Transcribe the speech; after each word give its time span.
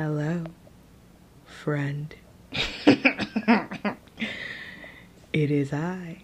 Hello, 0.00 0.44
friend. 1.44 2.14
it 2.86 3.96
is 5.32 5.72
I, 5.72 6.22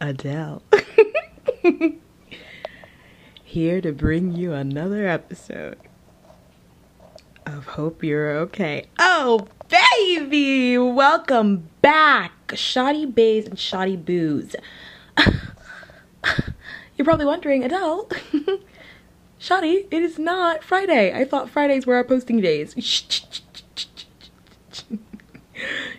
Adele. 0.00 0.64
Here 3.44 3.80
to 3.80 3.92
bring 3.92 4.32
you 4.32 4.52
another 4.52 5.06
episode 5.06 5.78
of 7.46 7.66
Hope 7.66 8.02
You're 8.02 8.32
Okay. 8.38 8.86
Oh, 8.98 9.46
baby! 9.68 10.76
Welcome 10.76 11.68
back, 11.80 12.32
Shoddy 12.56 13.06
Bays 13.06 13.46
and 13.46 13.60
Shoddy 13.60 13.94
Booze. 13.94 14.56
You're 16.96 17.04
probably 17.04 17.26
wondering, 17.26 17.62
Adele. 17.62 18.08
Shoddy, 19.44 19.86
it 19.90 20.02
is 20.02 20.18
not 20.18 20.64
Friday. 20.64 21.12
I 21.12 21.26
thought 21.26 21.50
Fridays 21.50 21.86
were 21.86 21.96
our 21.96 22.04
posting 22.04 22.40
days. 22.40 22.72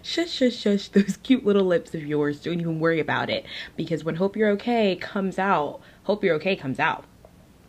shush, 0.01 0.31
shush, 0.31 0.55
shush. 0.55 0.87
Those 0.87 1.17
cute 1.17 1.45
little 1.45 1.65
lips 1.65 1.93
of 1.93 2.03
yours. 2.03 2.41
Don't 2.41 2.59
even 2.59 2.79
worry 2.79 2.99
about 2.99 3.29
it. 3.29 3.45
Because 3.75 4.03
when 4.03 4.15
Hope 4.15 4.35
You're 4.35 4.49
Okay 4.53 4.95
comes 4.95 5.37
out, 5.37 5.79
Hope 6.05 6.23
You're 6.23 6.33
Okay 6.37 6.55
comes 6.55 6.79
out. 6.79 7.05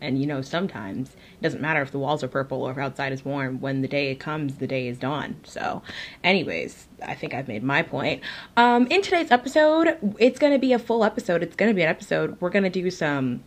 And 0.01 0.19
you 0.19 0.25
know, 0.25 0.41
sometimes 0.41 1.11
it 1.11 1.43
doesn't 1.43 1.61
matter 1.61 1.83
if 1.83 1.91
the 1.91 1.99
walls 1.99 2.23
are 2.23 2.27
purple 2.27 2.63
or 2.63 2.71
if 2.71 2.79
outside 2.79 3.13
is 3.13 3.23
warm. 3.23 3.61
When 3.61 3.83
the 3.83 3.87
day 3.87 4.15
comes, 4.15 4.55
the 4.55 4.65
day 4.65 4.87
is 4.87 4.97
dawn. 4.97 5.35
So, 5.43 5.83
anyways, 6.23 6.87
I 7.05 7.13
think 7.13 7.35
I've 7.35 7.47
made 7.47 7.61
my 7.61 7.83
point. 7.83 8.23
Um, 8.55 8.87
in 8.87 9.03
today's 9.03 9.29
episode, 9.29 9.95
it's 10.17 10.39
going 10.39 10.53
to 10.53 10.59
be 10.59 10.73
a 10.73 10.79
full 10.79 11.03
episode. 11.03 11.43
It's 11.43 11.55
going 11.55 11.69
to 11.69 11.75
be 11.75 11.83
an 11.83 11.89
episode. 11.89 12.35
We're 12.41 12.49
going 12.49 12.63
to 12.63 12.71
do 12.71 12.89
some 12.89 13.43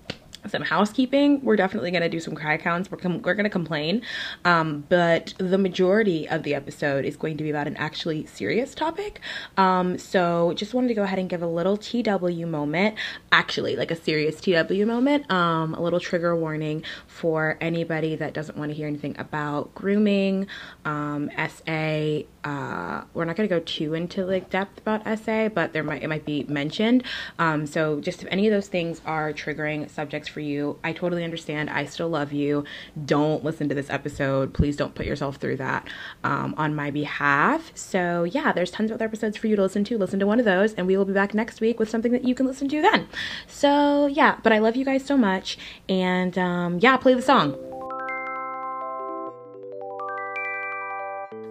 some 0.48 0.62
housekeeping. 0.62 1.42
We're 1.42 1.56
definitely 1.56 1.90
going 1.90 2.02
to 2.02 2.08
do 2.08 2.20
some 2.20 2.34
cry 2.34 2.56
counts. 2.56 2.90
We're, 2.90 2.98
we're 2.98 3.34
going 3.34 3.44
to 3.44 3.50
complain. 3.50 4.02
Um, 4.44 4.84
but 4.88 5.34
the 5.38 5.58
majority 5.58 6.28
of 6.28 6.42
the 6.42 6.54
episode 6.54 7.04
is 7.04 7.16
going 7.16 7.36
to 7.36 7.44
be 7.44 7.50
about 7.50 7.66
an 7.66 7.76
actually 7.76 8.26
serious 8.26 8.74
topic. 8.74 9.20
Um, 9.56 9.98
so 9.98 10.52
just 10.54 10.74
wanted 10.74 10.88
to 10.88 10.94
go 10.94 11.02
ahead 11.02 11.18
and 11.18 11.28
give 11.28 11.42
a 11.42 11.46
little 11.46 11.76
TW 11.76 12.46
moment, 12.46 12.96
actually, 13.32 13.76
like 13.76 13.90
a 13.90 13.96
serious 13.96 14.40
TW 14.40 14.86
moment, 14.86 15.30
um, 15.30 15.74
a 15.74 15.80
little 15.80 16.00
trigger 16.00 16.34
warning 16.34 16.84
for 17.06 17.58
anybody 17.60 18.16
that 18.16 18.32
doesn't 18.32 18.56
want 18.56 18.70
to 18.70 18.74
hear 18.74 18.86
anything 18.86 19.16
about 19.18 19.74
grooming, 19.74 20.46
um, 20.84 21.30
SA. 21.36 22.20
Uh, 22.42 23.04
we're 23.12 23.26
not 23.26 23.36
going 23.36 23.48
to 23.48 23.54
go 23.54 23.60
too 23.60 23.94
into 23.94 24.24
like 24.24 24.48
depth 24.48 24.78
about 24.78 25.02
SA, 25.18 25.48
but 25.50 25.72
there 25.72 25.82
might 25.82 26.02
it 26.02 26.08
might 26.08 26.24
be 26.24 26.44
mentioned. 26.44 27.02
Um, 27.38 27.66
so 27.66 28.00
just 28.00 28.22
if 28.22 28.28
any 28.30 28.46
of 28.46 28.52
those 28.52 28.68
things 28.68 29.02
are 29.04 29.32
triggering 29.32 29.88
subjects 29.90 30.28
for 30.30 30.40
you. 30.40 30.78
I 30.82 30.92
totally 30.92 31.24
understand. 31.24 31.68
I 31.68 31.84
still 31.84 32.08
love 32.08 32.32
you. 32.32 32.64
Don't 33.04 33.44
listen 33.44 33.68
to 33.68 33.74
this 33.74 33.90
episode. 33.90 34.54
Please 34.54 34.76
don't 34.76 34.94
put 34.94 35.06
yourself 35.06 35.36
through 35.36 35.56
that 35.56 35.86
um, 36.24 36.54
on 36.56 36.74
my 36.74 36.90
behalf. 36.90 37.72
So, 37.74 38.24
yeah, 38.24 38.52
there's 38.52 38.70
tons 38.70 38.90
of 38.90 38.94
other 38.96 39.04
episodes 39.04 39.36
for 39.36 39.46
you 39.48 39.56
to 39.56 39.62
listen 39.62 39.84
to. 39.84 39.98
Listen 39.98 40.18
to 40.20 40.26
one 40.26 40.38
of 40.38 40.44
those, 40.44 40.72
and 40.74 40.86
we 40.86 40.96
will 40.96 41.04
be 41.04 41.12
back 41.12 41.34
next 41.34 41.60
week 41.60 41.78
with 41.78 41.90
something 41.90 42.12
that 42.12 42.24
you 42.24 42.34
can 42.34 42.46
listen 42.46 42.68
to 42.68 42.80
then. 42.80 43.08
So, 43.46 44.06
yeah, 44.06 44.38
but 44.42 44.52
I 44.52 44.58
love 44.58 44.76
you 44.76 44.84
guys 44.84 45.04
so 45.04 45.16
much. 45.16 45.58
And 45.88 46.38
um, 46.38 46.78
yeah, 46.80 46.96
play 46.96 47.14
the 47.14 47.22
song. 47.22 47.56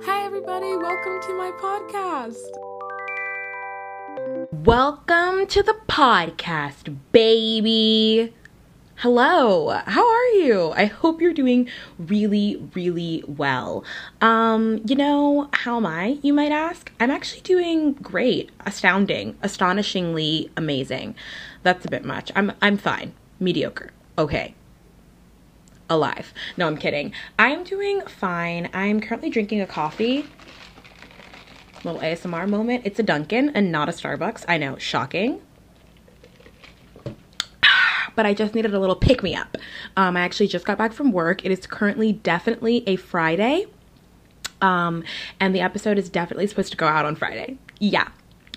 Hi, 0.05 0.25
everybody. 0.25 0.75
Welcome 0.77 1.21
to 1.21 1.33
my 1.38 1.52
podcast. 1.61 2.36
Welcome 4.52 5.47
to 5.47 5.64
the 5.64 5.75
podcast, 5.88 6.95
baby. 7.11 8.33
Hello, 9.02 9.69
how 9.86 10.05
are 10.05 10.25
you? 10.33 10.73
I 10.75 10.83
hope 10.83 11.22
you're 11.22 11.31
doing 11.31 11.69
really, 11.97 12.61
really 12.75 13.23
well. 13.25 13.86
Um, 14.19 14.81
you 14.86 14.94
know, 14.94 15.47
how 15.53 15.78
am 15.78 15.86
I, 15.86 16.19
you 16.22 16.33
might 16.33 16.52
ask? 16.52 16.92
I'm 17.00 17.09
actually 17.09 17.39
doing 17.39 17.94
great, 17.94 18.50
astounding, 18.66 19.38
astonishingly 19.42 20.52
amazing. 20.58 21.15
That's 21.64 21.86
a 21.86 21.89
bit 21.89 22.04
much. 22.04 22.30
I'm 22.36 22.52
I'm 22.61 22.76
fine. 22.76 23.14
Mediocre. 23.39 23.92
Okay. 24.17 24.54
Alive. 25.89 26.33
No, 26.58 26.67
I'm 26.67 26.76
kidding. 26.76 27.14
I'm 27.39 27.64
doing 27.64 28.02
fine. 28.02 28.70
I'm 28.73 28.99
currently 28.99 29.30
drinking 29.30 29.61
a 29.61 29.65
coffee 29.65 30.27
little 31.86 32.02
ASMR 32.02 32.49
moment. 32.49 32.82
It's 32.83 32.99
a 32.99 33.04
Dunkin' 33.04 33.52
and 33.55 33.71
not 33.71 33.88
a 33.88 33.93
Starbucks. 33.93 34.43
I 34.49 34.58
know, 34.58 34.77
shocking 34.77 35.39
but 38.19 38.25
I 38.25 38.33
just 38.33 38.53
needed 38.53 38.73
a 38.73 38.80
little 38.81 38.97
pick 38.97 39.23
me 39.23 39.33
up. 39.33 39.57
Um, 39.95 40.17
I 40.17 40.19
actually 40.19 40.49
just 40.49 40.65
got 40.65 40.77
back 40.77 40.91
from 40.91 41.13
work. 41.13 41.45
It 41.45 41.53
is 41.53 41.65
currently 41.65 42.11
definitely 42.11 42.83
a 42.85 42.97
Friday. 42.97 43.65
Um, 44.61 45.05
and 45.39 45.55
the 45.55 45.61
episode 45.61 45.97
is 45.97 46.09
definitely 46.09 46.45
supposed 46.47 46.71
to 46.71 46.77
go 46.77 46.85
out 46.85 47.05
on 47.05 47.15
Friday. 47.15 47.58
Yeah. 47.79 48.09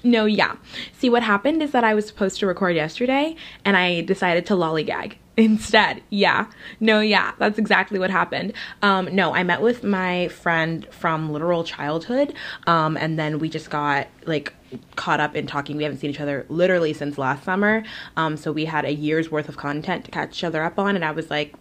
No, 0.02 0.24
yeah. 0.24 0.56
See, 0.94 1.08
what 1.08 1.22
happened 1.22 1.62
is 1.62 1.70
that 1.70 1.84
I 1.84 1.94
was 1.94 2.08
supposed 2.08 2.40
to 2.40 2.46
record 2.48 2.74
yesterday 2.74 3.36
and 3.64 3.76
I 3.76 4.00
decided 4.00 4.46
to 4.46 4.54
lollygag 4.54 5.14
instead. 5.36 6.02
Yeah. 6.10 6.46
No, 6.80 7.00
yeah. 7.00 7.32
That's 7.38 7.58
exactly 7.58 7.98
what 7.98 8.10
happened. 8.10 8.52
Um, 8.82 9.14
no, 9.14 9.34
I 9.34 9.42
met 9.42 9.62
with 9.62 9.82
my 9.82 10.28
friend 10.28 10.86
from 10.90 11.32
literal 11.32 11.64
childhood. 11.64 12.34
Um, 12.66 12.96
and 12.96 13.18
then 13.18 13.38
we 13.38 13.48
just 13.48 13.70
got 13.70 14.08
like 14.26 14.52
caught 14.96 15.20
up 15.20 15.34
in 15.34 15.46
talking. 15.46 15.76
We 15.76 15.84
haven't 15.84 15.98
seen 15.98 16.10
each 16.10 16.20
other 16.20 16.46
literally 16.48 16.92
since 16.92 17.18
last 17.18 17.44
summer. 17.44 17.82
Um, 18.16 18.36
so 18.36 18.52
we 18.52 18.66
had 18.66 18.84
a 18.84 18.92
year's 18.92 19.30
worth 19.30 19.48
of 19.48 19.56
content 19.56 20.04
to 20.04 20.10
catch 20.10 20.38
each 20.38 20.44
other 20.44 20.62
up 20.62 20.78
on. 20.78 20.96
And 20.96 21.04
I 21.04 21.12
was 21.12 21.30
like, 21.30 21.54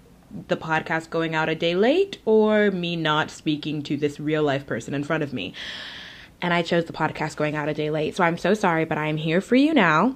the 0.47 0.57
podcast 0.57 1.09
going 1.09 1.35
out 1.35 1.49
a 1.49 1.55
day 1.55 1.75
late 1.75 2.17
or 2.25 2.71
me 2.71 2.95
not 2.95 3.29
speaking 3.29 3.81
to 3.83 3.97
this 3.97 4.19
real 4.19 4.43
life 4.43 4.65
person 4.65 4.93
in 4.93 5.03
front 5.03 5.23
of 5.23 5.33
me. 5.33 5.53
And 6.41 6.53
I 6.53 6.61
chose 6.61 6.85
the 6.85 6.93
podcast 6.93 7.35
going 7.35 7.55
out 7.55 7.69
a 7.69 7.73
day 7.73 7.91
late. 7.91 8.15
So 8.15 8.23
I'm 8.23 8.37
so 8.37 8.53
sorry, 8.53 8.85
but 8.85 8.97
I'm 8.97 9.17
here 9.17 9.41
for 9.41 9.55
you 9.55 9.73
now. 9.73 10.15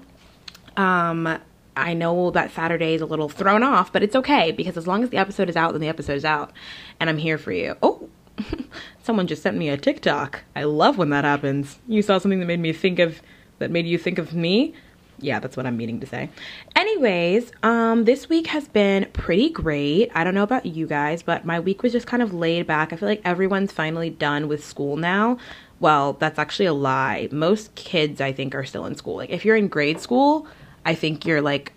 Um, 0.78 1.40
I 1.76 1.94
know 1.94 2.32
that 2.32 2.52
Saturday 2.52 2.94
is 2.94 3.02
a 3.02 3.06
little 3.06 3.30
thrown 3.30 3.64
off, 3.64 3.92
but 3.92 4.04
it's 4.04 4.16
okay 4.16 4.52
because 4.52 4.78
as 4.78 4.88
long 4.88 5.04
as 5.04 5.10
the 5.10 5.18
episode 5.18 5.50
is 5.50 5.56
out, 5.56 5.74
then 5.74 5.82
the 5.82 5.88
episode 5.88 6.14
is 6.16 6.26
out. 6.26 6.52
And 7.00 7.10
I'm 7.10 7.18
here 7.18 7.38
for 7.38 7.52
you. 7.52 7.76
Oh, 7.84 8.10
someone 9.04 9.28
just 9.28 9.42
sent 9.42 9.58
me 9.58 9.70
a 9.70 9.78
TikTok. 9.78 10.44
I 10.56 10.64
love 10.64 10.98
when 10.98 11.10
that 11.10 11.24
happens. 11.24 11.80
You 11.88 12.02
saw 12.02 12.18
something 12.18 12.40
that 12.40 12.46
made 12.46 12.60
me 12.60 12.74
think 12.74 13.00
of, 13.00 13.22
that 13.60 13.72
made 13.72 13.86
you 13.86 13.98
think 13.98 14.18
of 14.18 14.34
me? 14.34 14.74
Yeah, 15.20 15.40
that's 15.40 15.56
what 15.56 15.66
I'm 15.66 15.78
meaning 15.78 16.02
to 16.02 16.06
say. 16.06 16.30
Anyways, 16.76 17.52
um, 17.64 18.04
this 18.04 18.28
week 18.28 18.48
has 18.48 18.68
been 18.68 19.06
pretty 19.14 19.50
great. 19.50 20.12
I 20.14 20.26
don't 20.26 20.34
know 20.34 20.44
about 20.44 20.66
you 20.66 20.88
guys, 20.88 21.24
but 21.24 21.46
my 21.46 21.60
week 21.60 21.84
was 21.84 21.94
just 21.94 22.06
kind 22.08 22.22
of 22.22 22.34
laid 22.34 22.68
back. 22.68 22.92
I 22.92 22.98
feel 22.98 23.08
like 23.08 23.22
everyone's 23.24 23.72
finally 23.72 24.10
done 24.10 24.50
with 24.50 24.64
school 24.64 24.98
now. 24.98 25.38
Well, 25.80 26.14
that's 26.14 26.38
actually 26.40 26.66
a 26.66 26.74
lie. 26.74 27.30
Most 27.32 27.76
kids, 27.76 28.20
I 28.20 28.34
think, 28.34 28.56
are 28.56 28.66
still 28.66 28.86
in 28.86 28.96
school. 28.96 29.16
Like, 29.18 29.30
if 29.30 29.46
you're 29.46 29.56
in 29.56 29.68
grade 29.70 30.02
school, 30.02 30.48
I 30.86 30.96
think 30.96 31.26
you're 31.26 31.42
like 31.42 31.74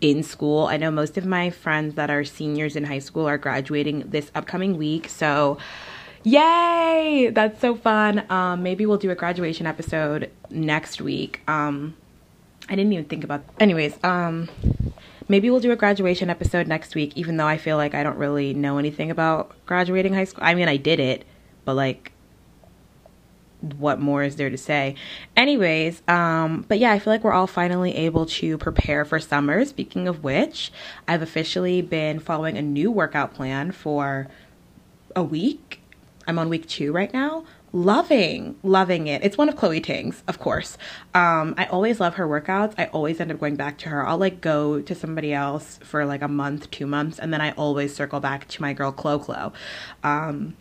in 0.00 0.22
school. 0.22 0.66
I 0.66 0.76
know 0.76 0.90
most 0.90 1.16
of 1.16 1.26
my 1.26 1.50
friends 1.50 1.94
that 1.94 2.10
are 2.10 2.24
seniors 2.24 2.76
in 2.76 2.84
high 2.84 2.98
school 2.98 3.26
are 3.26 3.38
graduating 3.38 4.10
this 4.10 4.30
upcoming 4.34 4.76
week. 4.76 5.08
So, 5.08 5.58
yay! 6.22 7.30
That's 7.32 7.60
so 7.60 7.74
fun. 7.74 8.24
Um, 8.30 8.62
maybe 8.62 8.86
we'll 8.86 8.98
do 8.98 9.10
a 9.10 9.14
graduation 9.14 9.66
episode 9.66 10.30
next 10.50 11.00
week. 11.00 11.40
Um, 11.48 11.96
I 12.68 12.74
didn't 12.74 12.92
even 12.92 13.04
think 13.04 13.24
about. 13.24 13.44
Anyways, 13.60 14.02
um, 14.02 14.48
maybe 15.28 15.50
we'll 15.50 15.60
do 15.60 15.72
a 15.72 15.76
graduation 15.76 16.30
episode 16.30 16.66
next 16.66 16.94
week. 16.94 17.12
Even 17.16 17.36
though 17.36 17.46
I 17.46 17.58
feel 17.58 17.76
like 17.76 17.94
I 17.94 18.02
don't 18.02 18.18
really 18.18 18.54
know 18.54 18.78
anything 18.78 19.10
about 19.10 19.54
graduating 19.66 20.14
high 20.14 20.24
school. 20.24 20.44
I 20.44 20.54
mean, 20.54 20.68
I 20.68 20.76
did 20.76 21.00
it, 21.00 21.24
but 21.64 21.74
like 21.74 22.12
what 23.74 24.00
more 24.00 24.22
is 24.22 24.36
there 24.36 24.50
to 24.50 24.58
say. 24.58 24.94
Anyways 25.36 26.02
um 26.08 26.64
but 26.68 26.78
yeah 26.78 26.92
i 26.92 26.98
feel 26.98 27.12
like 27.12 27.24
we're 27.24 27.32
all 27.32 27.46
finally 27.46 27.94
able 27.94 28.26
to 28.26 28.58
prepare 28.58 29.04
for 29.04 29.18
summer. 29.18 29.64
Speaking 29.64 30.08
of 30.08 30.22
which 30.24 30.72
i've 31.08 31.22
officially 31.22 31.82
been 31.82 32.18
following 32.18 32.56
a 32.56 32.62
new 32.62 32.90
workout 32.90 33.34
plan 33.34 33.72
for 33.72 34.28
a 35.14 35.22
week. 35.22 35.80
I'm 36.26 36.38
on 36.38 36.48
week 36.48 36.68
two 36.68 36.92
right 36.92 37.12
now. 37.12 37.44
Loving 37.72 38.56
loving 38.62 39.06
it. 39.06 39.22
It's 39.24 39.36
one 39.36 39.48
of 39.48 39.56
chloe 39.56 39.80
ting's 39.80 40.22
of 40.28 40.38
course. 40.38 40.78
Um 41.14 41.54
i 41.56 41.66
always 41.66 42.00
love 42.00 42.14
her 42.14 42.26
workouts. 42.26 42.74
I 42.78 42.86
always 42.86 43.20
end 43.20 43.30
up 43.32 43.40
going 43.40 43.56
back 43.56 43.78
to 43.78 43.88
her. 43.88 44.06
I'll 44.06 44.18
like 44.18 44.40
go 44.40 44.80
to 44.80 44.94
somebody 44.94 45.32
else 45.32 45.78
for 45.82 46.04
like 46.04 46.22
a 46.22 46.28
month 46.28 46.70
two 46.70 46.86
months 46.86 47.18
and 47.18 47.32
then 47.32 47.40
i 47.40 47.52
always 47.52 47.94
circle 47.94 48.20
back 48.20 48.46
to 48.48 48.62
my 48.62 48.72
girl 48.72 48.92
chloe 48.92 49.18
chloe 49.18 49.50
um 50.02 50.56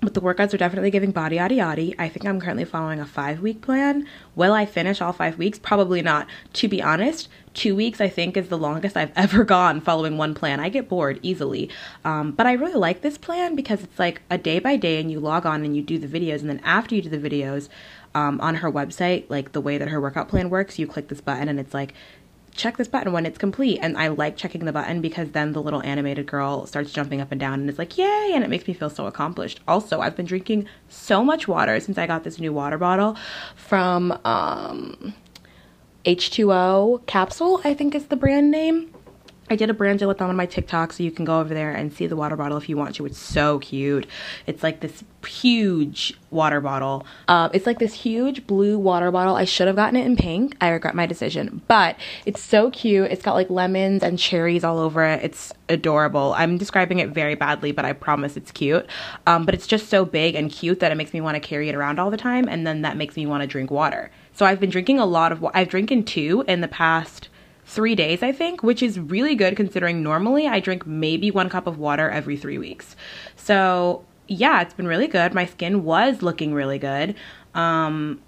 but 0.00 0.14
the 0.14 0.20
workouts 0.20 0.54
are 0.54 0.58
definitely 0.58 0.90
giving 0.90 1.10
body 1.10 1.36
yada 1.36 1.54
yada. 1.54 1.92
I 2.00 2.08
think 2.08 2.26
I'm 2.26 2.40
currently 2.40 2.64
following 2.64 3.00
a 3.00 3.06
five 3.06 3.40
week 3.40 3.60
plan. 3.60 4.06
Will 4.34 4.52
I 4.52 4.66
finish 4.66 5.00
all 5.00 5.12
five 5.12 5.38
weeks? 5.38 5.58
Probably 5.58 6.02
not. 6.02 6.26
To 6.54 6.68
be 6.68 6.82
honest, 6.82 7.28
two 7.54 7.76
weeks 7.76 8.00
I 8.00 8.08
think 8.08 8.36
is 8.36 8.48
the 8.48 8.58
longest 8.58 8.96
I've 8.96 9.12
ever 9.16 9.44
gone 9.44 9.80
following 9.80 10.16
one 10.16 10.34
plan. 10.34 10.60
I 10.60 10.68
get 10.68 10.88
bored 10.88 11.20
easily. 11.22 11.70
Um, 12.04 12.32
but 12.32 12.46
I 12.46 12.52
really 12.52 12.74
like 12.74 13.02
this 13.02 13.18
plan 13.18 13.54
because 13.54 13.82
it's 13.82 13.98
like 13.98 14.22
a 14.30 14.38
day 14.38 14.58
by 14.58 14.76
day 14.76 15.00
and 15.00 15.10
you 15.10 15.20
log 15.20 15.46
on 15.46 15.64
and 15.64 15.76
you 15.76 15.82
do 15.82 15.98
the 15.98 16.08
videos. 16.08 16.40
And 16.40 16.48
then 16.48 16.60
after 16.64 16.94
you 16.94 17.02
do 17.02 17.10
the 17.10 17.30
videos 17.30 17.68
um, 18.14 18.40
on 18.40 18.56
her 18.56 18.72
website, 18.72 19.24
like 19.28 19.52
the 19.52 19.60
way 19.60 19.78
that 19.78 19.88
her 19.88 20.00
workout 20.00 20.28
plan 20.28 20.50
works, 20.50 20.78
you 20.78 20.86
click 20.86 21.08
this 21.08 21.20
button 21.20 21.48
and 21.48 21.60
it's 21.60 21.74
like, 21.74 21.94
check 22.54 22.76
this 22.76 22.88
button 22.88 23.12
when 23.12 23.26
it's 23.26 23.38
complete. 23.38 23.78
And 23.82 23.96
I 23.96 24.08
like 24.08 24.36
checking 24.36 24.64
the 24.64 24.72
button 24.72 25.00
because 25.00 25.30
then 25.30 25.52
the 25.52 25.62
little 25.62 25.82
animated 25.82 26.26
girl 26.26 26.66
starts 26.66 26.92
jumping 26.92 27.20
up 27.20 27.30
and 27.30 27.40
down 27.40 27.60
and 27.60 27.68
it's 27.68 27.78
like, 27.78 27.96
yay, 27.96 28.32
and 28.34 28.44
it 28.44 28.50
makes 28.50 28.66
me 28.66 28.74
feel 28.74 28.90
so 28.90 29.06
accomplished. 29.06 29.60
Also, 29.66 30.00
I've 30.00 30.16
been 30.16 30.26
drinking 30.26 30.66
so 30.88 31.24
much 31.24 31.48
water 31.48 31.78
since 31.80 31.98
I 31.98 32.06
got 32.06 32.24
this 32.24 32.38
new 32.38 32.52
water 32.52 32.78
bottle 32.78 33.16
from 33.56 34.12
um, 34.24 35.14
H2O 36.04 37.06
Capsule, 37.06 37.60
I 37.64 37.74
think 37.74 37.94
is 37.94 38.06
the 38.06 38.16
brand 38.16 38.50
name. 38.50 38.92
I 39.50 39.56
did 39.56 39.68
a 39.68 39.74
brand 39.74 39.98
deal 39.98 40.06
with 40.06 40.18
them 40.18 40.30
on 40.30 40.36
my 40.36 40.46
TikTok, 40.46 40.92
so 40.92 41.02
you 41.02 41.10
can 41.10 41.24
go 41.24 41.40
over 41.40 41.52
there 41.52 41.72
and 41.72 41.92
see 41.92 42.06
the 42.06 42.14
water 42.14 42.36
bottle 42.36 42.56
if 42.56 42.68
you 42.68 42.76
want 42.76 42.94
to. 42.94 43.04
It's 43.04 43.18
so 43.18 43.58
cute. 43.58 44.06
It's 44.46 44.62
like 44.62 44.78
this 44.78 45.02
huge 45.26 46.14
water 46.30 46.60
bottle. 46.60 47.04
Uh, 47.26 47.48
it's 47.52 47.66
like 47.66 47.80
this 47.80 47.92
huge 47.92 48.46
blue 48.46 48.78
water 48.78 49.10
bottle. 49.10 49.34
I 49.34 49.44
should 49.44 49.66
have 49.66 49.74
gotten 49.74 49.96
it 49.96 50.06
in 50.06 50.16
pink. 50.16 50.56
I 50.60 50.68
regret 50.68 50.94
my 50.94 51.04
decision, 51.04 51.62
but 51.66 51.96
it's 52.26 52.40
so 52.40 52.70
cute. 52.70 53.10
It's 53.10 53.22
got 53.22 53.34
like 53.34 53.50
lemons 53.50 54.04
and 54.04 54.20
cherries 54.20 54.62
all 54.62 54.78
over 54.78 55.04
it. 55.04 55.24
It's 55.24 55.52
adorable. 55.68 56.32
I'm 56.36 56.56
describing 56.56 57.00
it 57.00 57.08
very 57.08 57.34
badly, 57.34 57.72
but 57.72 57.84
I 57.84 57.92
promise 57.92 58.36
it's 58.36 58.52
cute. 58.52 58.86
Um, 59.26 59.44
but 59.44 59.54
it's 59.54 59.66
just 59.66 59.88
so 59.88 60.04
big 60.04 60.36
and 60.36 60.48
cute 60.48 60.78
that 60.78 60.92
it 60.92 60.94
makes 60.94 61.12
me 61.12 61.20
want 61.20 61.34
to 61.34 61.40
carry 61.40 61.68
it 61.68 61.74
around 61.74 61.98
all 61.98 62.10
the 62.10 62.16
time, 62.16 62.48
and 62.48 62.64
then 62.64 62.82
that 62.82 62.96
makes 62.96 63.16
me 63.16 63.26
want 63.26 63.40
to 63.40 63.48
drink 63.48 63.72
water. 63.72 64.12
So 64.32 64.46
I've 64.46 64.60
been 64.60 64.70
drinking 64.70 65.00
a 65.00 65.06
lot 65.06 65.32
of. 65.32 65.44
I've 65.54 65.68
drinking 65.68 66.04
two 66.04 66.44
in 66.46 66.60
the 66.60 66.68
past 66.68 67.29
three 67.70 67.94
days, 67.94 68.22
I 68.22 68.32
think, 68.32 68.64
which 68.64 68.82
is 68.82 68.98
really 68.98 69.36
good 69.36 69.56
considering 69.56 70.02
normally 70.02 70.48
I 70.48 70.58
drink 70.58 70.86
maybe 70.86 71.30
one 71.30 71.48
cup 71.48 71.68
of 71.68 71.78
water 71.78 72.10
every 72.10 72.36
three 72.36 72.58
weeks. 72.58 72.96
So, 73.36 74.04
yeah, 74.26 74.60
it's 74.60 74.74
been 74.74 74.88
really 74.88 75.06
good. 75.06 75.34
My 75.34 75.46
skin 75.46 75.84
was 75.84 76.20
looking 76.20 76.52
really 76.52 76.78
good. 76.78 77.14
Um, 77.54 78.20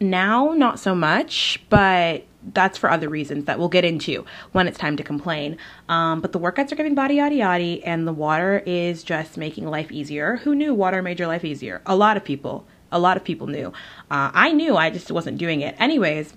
now, 0.00 0.52
not 0.52 0.78
so 0.78 0.94
much, 0.94 1.62
but 1.70 2.24
that's 2.52 2.76
for 2.76 2.90
other 2.90 3.08
reasons 3.08 3.46
that 3.46 3.58
we'll 3.58 3.68
get 3.68 3.84
into 3.86 4.26
when 4.52 4.68
it's 4.68 4.78
time 4.78 4.98
to 4.98 5.02
complain. 5.02 5.56
Um, 5.88 6.20
but 6.20 6.32
the 6.32 6.38
workouts 6.38 6.72
are 6.72 6.76
giving 6.76 6.94
body 6.94 7.14
yada 7.16 7.34
yada, 7.34 7.86
and 7.86 8.06
the 8.06 8.12
water 8.12 8.62
is 8.66 9.02
just 9.02 9.38
making 9.38 9.66
life 9.66 9.90
easier. 9.90 10.36
Who 10.36 10.54
knew 10.54 10.74
water 10.74 11.00
made 11.00 11.18
your 11.18 11.28
life 11.28 11.44
easier? 11.44 11.80
A 11.86 11.96
lot 11.96 12.16
of 12.18 12.24
people. 12.24 12.66
A 12.92 12.98
lot 12.98 13.16
of 13.16 13.24
people 13.24 13.46
knew. 13.46 13.68
Uh, 14.10 14.30
I 14.34 14.52
knew, 14.52 14.76
I 14.76 14.90
just 14.90 15.10
wasn't 15.10 15.38
doing 15.38 15.60
it. 15.60 15.74
Anyways, 15.78 16.34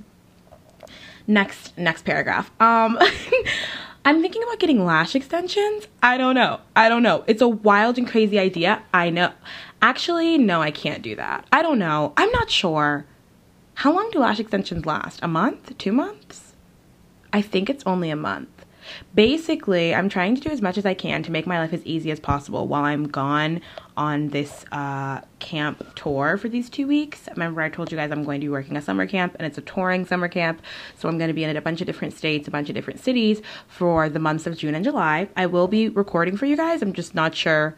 next 1.28 1.78
next 1.78 2.04
paragraph. 2.06 2.52
Um 2.60 2.98
I'm 4.06 4.22
thinking 4.22 4.44
about 4.44 4.60
getting 4.60 4.84
lash 4.84 5.16
extensions. 5.16 5.88
I 6.02 6.18
don't 6.18 6.36
know. 6.36 6.60
I 6.76 6.90
don't 6.90 7.04
know. 7.04 7.24
It's 7.26 7.42
a 7.42 7.48
wild 7.48 7.98
and 7.98 8.06
crazy 8.08 8.38
idea. 8.38 8.84
I 8.94 9.10
know. 9.10 9.32
Actually, 9.82 10.38
no, 10.38 10.62
I 10.62 10.72
can't 10.72 11.02
do 11.02 11.16
that. 11.16 11.46
I 11.54 11.62
don't 11.62 11.80
know. 11.80 12.12
I'm 12.18 12.32
not 12.32 12.50
sure. 12.50 13.06
How 13.76 13.94
long 13.94 14.10
do 14.12 14.20
lash 14.20 14.40
extensions 14.40 14.86
last? 14.86 15.20
A 15.24 15.28
month? 15.28 15.78
Two 15.78 15.94
months? 15.94 16.54
I 17.32 17.42
think 17.42 17.70
it's 17.70 17.84
only 17.86 18.10
a 18.10 18.16
month. 18.16 18.53
Basically, 19.16 19.94
I'm 19.94 20.10
trying 20.10 20.36
to 20.36 20.42
do 20.42 20.50
as 20.50 20.62
much 20.62 20.78
as 20.78 20.86
I 20.86 20.94
can 20.94 21.24
to 21.24 21.32
make 21.32 21.46
my 21.48 21.60
life 21.60 21.74
as 21.74 21.86
easy 21.86 22.12
as 22.12 22.20
possible 22.20 22.68
while 22.68 22.84
I'm 22.84 23.08
gone 23.08 23.62
on 23.96 24.30
this 24.30 24.66
uh, 24.72 25.22
camp 25.40 25.96
tour 25.96 26.38
for 26.38 26.50
these 26.50 26.70
two 26.70 26.88
weeks. 26.88 27.28
Remember, 27.32 27.62
I 27.62 27.70
told 27.70 27.92
you 27.92 27.98
guys 27.98 28.12
I'm 28.12 28.24
going 28.24 28.42
to 28.42 28.46
be 28.46 28.50
working 28.50 28.76
a 28.76 28.82
summer 28.82 29.06
camp, 29.06 29.36
and 29.38 29.46
it's 29.46 29.58
a 29.58 29.62
touring 29.62 30.06
summer 30.06 30.28
camp. 30.28 30.62
So 30.98 31.08
I'm 31.08 31.18
going 31.18 31.28
to 31.28 31.34
be 31.34 31.44
in 31.44 31.56
a 31.56 31.62
bunch 31.62 31.82
of 31.82 31.88
different 31.88 32.14
states, 32.14 32.48
a 32.48 32.52
bunch 32.52 32.70
of 32.70 32.76
different 32.76 33.00
cities 33.00 33.42
for 33.68 34.10
the 34.10 34.20
months 34.20 34.48
of 34.48 34.58
June 34.58 34.76
and 34.76 34.84
July. 34.84 35.30
I 35.36 35.46
will 35.46 35.68
be 35.68 35.90
recording 35.90 36.38
for 36.38 36.46
you 36.46 36.58
guys. 36.58 36.82
I'm 36.82 36.94
just 36.94 37.14
not 37.14 37.36
sure, 37.36 37.76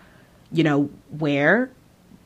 you 0.51 0.63
know, 0.63 0.89
where. 1.09 1.71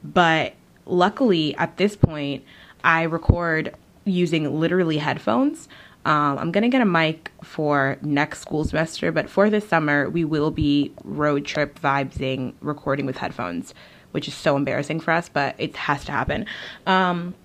But 0.03 0.53
luckily, 0.85 1.55
at 1.55 1.77
this 1.77 1.95
point, 1.95 2.43
I 2.83 3.03
record 3.03 3.75
using 4.05 4.59
literally 4.59 4.97
headphones. 4.97 5.67
Um, 6.05 6.37
I'm 6.37 6.51
gonna 6.51 6.69
get 6.69 6.81
a 6.81 6.85
mic 6.85 7.31
for 7.43 7.97
next 8.01 8.39
school 8.39 8.63
semester, 8.63 9.11
but 9.11 9.29
for 9.29 9.49
this 9.49 9.67
summer, 9.67 10.09
we 10.09 10.23
will 10.23 10.51
be 10.51 10.93
road 11.03 11.45
trip 11.45 11.79
vibesing, 11.79 12.53
recording 12.61 13.05
with 13.05 13.17
headphones, 13.17 13.73
which 14.11 14.27
is 14.27 14.33
so 14.33 14.55
embarrassing 14.55 15.01
for 15.01 15.11
us, 15.11 15.29
but 15.29 15.55
it 15.57 15.75
has 15.75 16.05
to 16.05 16.11
happen. 16.11 16.45
Um, 16.87 17.35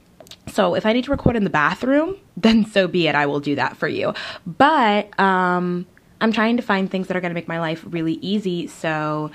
so 0.48 0.74
if 0.74 0.86
I 0.86 0.92
need 0.92 1.04
to 1.04 1.10
record 1.10 1.36
in 1.36 1.44
the 1.44 1.50
bathroom, 1.50 2.16
then 2.36 2.64
so 2.64 2.86
be 2.86 3.08
it. 3.08 3.14
I 3.14 3.26
will 3.26 3.40
do 3.40 3.56
that 3.56 3.76
for 3.76 3.88
you. 3.88 4.14
But 4.46 5.18
um, 5.18 5.86
I'm 6.20 6.32
trying 6.32 6.56
to 6.56 6.62
find 6.62 6.90
things 6.90 7.08
that 7.08 7.16
are 7.16 7.20
gonna 7.20 7.34
make 7.34 7.48
my 7.48 7.60
life 7.60 7.84
really 7.88 8.14
easy. 8.14 8.68
So 8.68 9.30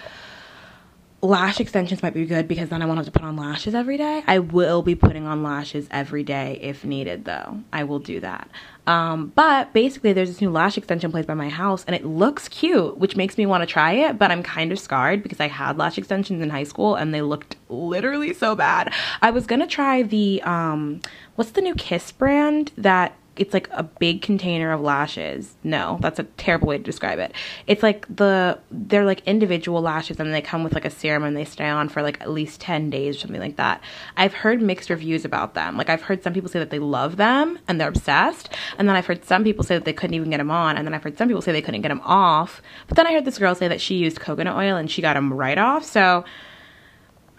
lash 1.21 1.59
extensions 1.59 2.01
might 2.01 2.13
be 2.13 2.25
good 2.25 2.47
because 2.47 2.69
then 2.69 2.81
I 2.81 2.85
won't 2.85 2.97
have 2.97 3.05
to 3.05 3.11
put 3.11 3.23
on 3.23 3.35
lashes 3.35 3.75
every 3.75 3.97
day. 3.97 4.23
I 4.25 4.39
will 4.39 4.81
be 4.81 4.95
putting 4.95 5.27
on 5.27 5.43
lashes 5.43 5.87
every 5.91 6.23
day 6.23 6.59
if 6.61 6.85
needed, 6.85 7.25
though. 7.25 7.61
I 7.73 7.83
will 7.83 7.99
do 7.99 8.19
that. 8.21 8.49
Um, 8.89 9.31
but 9.35 9.71
basically, 9.71 10.13
there's 10.13 10.29
this 10.29 10.41
new 10.41 10.49
lash 10.49 10.75
extension 10.75 11.11
place 11.11 11.27
by 11.27 11.35
my 11.35 11.47
house, 11.47 11.85
and 11.85 11.95
it 11.95 12.03
looks 12.03 12.47
cute, 12.47 12.97
which 12.97 13.15
makes 13.15 13.37
me 13.37 13.45
want 13.45 13.61
to 13.61 13.67
try 13.67 13.91
it. 13.91 14.17
But 14.17 14.31
I'm 14.31 14.41
kind 14.41 14.71
of 14.71 14.79
scarred 14.79 15.21
because 15.21 15.39
I 15.39 15.47
had 15.47 15.77
lash 15.77 15.99
extensions 15.99 16.41
in 16.41 16.49
high 16.49 16.63
school, 16.63 16.95
and 16.95 17.13
they 17.13 17.21
looked 17.21 17.55
literally 17.69 18.33
so 18.33 18.55
bad. 18.55 18.91
I 19.21 19.29
was 19.29 19.45
gonna 19.45 19.67
try 19.67 20.01
the 20.01 20.41
um, 20.41 21.01
what's 21.35 21.51
the 21.51 21.61
new 21.61 21.75
Kiss 21.75 22.11
brand 22.11 22.71
that 22.77 23.15
it's 23.39 23.53
like 23.53 23.69
a 23.71 23.83
big 23.83 24.21
container 24.21 24.71
of 24.71 24.81
lashes. 24.81 25.55
No, 25.63 25.97
that's 26.01 26.19
a 26.19 26.23
terrible 26.23 26.67
way 26.67 26.77
to 26.77 26.83
describe 26.83 27.19
it. 27.19 27.33
It's 27.67 27.81
like 27.81 28.05
the 28.13 28.59
they're 28.69 29.05
like 29.05 29.25
individual 29.25 29.81
lashes 29.81 30.19
and 30.19 30.33
they 30.33 30.41
come 30.41 30.63
with 30.63 30.73
like 30.73 30.85
a 30.85 30.89
serum 30.89 31.23
and 31.23 31.35
they 31.35 31.45
stay 31.45 31.67
on 31.67 31.89
for 31.89 32.01
like 32.01 32.19
at 32.21 32.29
least 32.29 32.59
10 32.61 32.89
days 32.89 33.15
or 33.15 33.19
something 33.19 33.39
like 33.39 33.55
that. 33.55 33.81
I've 34.17 34.33
heard 34.33 34.61
mixed 34.61 34.89
reviews 34.89 35.25
about 35.25 35.53
them. 35.53 35.77
Like 35.77 35.89
I've 35.89 36.01
heard 36.01 36.21
some 36.21 36.33
people 36.33 36.49
say 36.49 36.59
that 36.59 36.69
they 36.69 36.79
love 36.79 37.15
them 37.15 37.57
and 37.67 37.79
they're 37.79 37.87
obsessed, 37.89 38.53
and 38.77 38.87
then 38.87 38.95
I've 38.95 39.05
heard 39.05 39.25
some 39.25 39.43
people 39.43 39.63
say 39.63 39.75
that 39.75 39.85
they 39.85 39.93
couldn't 39.93 40.15
even 40.15 40.29
get 40.29 40.37
them 40.37 40.51
on, 40.51 40.77
and 40.77 40.85
then 40.85 40.93
I've 40.93 41.03
heard 41.03 41.17
some 41.17 41.27
people 41.27 41.41
say 41.41 41.51
they 41.51 41.61
couldn't 41.61 41.81
get 41.81 41.89
them 41.89 42.01
off. 42.03 42.61
But 42.87 42.97
then 42.97 43.07
I 43.07 43.13
heard 43.13 43.25
this 43.25 43.37
girl 43.37 43.55
say 43.55 43.67
that 43.67 43.81
she 43.81 43.95
used 43.95 44.19
coconut 44.19 44.57
oil 44.57 44.75
and 44.75 44.91
she 44.91 45.01
got 45.01 45.13
them 45.13 45.31
right 45.33 45.57
off. 45.57 45.85
So 45.85 46.25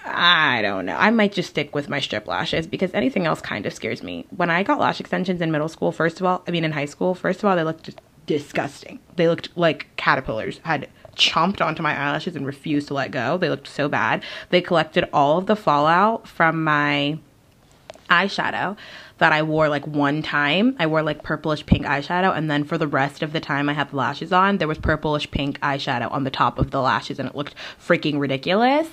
I 0.04 0.62
don't 0.62 0.86
know. 0.86 0.96
I 0.96 1.10
might 1.10 1.32
just 1.32 1.50
stick 1.50 1.74
with 1.74 1.88
my 1.88 2.00
strip 2.00 2.26
lashes 2.26 2.66
because 2.66 2.92
anything 2.94 3.26
else 3.26 3.40
kind 3.40 3.66
of 3.66 3.72
scares 3.72 4.02
me. 4.02 4.26
When 4.34 4.50
I 4.50 4.62
got 4.62 4.80
lash 4.80 5.00
extensions 5.00 5.40
in 5.40 5.50
middle 5.50 5.68
school, 5.68 5.92
first 5.92 6.20
of 6.20 6.26
all, 6.26 6.42
I 6.46 6.50
mean 6.50 6.64
in 6.64 6.72
high 6.72 6.86
school, 6.86 7.14
first 7.14 7.40
of 7.40 7.44
all, 7.44 7.56
they 7.56 7.64
looked 7.64 7.90
disgusting. 8.26 9.00
They 9.16 9.28
looked 9.28 9.56
like 9.56 9.88
caterpillars 9.96 10.60
had 10.64 10.88
chomped 11.16 11.60
onto 11.60 11.82
my 11.82 11.96
eyelashes 11.96 12.36
and 12.36 12.46
refused 12.46 12.88
to 12.88 12.94
let 12.94 13.10
go. 13.10 13.36
They 13.36 13.48
looked 13.48 13.68
so 13.68 13.88
bad. 13.88 14.22
They 14.50 14.60
collected 14.60 15.08
all 15.12 15.38
of 15.38 15.46
the 15.46 15.56
fallout 15.56 16.26
from 16.26 16.64
my 16.64 17.18
eyeshadow 18.08 18.76
that 19.20 19.32
I 19.32 19.42
wore 19.42 19.68
like 19.68 19.86
one 19.86 20.22
time. 20.22 20.74
I 20.78 20.86
wore 20.86 21.02
like 21.02 21.22
purplish 21.22 21.64
pink 21.64 21.86
eyeshadow, 21.86 22.36
and 22.36 22.50
then 22.50 22.64
for 22.64 22.78
the 22.78 22.88
rest 22.88 23.22
of 23.22 23.32
the 23.32 23.40
time 23.40 23.68
I 23.68 23.74
had 23.74 23.90
the 23.90 23.96
lashes 23.96 24.32
on, 24.32 24.58
there 24.58 24.66
was 24.66 24.78
purplish 24.78 25.30
pink 25.30 25.60
eyeshadow 25.60 26.10
on 26.10 26.24
the 26.24 26.30
top 26.30 26.58
of 26.58 26.70
the 26.70 26.80
lashes, 26.80 27.18
and 27.18 27.28
it 27.28 27.36
looked 27.36 27.54
freaking 27.78 28.18
ridiculous. 28.18 28.88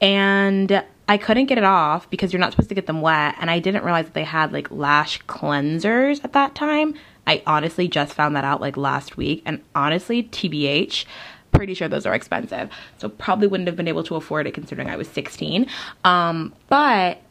And 0.00 0.84
I 1.08 1.16
couldn't 1.16 1.46
get 1.46 1.58
it 1.58 1.64
off 1.64 2.10
because 2.10 2.32
you're 2.32 2.40
not 2.40 2.50
supposed 2.50 2.68
to 2.68 2.74
get 2.74 2.86
them 2.86 3.00
wet, 3.00 3.36
and 3.40 3.50
I 3.50 3.60
didn't 3.60 3.84
realize 3.84 4.06
that 4.06 4.14
they 4.14 4.24
had 4.24 4.52
like 4.52 4.70
lash 4.70 5.22
cleansers 5.26 6.22
at 6.24 6.32
that 6.32 6.54
time. 6.54 6.94
I 7.26 7.42
honestly 7.46 7.88
just 7.88 8.14
found 8.14 8.34
that 8.36 8.44
out 8.44 8.60
like 8.60 8.76
last 8.76 9.16
week, 9.16 9.42
and 9.46 9.62
honestly, 9.76 10.24
TBH, 10.24 11.04
pretty 11.52 11.74
sure 11.74 11.88
those 11.88 12.04
are 12.04 12.14
expensive. 12.14 12.68
So 12.98 13.08
probably 13.08 13.46
wouldn't 13.46 13.68
have 13.68 13.76
been 13.76 13.88
able 13.88 14.02
to 14.04 14.16
afford 14.16 14.48
it 14.48 14.54
considering 14.54 14.90
I 14.90 14.96
was 14.96 15.08
16. 15.08 15.66
Um, 16.04 16.52
but 16.68 17.22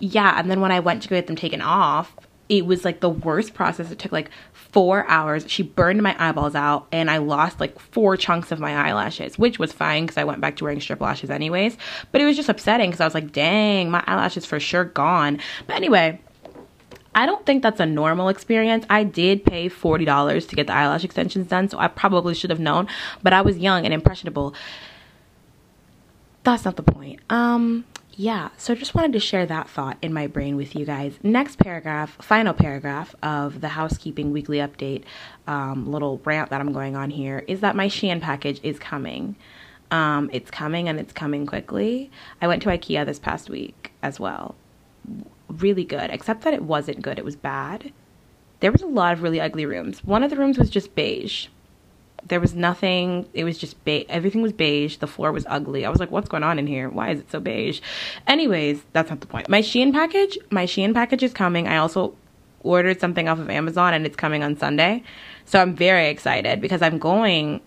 yeah, 0.00 0.38
and 0.38 0.50
then 0.50 0.60
when 0.60 0.72
I 0.72 0.80
went 0.80 1.02
to 1.02 1.08
get 1.08 1.26
them 1.26 1.36
taken 1.36 1.60
off, 1.60 2.16
it 2.48 2.66
was 2.66 2.84
like 2.84 3.00
the 3.00 3.08
worst 3.08 3.54
process. 3.54 3.90
It 3.90 3.98
took 3.98 4.10
like 4.10 4.30
four 4.52 5.06
hours. 5.08 5.44
She 5.48 5.62
burned 5.62 6.02
my 6.02 6.16
eyeballs 6.18 6.54
out, 6.54 6.88
and 6.90 7.10
I 7.10 7.18
lost 7.18 7.60
like 7.60 7.78
four 7.78 8.16
chunks 8.16 8.50
of 8.50 8.58
my 8.58 8.74
eyelashes, 8.74 9.38
which 9.38 9.58
was 9.58 9.72
fine 9.72 10.04
because 10.04 10.18
I 10.18 10.24
went 10.24 10.40
back 10.40 10.56
to 10.56 10.64
wearing 10.64 10.80
strip 10.80 11.00
lashes 11.00 11.30
anyways. 11.30 11.76
But 12.10 12.20
it 12.20 12.24
was 12.24 12.36
just 12.36 12.48
upsetting 12.48 12.90
because 12.90 13.00
I 13.00 13.04
was 13.04 13.14
like, 13.14 13.32
dang, 13.32 13.90
my 13.90 14.02
eyelashes 14.06 14.46
for 14.46 14.58
sure 14.58 14.84
gone. 14.84 15.38
But 15.68 15.76
anyway, 15.76 16.20
I 17.14 17.26
don't 17.26 17.44
think 17.44 17.62
that's 17.62 17.80
a 17.80 17.86
normal 17.86 18.28
experience. 18.28 18.84
I 18.88 19.04
did 19.04 19.44
pay 19.44 19.68
$40 19.68 20.48
to 20.48 20.56
get 20.56 20.66
the 20.66 20.72
eyelash 20.72 21.04
extensions 21.04 21.46
done, 21.48 21.68
so 21.68 21.78
I 21.78 21.88
probably 21.88 22.34
should 22.34 22.50
have 22.50 22.60
known, 22.60 22.88
but 23.22 23.32
I 23.32 23.42
was 23.42 23.58
young 23.58 23.84
and 23.84 23.92
impressionable. 23.92 24.54
That's 26.42 26.64
not 26.64 26.76
the 26.76 26.82
point. 26.82 27.20
Um, 27.28 27.84
yeah, 28.20 28.50
so 28.58 28.74
I 28.74 28.76
just 28.76 28.94
wanted 28.94 29.14
to 29.14 29.18
share 29.18 29.46
that 29.46 29.70
thought 29.70 29.96
in 30.02 30.12
my 30.12 30.26
brain 30.26 30.54
with 30.56 30.76
you 30.76 30.84
guys. 30.84 31.14
Next 31.22 31.56
paragraph, 31.56 32.18
final 32.20 32.52
paragraph 32.52 33.14
of 33.22 33.62
the 33.62 33.68
housekeeping 33.68 34.30
weekly 34.30 34.58
update 34.58 35.04
um, 35.46 35.90
little 35.90 36.20
rant 36.22 36.50
that 36.50 36.60
I'm 36.60 36.74
going 36.74 36.96
on 36.96 37.08
here 37.08 37.42
is 37.48 37.60
that 37.60 37.74
my 37.74 37.88
Shein 37.88 38.20
package 38.20 38.60
is 38.62 38.78
coming. 38.78 39.36
Um, 39.90 40.28
it's 40.34 40.50
coming 40.50 40.86
and 40.86 41.00
it's 41.00 41.14
coming 41.14 41.46
quickly. 41.46 42.10
I 42.42 42.46
went 42.46 42.62
to 42.64 42.68
IKEA 42.68 43.06
this 43.06 43.18
past 43.18 43.48
week 43.48 43.90
as 44.02 44.20
well. 44.20 44.54
Really 45.48 45.84
good, 45.84 46.10
except 46.10 46.42
that 46.42 46.52
it 46.52 46.64
wasn't 46.64 47.00
good, 47.00 47.18
it 47.18 47.24
was 47.24 47.36
bad. 47.36 47.90
There 48.60 48.70
was 48.70 48.82
a 48.82 48.86
lot 48.86 49.14
of 49.14 49.22
really 49.22 49.40
ugly 49.40 49.64
rooms. 49.64 50.04
One 50.04 50.22
of 50.22 50.28
the 50.28 50.36
rooms 50.36 50.58
was 50.58 50.68
just 50.68 50.94
beige 50.94 51.46
there 52.26 52.40
was 52.40 52.54
nothing. 52.54 53.28
It 53.34 53.44
was 53.44 53.58
just 53.58 53.82
beige. 53.84 54.06
Everything 54.08 54.42
was 54.42 54.52
beige. 54.52 54.96
The 54.96 55.06
floor 55.06 55.32
was 55.32 55.46
ugly. 55.48 55.84
I 55.84 55.90
was 55.90 56.00
like 56.00 56.10
what's 56.10 56.28
going 56.28 56.42
on 56.42 56.58
in 56.58 56.66
here? 56.66 56.88
Why 56.88 57.10
is 57.10 57.20
it 57.20 57.30
so 57.30 57.40
beige? 57.40 57.80
Anyways 58.26 58.82
that's 58.92 59.10
not 59.10 59.20
the 59.20 59.26
point. 59.26 59.48
My 59.48 59.60
shein 59.60 59.92
package 59.92 60.38
my 60.50 60.66
shein 60.66 60.94
package 60.94 61.22
is 61.22 61.32
coming. 61.32 61.66
I 61.66 61.78
also 61.78 62.14
ordered 62.62 63.00
something 63.00 63.28
off 63.28 63.38
of 63.38 63.48
Amazon 63.50 63.94
and 63.94 64.06
it's 64.06 64.16
coming 64.16 64.42
on 64.42 64.56
Sunday. 64.56 65.02
So 65.44 65.60
I'm 65.60 65.74
very 65.74 66.08
excited 66.08 66.60
because 66.60 66.82
I'm 66.82 66.98
going 66.98 67.60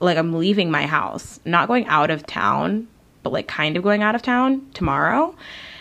like 0.00 0.18
I'm 0.18 0.32
leaving 0.32 0.70
my 0.70 0.86
house, 0.86 1.40
not 1.44 1.68
going 1.68 1.86
out 1.86 2.10
of 2.10 2.26
town, 2.26 2.88
but 3.22 3.32
like 3.32 3.46
kind 3.46 3.76
of 3.76 3.82
going 3.82 4.02
out 4.02 4.14
of 4.14 4.22
town 4.22 4.66
tomorrow. 4.74 5.34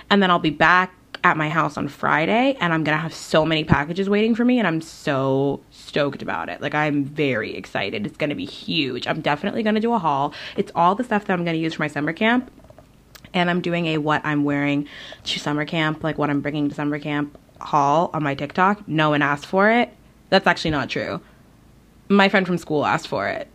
And 0.10 0.22
then 0.22 0.30
I'll 0.30 0.40
be 0.40 0.50
back 0.50 0.94
at 1.24 1.38
my 1.38 1.50
house 1.50 1.78
on 1.78 1.88
Friday 1.88 2.58
and 2.60 2.74
I'm 2.74 2.84
going 2.84 2.98
to 2.98 3.02
have 3.02 3.14
so 3.14 3.46
many 3.46 3.64
packages 3.64 4.10
waiting 4.10 4.34
for 4.34 4.44
me 4.44 4.58
and 4.58 4.68
I'm 4.68 4.82
so 4.82 5.62
stoked 5.70 6.22
about 6.22 6.50
it. 6.50 6.62
Like 6.62 6.74
I'm 6.74 7.06
very 7.06 7.56
excited. 7.56 8.06
It's 8.06 8.18
going 8.18 8.30
to 8.32 8.36
be 8.36 8.46
huge. 8.46 9.08
I'm 9.08 9.22
definitely 9.22 9.64
going 9.64 9.76
to 9.76 9.82
do 9.82 9.94
a 9.94 10.00
haul. 10.00 10.34
It's 10.58 10.72
all 10.76 10.96
the 10.96 11.04
stuff 11.04 11.26
that 11.26 11.34
I'm 11.34 11.44
going 11.44 11.56
to 11.56 11.62
use 11.62 11.76
for 11.76 11.84
my 11.84 11.88
summer 11.88 12.14
camp. 12.14 12.52
And 13.34 13.50
I'm 13.50 13.62
doing 13.62 13.86
a 13.88 13.98
what 14.00 14.22
I'm 14.26 14.44
wearing 14.44 14.88
to 15.24 15.40
summer 15.40 15.66
camp, 15.66 16.04
like 16.04 16.18
what 16.18 16.30
I'm 16.30 16.42
bringing 16.42 16.70
to 16.70 16.76
summer 16.76 17.00
camp 17.00 17.38
haul 17.62 18.10
on 18.14 18.24
my 18.24 18.36
TikTok. 18.36 18.88
No 18.88 19.12
one 19.12 19.22
asked 19.22 19.46
for 19.46 19.72
it. 19.72 19.94
That's 20.30 20.48
actually 20.48 20.72
not 20.72 20.90
true. 20.90 21.22
My 22.10 22.28
friend 22.30 22.46
from 22.46 22.58
school 22.58 22.86
asked 22.86 23.08
for 23.08 23.28
it 23.28 23.48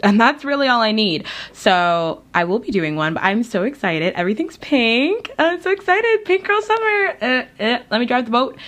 and 0.00 0.20
that's 0.20 0.44
really 0.44 0.68
all 0.68 0.80
I 0.80 0.92
need. 0.92 1.26
So 1.52 2.22
I 2.34 2.44
will 2.44 2.58
be 2.58 2.70
doing 2.70 2.96
one, 2.96 3.14
but 3.14 3.22
I'm 3.22 3.42
so 3.42 3.62
excited. 3.62 4.14
Everything's 4.14 4.56
pink. 4.58 5.30
I'm 5.38 5.60
so 5.60 5.70
excited. 5.70 6.24
Pink 6.24 6.44
girl 6.44 6.60
summer. 6.62 7.16
Uh, 7.20 7.44
uh, 7.60 7.78
let 7.90 8.00
me 8.00 8.06
drive 8.06 8.26
the 8.26 8.30
boat. 8.30 8.58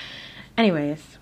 Anyways, 0.57 1.19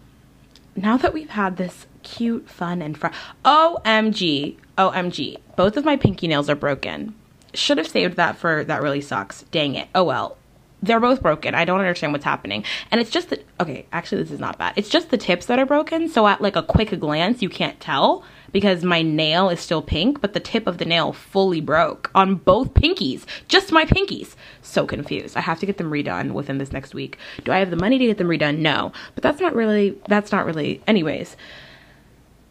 now 0.76 0.96
that 0.96 1.12
we've 1.12 1.30
had 1.30 1.56
this 1.56 1.86
cute, 2.02 2.48
fun, 2.48 2.82
and 2.82 2.96
fun. 2.96 3.12
OMG. 3.44 4.56
OMG. 4.78 5.38
Both 5.56 5.76
of 5.76 5.84
my 5.84 5.96
pinky 5.96 6.28
nails 6.28 6.48
are 6.48 6.54
broken. 6.54 7.14
Should 7.54 7.78
have 7.78 7.88
saved 7.88 8.16
that 8.16 8.36
for 8.36 8.64
that 8.64 8.82
really 8.82 9.00
sucks. 9.00 9.42
Dang 9.44 9.74
it. 9.74 9.88
Oh 9.94 10.04
well. 10.04 10.36
They're 10.82 11.00
both 11.00 11.22
broken. 11.22 11.54
I 11.54 11.64
don't 11.64 11.80
understand 11.80 12.12
what's 12.12 12.24
happening. 12.24 12.62
And 12.90 13.00
it's 13.00 13.10
just 13.10 13.30
that, 13.30 13.44
okay, 13.58 13.86
actually, 13.92 14.22
this 14.22 14.30
is 14.30 14.38
not 14.38 14.58
bad. 14.58 14.74
It's 14.76 14.90
just 14.90 15.08
the 15.08 15.16
tips 15.16 15.46
that 15.46 15.58
are 15.58 15.66
broken. 15.66 16.08
So 16.08 16.28
at 16.28 16.42
like 16.42 16.54
a 16.54 16.62
quick 16.62 17.00
glance, 17.00 17.42
you 17.42 17.48
can't 17.48 17.80
tell 17.80 18.24
because 18.56 18.82
my 18.82 19.02
nail 19.02 19.50
is 19.50 19.60
still 19.60 19.82
pink, 19.82 20.22
but 20.22 20.32
the 20.32 20.40
tip 20.40 20.66
of 20.66 20.78
the 20.78 20.86
nail 20.86 21.12
fully 21.12 21.60
broke 21.60 22.10
on 22.14 22.36
both 22.36 22.72
pinkies, 22.72 23.26
just 23.48 23.70
my 23.70 23.84
pinkies. 23.84 24.34
So 24.62 24.86
confused. 24.86 25.36
I 25.36 25.42
have 25.42 25.60
to 25.60 25.66
get 25.66 25.76
them 25.76 25.90
redone 25.90 26.30
within 26.32 26.56
this 26.56 26.72
next 26.72 26.94
week. 26.94 27.18
Do 27.44 27.52
I 27.52 27.58
have 27.58 27.68
the 27.68 27.76
money 27.76 27.98
to 27.98 28.06
get 28.06 28.16
them 28.16 28.28
redone? 28.28 28.60
No, 28.60 28.92
but 29.14 29.22
that's 29.22 29.42
not 29.42 29.54
really, 29.54 29.98
that's 30.08 30.32
not 30.32 30.46
really, 30.46 30.80
anyways. 30.86 31.36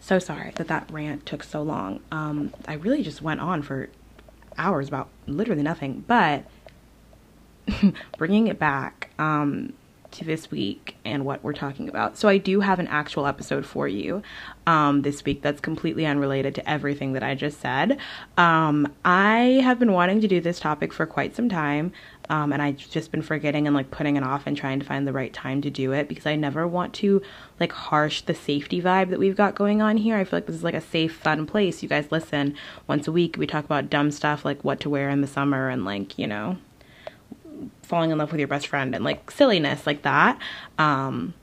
so 0.00 0.20
sorry 0.20 0.52
that 0.54 0.68
that 0.68 0.88
rant 0.92 1.26
took 1.26 1.42
so 1.42 1.60
long. 1.60 1.98
Um, 2.12 2.54
I 2.68 2.74
really 2.74 3.02
just 3.02 3.20
went 3.20 3.40
on 3.40 3.62
for 3.62 3.88
hours 4.56 4.86
about 4.86 5.08
literally 5.26 5.64
nothing, 5.64 6.04
but 6.06 6.44
bringing 8.16 8.46
it 8.46 8.60
back, 8.60 9.10
um, 9.18 9.72
to 10.12 10.24
this 10.24 10.50
week 10.50 10.96
and 11.04 11.24
what 11.24 11.42
we're 11.42 11.52
talking 11.52 11.88
about. 11.88 12.16
So 12.16 12.28
I 12.28 12.38
do 12.38 12.60
have 12.60 12.78
an 12.78 12.88
actual 12.88 13.26
episode 13.26 13.66
for 13.66 13.88
you 13.88 14.22
um, 14.66 15.02
this 15.02 15.24
week 15.24 15.42
that's 15.42 15.60
completely 15.60 16.06
unrelated 16.06 16.54
to 16.56 16.68
everything 16.68 17.12
that 17.14 17.22
I 17.22 17.34
just 17.34 17.60
said. 17.60 17.98
Um, 18.36 18.92
I 19.04 19.60
have 19.62 19.78
been 19.78 19.92
wanting 19.92 20.20
to 20.20 20.28
do 20.28 20.40
this 20.40 20.60
topic 20.60 20.92
for 20.92 21.06
quite 21.06 21.34
some 21.34 21.48
time. 21.48 21.92
Um, 22.30 22.52
and 22.52 22.62
I've 22.62 22.76
just 22.76 23.10
been 23.10 23.22
forgetting 23.22 23.66
and 23.66 23.74
like 23.74 23.90
putting 23.90 24.16
it 24.16 24.22
off 24.22 24.46
and 24.46 24.56
trying 24.56 24.80
to 24.80 24.86
find 24.86 25.06
the 25.06 25.12
right 25.12 25.32
time 25.32 25.60
to 25.62 25.70
do 25.70 25.92
it 25.92 26.08
because 26.08 26.24
I 26.24 26.36
never 26.36 26.66
want 26.66 26.94
to 26.94 27.20
like 27.58 27.72
harsh 27.72 28.22
the 28.22 28.34
safety 28.34 28.80
vibe 28.80 29.10
that 29.10 29.18
we've 29.18 29.36
got 29.36 29.54
going 29.54 29.82
on 29.82 29.96
here. 29.96 30.16
I 30.16 30.24
feel 30.24 30.38
like 30.38 30.46
this 30.46 30.56
is 30.56 30.64
like 30.64 30.74
a 30.74 30.80
safe, 30.80 31.14
fun 31.14 31.46
place. 31.46 31.82
You 31.82 31.88
guys 31.88 32.10
listen 32.10 32.54
once 32.86 33.08
a 33.08 33.12
week. 33.12 33.36
We 33.36 33.46
talk 33.46 33.64
about 33.64 33.90
dumb 33.90 34.10
stuff 34.10 34.44
like 34.44 34.62
what 34.62 34.80
to 34.80 34.90
wear 34.90 35.10
in 35.10 35.20
the 35.20 35.26
summer 35.26 35.68
and 35.68 35.84
like, 35.84 36.18
you 36.18 36.26
know, 36.26 36.56
falling 37.82 38.10
in 38.10 38.18
love 38.18 38.30
with 38.30 38.38
your 38.38 38.48
best 38.48 38.66
friend 38.66 38.94
and 38.94 39.04
like 39.04 39.30
silliness 39.30 39.86
like 39.86 40.02
that. 40.02 40.38
Um, 40.78 41.34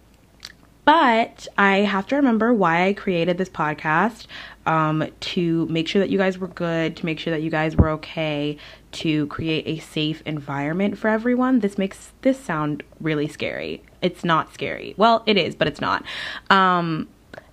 but 0.86 1.48
I 1.56 1.82
have 1.82 2.08
to 2.08 2.16
remember 2.16 2.52
why 2.52 2.88
I 2.88 2.94
created 2.94 3.38
this 3.38 3.48
podcast 3.48 4.26
um, 4.66 5.08
to 5.20 5.68
make 5.68 5.88
sure 5.88 6.00
that 6.00 6.10
you 6.10 6.18
guys 6.18 6.40
were 6.40 6.48
good, 6.48 6.98
to 6.98 7.06
make 7.06 7.20
sure 7.20 7.30
that 7.30 7.44
you 7.44 7.52
guys 7.52 7.76
were 7.76 7.90
okay, 7.90 8.58
to 8.94 9.28
create 9.28 9.68
a 9.68 9.78
safe 9.84 10.24
environment 10.26 10.98
for 10.98 11.08
everyone. 11.08 11.60
This 11.60 11.78
makes 11.78 12.14
this 12.22 12.40
sound 12.40 12.82
really 13.00 13.28
scary. 13.28 13.84
It's 14.02 14.24
not 14.24 14.52
scary. 14.52 14.96
Well, 14.98 15.22
it 15.28 15.38
is, 15.38 15.54
but 15.54 15.68
it's 15.68 15.80
not. 15.80 16.04
Um, 16.50 17.08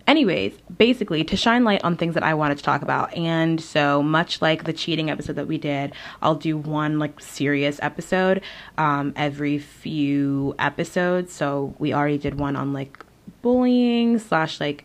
anyways, 0.07 0.55
basically 0.77 1.25
to 1.25 1.37
shine 1.37 1.65
light 1.65 1.83
on 1.85 1.97
things 1.97 2.15
that 2.15 2.23
I 2.23 2.35
wanted 2.35 2.59
to 2.59 2.65
talk 2.65 2.83
about. 2.83 3.15
And 3.15 3.61
so 3.61 4.03
much 4.03 4.41
like 4.41 4.65
the 4.65 4.73
cheating 4.73 5.11
episode 5.11 5.37
that 5.37 5.47
we 5.47 5.59
did, 5.59 5.93
I'll 6.23 6.35
do 6.35 6.57
one 6.57 6.99
like 6.99 7.21
serious 7.21 7.79
episode 7.83 8.43
um, 8.79 9.13
every 9.17 9.59
few 9.59 10.55
episodes. 10.59 11.33
So 11.33 11.75
we 11.79 11.93
already 11.93 12.19
did 12.19 12.39
one 12.39 12.57
on 12.57 12.73
like 12.73 13.05
bullying 13.43 14.19
slash 14.19 14.61
like 14.61 14.85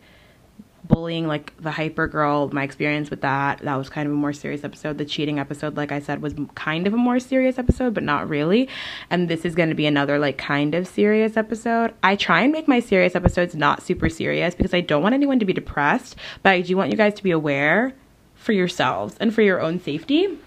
bullying, 0.91 1.27
like 1.27 1.55
the 1.61 1.71
hyper 1.71 2.07
girl, 2.07 2.49
my 2.51 2.63
experience 2.63 3.09
with 3.09 3.21
that. 3.21 3.59
That 3.59 3.75
was 3.75 3.89
kind 3.89 4.07
of 4.07 4.13
a 4.13 4.15
more 4.15 4.33
serious 4.33 4.63
episode. 4.63 4.97
The 4.97 5.05
cheating 5.05 5.39
episode, 5.39 5.77
like 5.77 5.91
I 5.91 5.99
said, 5.99 6.21
was 6.21 6.33
kind 6.55 6.87
of 6.87 6.93
a 6.93 6.97
more 6.97 7.19
serious 7.19 7.57
episode, 7.57 7.93
but 7.93 8.03
not 8.03 8.29
really. 8.29 8.69
And 9.09 9.29
this 9.29 9.45
is 9.45 9.55
going 9.55 9.69
to 9.69 9.75
be 9.75 9.85
another, 9.85 10.19
like, 10.19 10.37
kind 10.37 10.75
of 10.75 10.87
serious 10.87 11.37
episode. 11.37 11.93
I 12.03 12.15
try 12.15 12.41
and 12.41 12.51
make 12.51 12.67
my 12.67 12.79
serious 12.79 13.15
episodes 13.15 13.55
not 13.55 13.81
super 13.81 14.09
serious 14.09 14.53
because 14.55 14.73
I 14.73 14.81
don't 14.81 15.01
want 15.01 15.13
anyone 15.13 15.39
to 15.39 15.45
be 15.45 15.53
depressed, 15.53 16.15
but 16.43 16.51
I 16.51 16.61
do 16.61 16.75
want 16.75 16.91
you 16.91 16.97
guys 16.97 17.13
to 17.15 17.23
be 17.23 17.31
aware 17.31 17.93
for 18.35 18.51
yourselves 18.51 19.15
and 19.19 19.33
for 19.33 19.41
your 19.41 19.61
own 19.61 19.79
safety. 19.79 20.37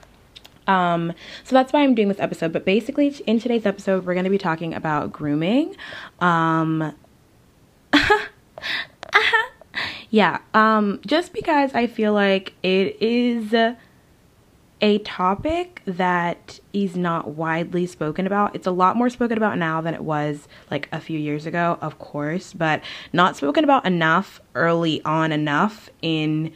Um, 0.67 1.13
so 1.45 1.55
that's 1.55 1.73
why 1.73 1.83
I'm 1.83 1.95
doing 1.95 2.09
this 2.09 2.21
episode. 2.21 2.53
But 2.53 2.65
basically, 2.65 3.09
in 3.27 3.39
today's 3.41 3.67
episode, 3.67 4.05
we're 4.05 4.15
going 4.15 4.25
to 4.25 4.31
be 4.31 4.39
talking 4.39 4.75
about 4.75 5.13
grooming. 5.13 5.77
Um, 6.21 6.95
yeah, 10.15 10.39
um, 10.55 11.01
just 11.05 11.33
because 11.33 11.75
I 11.75 11.89
feel 11.89 12.13
like 12.13 12.53
it 12.63 13.03
is 13.03 13.53
a 14.81 14.99
topic 14.99 15.83
that 15.87 16.61
is 16.73 16.97
not 16.97 17.31
widely 17.31 17.85
spoken 17.85 18.25
about. 18.25 18.55
It's 18.55 18.69
a 18.69 18.71
lot 18.71 18.95
more 18.97 19.11
spoken 19.11 19.37
about 19.37 19.59
now 19.59 19.81
than 19.81 19.93
it 19.93 20.05
was 20.05 20.47
like 20.71 20.89
a 20.93 21.01
few 21.01 21.19
years 21.19 21.47
ago, 21.47 21.79
of 21.81 21.99
course, 21.99 22.53
but 22.53 22.81
not 23.13 23.37
spoken 23.37 23.65
about 23.65 23.87
enough 23.87 24.41
early 24.55 25.03
on 25.05 25.33
enough 25.33 25.91
in 26.01 26.53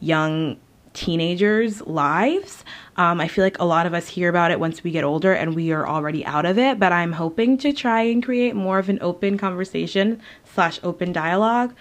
young 0.00 0.58
teenagers' 0.92 1.80
lives. 1.86 2.62
Um, 2.98 3.22
I 3.22 3.28
feel 3.28 3.42
like 3.42 3.58
a 3.58 3.64
lot 3.64 3.86
of 3.86 3.94
us 3.94 4.06
hear 4.06 4.28
about 4.28 4.50
it 4.50 4.60
once 4.60 4.84
we 4.84 4.90
get 4.90 5.02
older 5.02 5.32
and 5.32 5.54
we 5.54 5.72
are 5.72 5.88
already 5.88 6.26
out 6.26 6.44
of 6.44 6.58
it, 6.58 6.78
but 6.78 6.92
I'm 6.92 7.12
hoping 7.12 7.56
to 7.58 7.72
try 7.72 8.02
and 8.02 8.22
create 8.22 8.54
more 8.54 8.78
of 8.78 8.90
an 8.90 8.98
open 9.00 9.38
conversation 9.38 10.20
slash 10.44 10.78
open 10.82 11.10
dialogue 11.10 11.74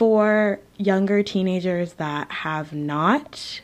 for 0.00 0.58
younger 0.78 1.22
teenagers 1.22 1.92
that 1.92 2.32
have 2.32 2.72
not 2.72 3.60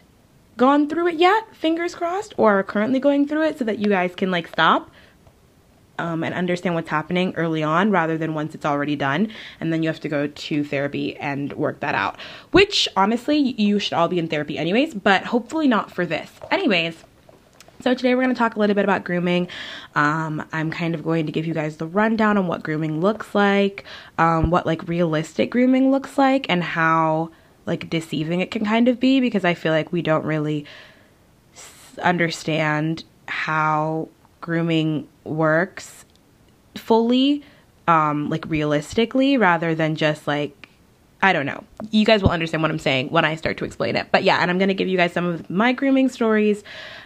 gone 0.58 0.86
through 0.86 1.06
it 1.06 1.14
yet, 1.14 1.56
fingers 1.56 1.94
crossed, 1.94 2.34
or 2.36 2.58
are 2.58 2.62
currently 2.62 3.00
going 3.00 3.26
through 3.26 3.42
it 3.42 3.58
so 3.58 3.64
that 3.64 3.78
you 3.78 3.88
guys 3.88 4.14
can 4.14 4.30
like 4.30 4.46
stop 4.46 4.90
um, 5.98 6.22
and 6.22 6.34
understand 6.34 6.74
what's 6.74 6.90
happening 6.90 7.32
early 7.36 7.62
on 7.62 7.90
rather 7.90 8.18
than 8.18 8.34
once 8.34 8.54
it's 8.54 8.66
already 8.66 8.96
done 8.96 9.32
and 9.60 9.72
then 9.72 9.82
you 9.82 9.88
have 9.88 10.00
to 10.00 10.10
go 10.10 10.26
to 10.26 10.62
therapy 10.62 11.16
and 11.16 11.54
work 11.54 11.80
that 11.80 11.94
out. 11.94 12.18
Which 12.50 12.86
honestly, 12.94 13.38
you 13.38 13.78
should 13.78 13.94
all 13.94 14.08
be 14.08 14.18
in 14.18 14.28
therapy 14.28 14.58
anyways, 14.58 14.92
but 14.92 15.24
hopefully 15.24 15.66
not 15.66 15.90
for 15.90 16.04
this. 16.04 16.30
Anyways, 16.50 17.02
so 17.80 17.94
today 17.94 18.14
we're 18.14 18.22
going 18.22 18.34
to 18.34 18.38
talk 18.38 18.56
a 18.56 18.58
little 18.58 18.74
bit 18.74 18.84
about 18.84 19.04
grooming. 19.04 19.48
Um, 19.94 20.44
I'm 20.52 20.70
kind 20.70 20.94
of 20.94 21.04
going 21.04 21.26
to 21.26 21.32
give 21.32 21.46
you 21.46 21.54
guys 21.54 21.76
the 21.76 21.86
rundown 21.86 22.38
on 22.38 22.46
what 22.46 22.62
grooming 22.62 23.00
looks 23.00 23.34
like, 23.34 23.84
um, 24.18 24.50
what 24.50 24.66
like 24.66 24.86
realistic 24.88 25.50
grooming 25.50 25.90
looks 25.90 26.18
like, 26.18 26.46
and 26.48 26.62
how 26.62 27.30
like 27.66 27.90
deceiving 27.90 28.40
it 28.40 28.50
can 28.50 28.64
kind 28.64 28.88
of 28.88 29.00
be 29.00 29.20
because 29.20 29.44
I 29.44 29.54
feel 29.54 29.72
like 29.72 29.92
we 29.92 30.02
don't 30.02 30.24
really 30.24 30.64
understand 32.02 33.04
how 33.28 34.08
grooming 34.40 35.08
works 35.24 36.04
fully, 36.76 37.42
um, 37.88 38.30
like 38.30 38.44
realistically, 38.48 39.36
rather 39.36 39.74
than 39.74 39.96
just 39.96 40.26
like 40.26 40.65
I 41.26 41.32
don't 41.32 41.44
know. 41.44 41.64
You 41.90 42.06
guys 42.06 42.22
will 42.22 42.30
understand 42.30 42.62
what 42.62 42.70
I'm 42.70 42.78
saying 42.78 43.08
when 43.08 43.24
I 43.24 43.34
start 43.34 43.56
to 43.56 43.64
explain 43.64 43.96
it. 43.96 44.06
But 44.12 44.22
yeah, 44.22 44.38
and 44.38 44.48
I'm 44.48 44.58
going 44.58 44.68
to 44.68 44.74
give 44.74 44.86
you 44.86 44.96
guys 44.96 45.12
some 45.12 45.26
of 45.26 45.50
my 45.50 45.72
grooming 45.72 46.08
stories. 46.08 46.62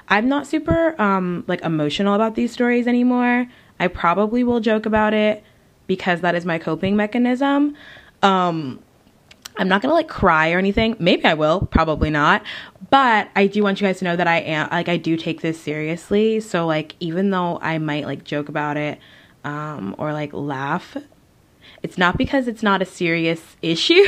I'm 0.09 0.29
not 0.29 0.47
super 0.47 1.01
um 1.01 1.43
like 1.47 1.63
emotional 1.63 2.15
about 2.15 2.35
these 2.35 2.53
stories 2.53 2.87
anymore. 2.87 3.47
I 3.79 3.89
probably 3.89 4.45
will 4.45 4.61
joke 4.61 4.85
about 4.85 5.15
it 5.15 5.43
because 5.87 6.21
that 6.21 6.35
is 6.35 6.45
my 6.45 6.59
coping 6.59 6.97
mechanism. 6.97 7.75
Um 8.23 8.81
I'm 9.57 9.69
not 9.69 9.81
gonna 9.81 9.95
like 9.95 10.09
cry 10.09 10.53
or 10.53 10.59
anything. 10.59 10.97
Maybe 10.99 11.25
I 11.25 11.33
will, 11.33 11.63
probably 11.71 12.11
not. 12.11 12.43
But 12.91 13.31
I 13.35 13.47
do 13.47 13.63
want 13.63 13.81
you 13.81 13.87
guys 13.87 14.01
to 14.01 14.05
know 14.05 14.17
that 14.17 14.27
I 14.27 14.41
am 14.41 14.69
like 14.71 14.91
I 14.91 14.99
do 14.99 15.17
take 15.17 15.41
this 15.41 15.59
seriously. 15.59 16.41
So 16.41 16.67
like 16.67 16.95
even 17.01 17.31
though 17.31 17.59
I 17.63 17.79
might 17.79 18.05
like 18.05 18.25
joke 18.25 18.51
about 18.51 18.77
it 18.77 18.99
um 19.45 19.95
or 19.97 20.13
like 20.13 20.35
laugh, 20.35 20.99
it's 21.83 21.99
not 21.99 22.17
because 22.17 22.49
it's 22.49 22.63
not 22.63 22.83
a 22.83 22.87
serious 22.87 23.57
issue 23.63 24.05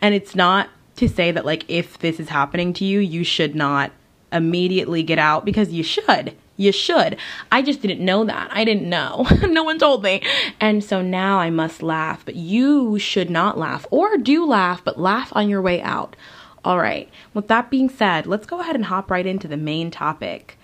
and 0.00 0.14
it's 0.14 0.34
not 0.34 0.68
to 0.96 1.08
say 1.08 1.30
that 1.30 1.44
like 1.44 1.64
if 1.68 1.98
this 1.98 2.18
is 2.18 2.28
happening 2.28 2.72
to 2.74 2.84
you, 2.84 3.00
you 3.00 3.24
should 3.24 3.54
not 3.54 3.92
immediately 4.32 5.02
get 5.02 5.18
out 5.18 5.44
because 5.44 5.72
you 5.72 5.82
should. 5.82 6.34
You 6.56 6.72
should. 6.72 7.18
I 7.52 7.60
just 7.60 7.82
didn't 7.82 8.02
know 8.02 8.24
that. 8.24 8.48
I 8.50 8.64
didn't 8.64 8.88
know. 8.88 9.26
no 9.42 9.62
one 9.62 9.78
told 9.78 10.02
me. 10.02 10.22
And 10.58 10.82
so 10.82 11.02
now 11.02 11.38
I 11.38 11.50
must 11.50 11.82
laugh. 11.82 12.24
But 12.24 12.36
you 12.36 12.98
should 12.98 13.28
not 13.28 13.58
laugh 13.58 13.86
or 13.90 14.16
do 14.16 14.46
laugh, 14.46 14.82
but 14.82 14.98
laugh 14.98 15.30
on 15.34 15.50
your 15.50 15.60
way 15.60 15.82
out. 15.82 16.16
All 16.64 16.78
right. 16.78 17.10
With 17.34 17.48
that 17.48 17.70
being 17.70 17.90
said, 17.90 18.26
let's 18.26 18.46
go 18.46 18.60
ahead 18.60 18.74
and 18.74 18.86
hop 18.86 19.10
right 19.10 19.26
into 19.26 19.46
the 19.46 19.58
main 19.58 19.90
topic 19.90 20.58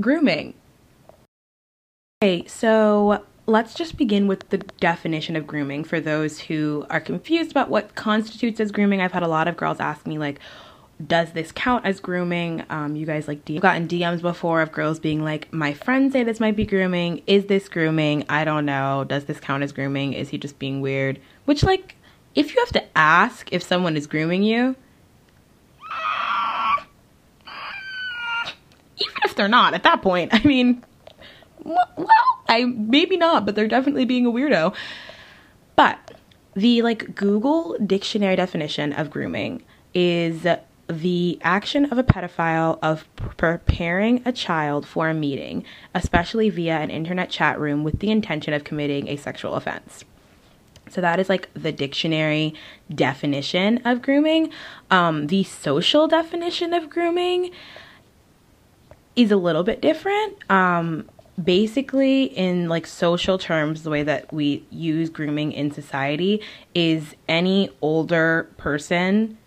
grooming. 0.00 0.54
Okay, 2.22 2.46
so 2.46 3.24
let's 3.50 3.74
just 3.74 3.96
begin 3.96 4.28
with 4.28 4.48
the 4.50 4.58
definition 4.58 5.36
of 5.36 5.46
grooming 5.46 5.84
for 5.84 6.00
those 6.00 6.38
who 6.38 6.86
are 6.88 7.00
confused 7.00 7.50
about 7.50 7.68
what 7.68 7.94
constitutes 7.94 8.60
as 8.60 8.70
grooming. 8.70 9.00
I've 9.00 9.12
had 9.12 9.24
a 9.24 9.28
lot 9.28 9.48
of 9.48 9.56
girls 9.56 9.80
ask 9.80 10.06
me, 10.06 10.18
like, 10.18 10.38
does 11.04 11.32
this 11.32 11.50
count 11.50 11.84
as 11.84 11.98
grooming? 11.98 12.62
Um, 12.70 12.94
you 12.94 13.06
guys 13.06 13.26
like 13.26 13.40
I've 13.48 13.60
gotten 13.60 13.88
DMs 13.88 14.22
before 14.22 14.60
of 14.60 14.70
girls 14.70 15.00
being 15.00 15.24
like, 15.24 15.52
my 15.52 15.72
friends 15.72 16.12
say 16.12 16.22
this 16.22 16.40
might 16.40 16.56
be 16.56 16.66
grooming. 16.66 17.22
Is 17.26 17.46
this 17.46 17.68
grooming? 17.68 18.24
I 18.28 18.44
don't 18.44 18.66
know. 18.66 19.04
Does 19.04 19.24
this 19.24 19.40
count 19.40 19.62
as 19.62 19.72
grooming? 19.72 20.12
Is 20.12 20.28
he 20.28 20.38
just 20.38 20.58
being 20.58 20.80
weird? 20.80 21.18
Which, 21.46 21.62
like, 21.62 21.96
if 22.34 22.54
you 22.54 22.60
have 22.60 22.72
to 22.72 22.98
ask 22.98 23.52
if 23.52 23.62
someone 23.62 23.96
is 23.96 24.06
grooming 24.06 24.42
you, 24.42 24.76
even 28.98 29.16
if 29.24 29.34
they're 29.34 29.48
not, 29.48 29.74
at 29.74 29.82
that 29.82 30.02
point, 30.02 30.32
I 30.34 30.46
mean, 30.46 30.84
well, 31.64 32.42
I 32.48 32.64
maybe 32.64 33.16
not, 33.16 33.46
but 33.46 33.54
they're 33.54 33.68
definitely 33.68 34.04
being 34.04 34.26
a 34.26 34.30
weirdo. 34.30 34.74
But 35.76 36.12
the 36.54 36.82
like 36.82 37.14
Google 37.14 37.76
dictionary 37.84 38.36
definition 38.36 38.92
of 38.92 39.10
grooming 39.10 39.62
is 39.94 40.46
the 40.88 41.38
action 41.42 41.84
of 41.86 41.98
a 41.98 42.02
pedophile 42.02 42.78
of 42.82 43.08
preparing 43.36 44.22
a 44.24 44.32
child 44.32 44.86
for 44.86 45.08
a 45.08 45.14
meeting, 45.14 45.64
especially 45.94 46.50
via 46.50 46.78
an 46.78 46.90
internet 46.90 47.30
chat 47.30 47.58
room 47.60 47.84
with 47.84 48.00
the 48.00 48.10
intention 48.10 48.52
of 48.52 48.64
committing 48.64 49.08
a 49.08 49.16
sexual 49.16 49.54
offense. 49.54 50.04
So 50.90 51.00
that 51.00 51.20
is 51.20 51.28
like 51.28 51.48
the 51.54 51.70
dictionary 51.70 52.54
definition 52.92 53.80
of 53.84 54.02
grooming. 54.02 54.50
Um, 54.90 55.28
the 55.28 55.44
social 55.44 56.08
definition 56.08 56.74
of 56.74 56.90
grooming 56.90 57.52
is 59.14 59.30
a 59.30 59.36
little 59.36 59.62
bit 59.62 59.80
different. 59.80 60.38
Um, 60.50 61.08
basically, 61.42 62.24
in 62.24 62.68
like 62.68 62.86
social 62.86 63.38
terms, 63.38 63.82
the 63.82 63.90
way 63.90 64.02
that 64.02 64.32
we 64.32 64.64
use 64.70 65.10
grooming 65.10 65.52
in 65.52 65.70
society 65.70 66.42
is 66.74 67.14
any 67.28 67.70
older 67.80 68.50
person 68.56 69.38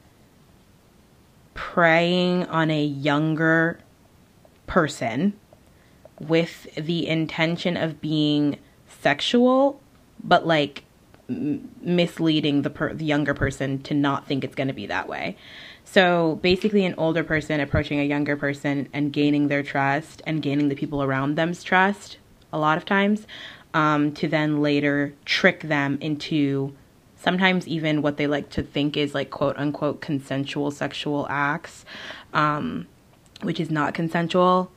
preying 1.53 2.45
on 2.47 2.71
a 2.71 2.83
younger 2.83 3.79
person 4.67 5.33
with 6.19 6.67
the 6.75 7.07
intention 7.07 7.77
of 7.77 8.01
being 8.01 8.57
sexual, 9.01 9.81
but 10.23 10.47
like 10.47 10.83
misleading 11.29 12.63
the 12.63 12.69
per- 12.69 12.93
the 12.93 13.05
younger 13.05 13.33
person 13.33 13.81
to 13.81 13.93
not 13.93 14.27
think 14.27 14.43
it's 14.43 14.55
going 14.55 14.67
to 14.67 14.73
be 14.73 14.87
that 14.87 15.07
way. 15.07 15.37
So 15.93 16.39
basically, 16.41 16.85
an 16.85 16.95
older 16.97 17.23
person 17.23 17.59
approaching 17.59 17.99
a 17.99 18.03
younger 18.03 18.35
person 18.35 18.89
and 18.93 19.13
gaining 19.13 19.47
their 19.47 19.61
trust 19.61 20.23
and 20.25 20.41
gaining 20.41 20.69
the 20.69 20.75
people 20.75 21.03
around 21.03 21.35
them's 21.35 21.61
trust 21.63 22.17
a 22.51 22.57
lot 22.57 22.79
of 22.79 22.85
times 22.85 23.27
um, 23.75 24.11
to 24.13 24.27
then 24.27 24.63
later 24.63 25.13
trick 25.23 25.61
them 25.61 25.99
into 26.01 26.73
sometimes 27.15 27.67
even 27.67 28.01
what 28.01 28.17
they 28.17 28.25
like 28.25 28.49
to 28.49 28.63
think 28.63 28.97
is 28.97 29.13
like 29.13 29.29
quote 29.29 29.55
unquote 29.55 30.01
consensual 30.01 30.71
sexual 30.71 31.27
acts, 31.29 31.85
um, 32.33 32.87
which 33.43 33.59
is 33.59 33.69
not 33.69 33.93
consensual. 33.93 34.71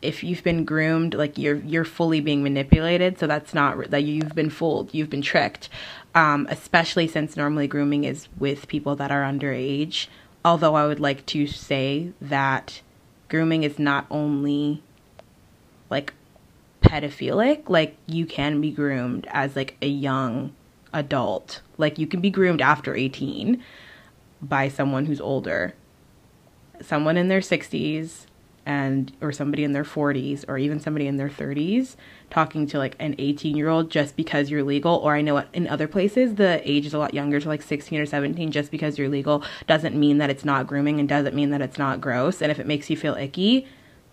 If 0.00 0.24
you've 0.24 0.42
been 0.42 0.64
groomed, 0.64 1.12
like 1.12 1.36
you're 1.36 1.56
you're 1.56 1.84
fully 1.84 2.22
being 2.22 2.42
manipulated, 2.42 3.18
so 3.18 3.26
that's 3.26 3.52
not 3.52 3.90
that 3.90 4.04
you've 4.04 4.34
been 4.34 4.48
fooled, 4.48 4.94
you've 4.94 5.10
been 5.10 5.20
tricked. 5.20 5.68
Um, 6.14 6.46
especially 6.48 7.06
since 7.06 7.36
normally 7.36 7.66
grooming 7.66 8.04
is 8.04 8.28
with 8.38 8.66
people 8.66 8.96
that 8.96 9.10
are 9.10 9.22
underage. 9.22 10.06
Although 10.48 10.76
I 10.76 10.86
would 10.86 10.98
like 10.98 11.26
to 11.26 11.46
say 11.46 12.12
that 12.22 12.80
grooming 13.28 13.64
is 13.64 13.78
not 13.78 14.06
only 14.10 14.82
like 15.90 16.14
pedophilic, 16.80 17.68
like 17.68 17.98
you 18.06 18.24
can 18.24 18.58
be 18.58 18.70
groomed 18.70 19.26
as 19.30 19.54
like 19.54 19.76
a 19.82 19.88
young 19.88 20.54
adult. 20.90 21.60
Like 21.76 21.98
you 21.98 22.06
can 22.06 22.22
be 22.22 22.30
groomed 22.30 22.62
after 22.62 22.94
18 22.94 23.62
by 24.40 24.68
someone 24.68 25.04
who's 25.04 25.20
older. 25.20 25.74
Someone 26.80 27.18
in 27.18 27.28
their 27.28 27.40
60s 27.40 28.24
and 28.64 29.12
or 29.20 29.32
somebody 29.32 29.64
in 29.64 29.74
their 29.74 29.84
40s 29.84 30.46
or 30.48 30.56
even 30.56 30.80
somebody 30.80 31.06
in 31.06 31.18
their 31.18 31.28
30s 31.28 31.94
talking 32.30 32.66
to 32.66 32.78
like 32.78 32.94
an 32.98 33.14
18 33.18 33.56
year 33.56 33.68
old 33.68 33.90
just 33.90 34.16
because 34.16 34.50
you're 34.50 34.62
legal 34.62 34.96
or 34.96 35.14
i 35.14 35.20
know 35.20 35.44
in 35.52 35.66
other 35.68 35.88
places 35.88 36.34
the 36.34 36.60
age 36.68 36.86
is 36.86 36.94
a 36.94 36.98
lot 36.98 37.14
younger 37.14 37.40
to 37.40 37.48
like 37.48 37.62
16 37.62 37.98
or 37.98 38.06
17 38.06 38.50
just 38.50 38.70
because 38.70 38.98
you're 38.98 39.08
legal 39.08 39.42
doesn't 39.66 39.94
mean 39.94 40.18
that 40.18 40.30
it's 40.30 40.44
not 40.44 40.66
grooming 40.66 41.00
and 41.00 41.08
doesn't 41.08 41.34
mean 41.34 41.50
that 41.50 41.62
it's 41.62 41.78
not 41.78 42.00
gross 42.00 42.42
and 42.42 42.50
if 42.50 42.58
it 42.58 42.66
makes 42.66 42.90
you 42.90 42.96
feel 42.96 43.14
icky 43.14 43.66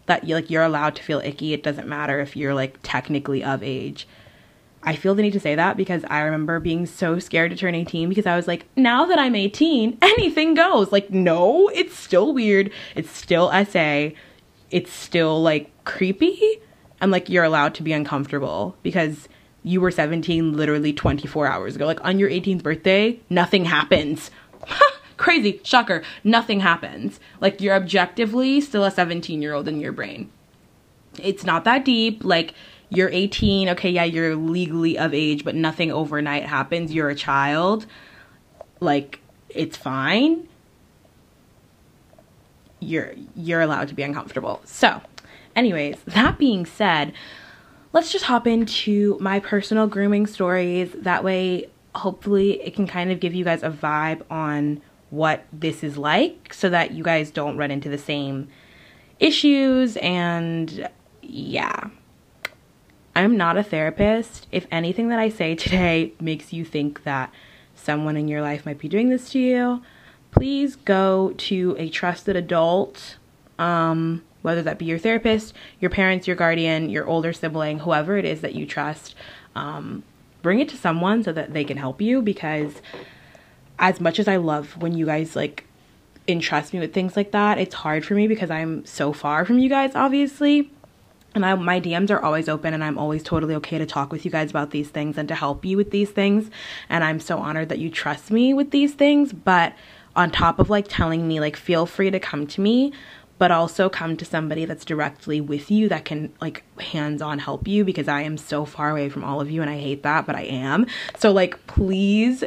that 0.06 0.23
you 0.23 0.36
like 0.36 0.49
you're 0.49 0.63
allowed 0.63 0.95
to 0.95 1.04
feel 1.04 1.19
icky 1.19 1.54
it 1.54 1.63
doesn't 1.63 1.88
matter 1.88 2.19
if 2.19 2.36
you're 2.36 2.54
like 2.54 2.80
technically 2.84 3.43
of 3.43 3.62
age 3.62 4.08
I 4.86 4.95
feel 4.95 5.15
the 5.15 5.23
need 5.23 5.34
to 5.34 5.39
say 5.39 5.56
that 5.56 5.78
because 5.78 6.06
I 6.10 6.21
remember 6.21 6.60
being 6.60 6.86
so 6.86 7.17
scared 7.17 7.49
to 7.49 7.58
turn 7.58 7.73
18 7.73 8.08
because 8.08 8.28
I 8.28 8.36
was 8.36 8.47
like, 8.47 8.67
now 8.75 9.06
that 9.06 9.17
I'm 9.17 9.36
18, 9.36 9.97
anything 10.01 10.54
goes. 10.54 10.91
Like, 10.91 11.10
no, 11.10 11.69
it's 11.69 11.97
still 11.97 12.34
weird. 12.34 12.71
It's 12.93 13.10
still 13.10 13.49
SA. 13.65 14.10
It's 14.69 14.93
still 14.93 15.41
like 15.41 15.71
creepy. 15.86 16.62
And 17.06 17.12
like, 17.12 17.30
you're 17.30 17.44
allowed 17.44 17.76
to 17.76 17.84
be 17.84 17.94
uncomfortable 17.94 18.76
because 18.82 19.30
you 19.62 19.80
were 19.80 19.91
17 19.91 20.58
literally 20.58 20.91
24 20.91 21.46
hours 21.46 21.76
ago. 21.76 21.86
Like, 21.86 22.04
on 22.04 22.18
your 22.18 22.32
18th 22.32 22.63
birthday, 22.63 23.20
nothing 23.30 23.65
happens. 23.65 24.32
Crazy. 25.18 25.62
Shocker. 25.63 26.02
Nothing 26.24 26.62
happens. 26.62 27.20
Like, 27.41 27.62
you're 27.62 27.76
objectively 27.76 28.60
still 28.60 28.84
a 28.84 28.89
17 28.89 29.39
year 29.39 29.54
old 29.54 29.68
in 29.68 29.80
your 29.80 29.91
brain. 29.91 30.32
It's 31.22 31.44
not 31.44 31.63
that 31.65 31.86
deep. 31.86 32.24
Like, 32.24 32.56
you're 32.89 33.10
18, 33.10 33.70
okay, 33.70 33.91
yeah, 33.91 34.04
you're 34.04 34.36
legally 34.36 34.98
of 34.98 35.13
age, 35.13 35.44
but 35.44 35.54
nothing 35.54 35.91
overnight 35.91 36.46
happens. 36.46 36.91
You're 36.91 37.10
a 37.10 37.15
child. 37.15 37.86
Like 38.80 39.20
it's 39.50 39.78
fine. 39.78 40.50
You're 42.80 43.13
you're 43.36 43.62
allowed 43.62 43.89
to 43.89 43.94
be 43.94 44.02
uncomfortable. 44.02 44.62
So, 44.65 45.02
anyways, 45.56 45.98
that 46.06 46.38
being 46.38 46.65
said, 46.65 47.13
let's 47.94 48.12
just 48.12 48.26
hop 48.26 48.48
into 48.48 49.18
my 49.20 49.39
personal 49.39 49.88
grooming 49.88 50.28
stories. 50.28 50.91
That 50.94 51.24
way, 51.24 51.70
hopefully, 51.96 52.62
it 52.62 52.76
can 52.76 52.88
kind 52.88 53.12
of 53.12 53.20
give 53.20 53.34
you 53.34 53.44
guys 53.44 53.63
a 53.63 53.70
vibe 53.70 54.24
on 54.30 54.82
what 55.10 55.46
this 55.54 55.84
is 55.84 55.98
like 55.98 56.54
so 56.54 56.70
that 56.70 56.91
you 56.91 57.04
guys 57.04 57.32
don't 57.32 57.58
run 57.58 57.72
into 57.72 57.89
the 57.89 57.98
same 57.98 58.50
issues 59.20 59.98
and 59.98 60.89
yeah. 61.22 61.89
I'm 63.15 63.38
not 63.38 63.56
a 63.56 63.63
therapist. 63.63 64.48
If 64.52 64.68
anything 64.72 65.08
that 65.08 65.20
I 65.20 65.30
say 65.30 65.56
today 65.56 66.13
makes 66.20 66.52
you 66.52 66.65
think 66.65 67.04
that 67.04 67.32
someone 67.76 68.18
in 68.18 68.28
your 68.28 68.41
life 68.41 68.65
might 68.65 68.80
be 68.80 68.89
doing 68.89 69.10
this 69.10 69.30
to 69.32 69.39
you, 69.39 69.82
please 70.32 70.76
go 70.76 71.34
to 71.38 71.76
a 71.78 71.89
trusted 71.89 72.36
adult, 72.36 73.18
um, 73.58 74.24
whether 74.46 74.62
that 74.62 74.80
be 74.80 74.86
your 74.86 74.98
therapist, 74.98 75.54
your 75.80 75.90
parents, 75.90 76.28
your 76.28 76.36
guardian, 76.36 76.90
your 76.90 77.06
older 77.06 77.34
sibling, 77.34 77.80
whoever 77.80 78.18
it 78.18 78.26
is 78.26 78.42
that 78.42 78.56
you 78.56 78.66
trust. 78.66 79.16
Um, 79.56 80.04
bring 80.42 80.60
it 80.60 80.70
to 80.70 80.78
someone 80.78 81.24
so 81.24 81.34
that 81.34 81.54
they 81.54 81.64
can 81.64 81.78
help 81.78 82.02
you 82.02 82.22
because 82.22 82.82
as 83.80 84.00
much 84.00 84.20
as 84.20 84.28
I 84.28 84.38
love 84.38 84.78
when 84.78 84.94
you 84.94 85.06
guys 85.06 85.36
like 85.36 85.66
entrust 86.28 86.74
me 86.74 86.80
with 86.80 86.94
things 86.94 87.18
like 87.18 87.32
that, 87.32 87.58
it's 87.58 87.76
hard 87.76 88.06
for 88.06 88.14
me 88.14 88.28
because 88.28 88.50
I'm 88.50 88.86
so 88.86 89.12
far 89.12 89.44
from 89.44 89.60
you 89.60 89.68
guys, 89.68 89.96
obviously 89.96 90.72
and 91.36 91.46
I, 91.46 91.54
my 91.56 91.82
DMs 91.82 92.10
are 92.10 92.24
always 92.24 92.48
open 92.48 92.74
and 92.74 92.84
I'm 92.84 92.98
always 92.98 93.22
totally 93.22 93.54
okay 93.56 93.78
to 93.78 93.86
talk 93.86 94.12
with 94.12 94.24
you 94.24 94.32
guys 94.32 94.50
about 94.50 94.72
these 94.72 94.88
things 94.88 95.18
and 95.18 95.28
to 95.28 95.36
help 95.36 95.66
you 95.66 95.76
with 95.76 95.92
these 95.92 96.10
things. 96.10 96.50
And 96.90 97.04
I'm 97.04 97.20
so 97.20 97.40
honored 97.40 97.70
that 97.70 97.80
you 97.80 97.90
trust 97.90 98.32
me 98.32 98.54
with 98.54 98.72
these 98.72 98.94
things. 98.94 99.34
But 99.34 99.74
on 100.16 100.32
top 100.32 100.60
of 100.60 100.70
like 100.70 100.88
telling 100.88 101.28
me, 101.28 101.42
like, 101.42 101.58
feel 101.58 101.86
free 101.86 102.10
to 102.10 102.22
come 102.22 102.48
to 102.48 102.62
me, 102.62 102.94
but 103.38 103.52
also 103.52 103.89
come 103.89 104.15
to 104.17 104.26
somebody 104.26 104.65
that's 104.65 104.86
directly 104.86 105.41
with 105.41 105.69
you 105.69 105.89
that 105.89 106.06
can 106.06 106.32
like 106.39 106.63
hands 106.80 107.21
on 107.21 107.39
help 107.39 107.67
you 107.67 107.84
because 107.84 108.08
I 108.08 108.21
am 108.21 108.38
so 108.38 108.65
far 108.65 108.91
away 108.91 109.10
from 109.10 109.24
all 109.24 109.41
of 109.41 109.52
you 109.52 109.62
and 109.62 109.69
I 109.69 109.78
hate 109.78 110.04
that, 110.04 110.26
but 110.26 110.36
I 110.36 110.43
am. 110.43 110.86
So, 111.17 111.32
like, 111.32 111.67
please 111.67 112.43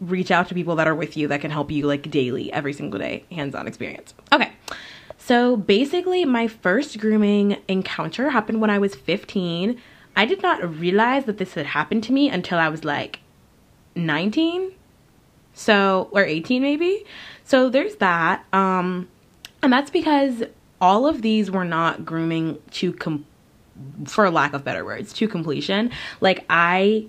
reach 0.00 0.30
out 0.30 0.48
to 0.48 0.54
people 0.54 0.76
that 0.76 0.86
are 0.86 0.94
with 0.94 1.16
you 1.16 1.28
that 1.28 1.40
can 1.40 1.50
help 1.50 1.70
you 1.70 1.86
like 1.86 2.10
daily, 2.10 2.52
every 2.52 2.72
single 2.72 2.98
day, 2.98 3.24
hands 3.30 3.54
on 3.54 3.66
experience. 3.66 4.14
Okay. 4.32 4.52
So 5.18 5.56
basically, 5.56 6.24
my 6.24 6.48
first 6.48 6.98
grooming 6.98 7.58
encounter 7.68 8.30
happened 8.30 8.60
when 8.60 8.70
I 8.70 8.78
was 8.78 8.94
15. 8.94 9.80
I 10.16 10.24
did 10.26 10.42
not 10.42 10.78
realize 10.78 11.26
that 11.26 11.38
this 11.38 11.54
had 11.54 11.66
happened 11.66 12.04
to 12.04 12.12
me 12.12 12.28
until 12.28 12.58
I 12.58 12.68
was 12.68 12.84
like 12.84 13.20
19. 13.94 14.72
So, 15.52 16.08
or 16.12 16.24
18 16.24 16.62
maybe. 16.62 17.04
So 17.44 17.68
there's 17.68 17.96
that. 17.96 18.44
Um, 18.52 19.08
and 19.62 19.72
that's 19.72 19.90
because 19.90 20.44
all 20.80 21.06
of 21.06 21.22
these 21.22 21.50
were 21.50 21.64
not 21.64 22.04
grooming 22.04 22.58
to 22.72 22.92
com- 22.92 23.26
for 24.06 24.30
lack 24.30 24.52
of 24.52 24.64
better 24.64 24.84
words, 24.84 25.12
to 25.14 25.28
completion. 25.28 25.90
Like 26.20 26.44
I 26.48 27.06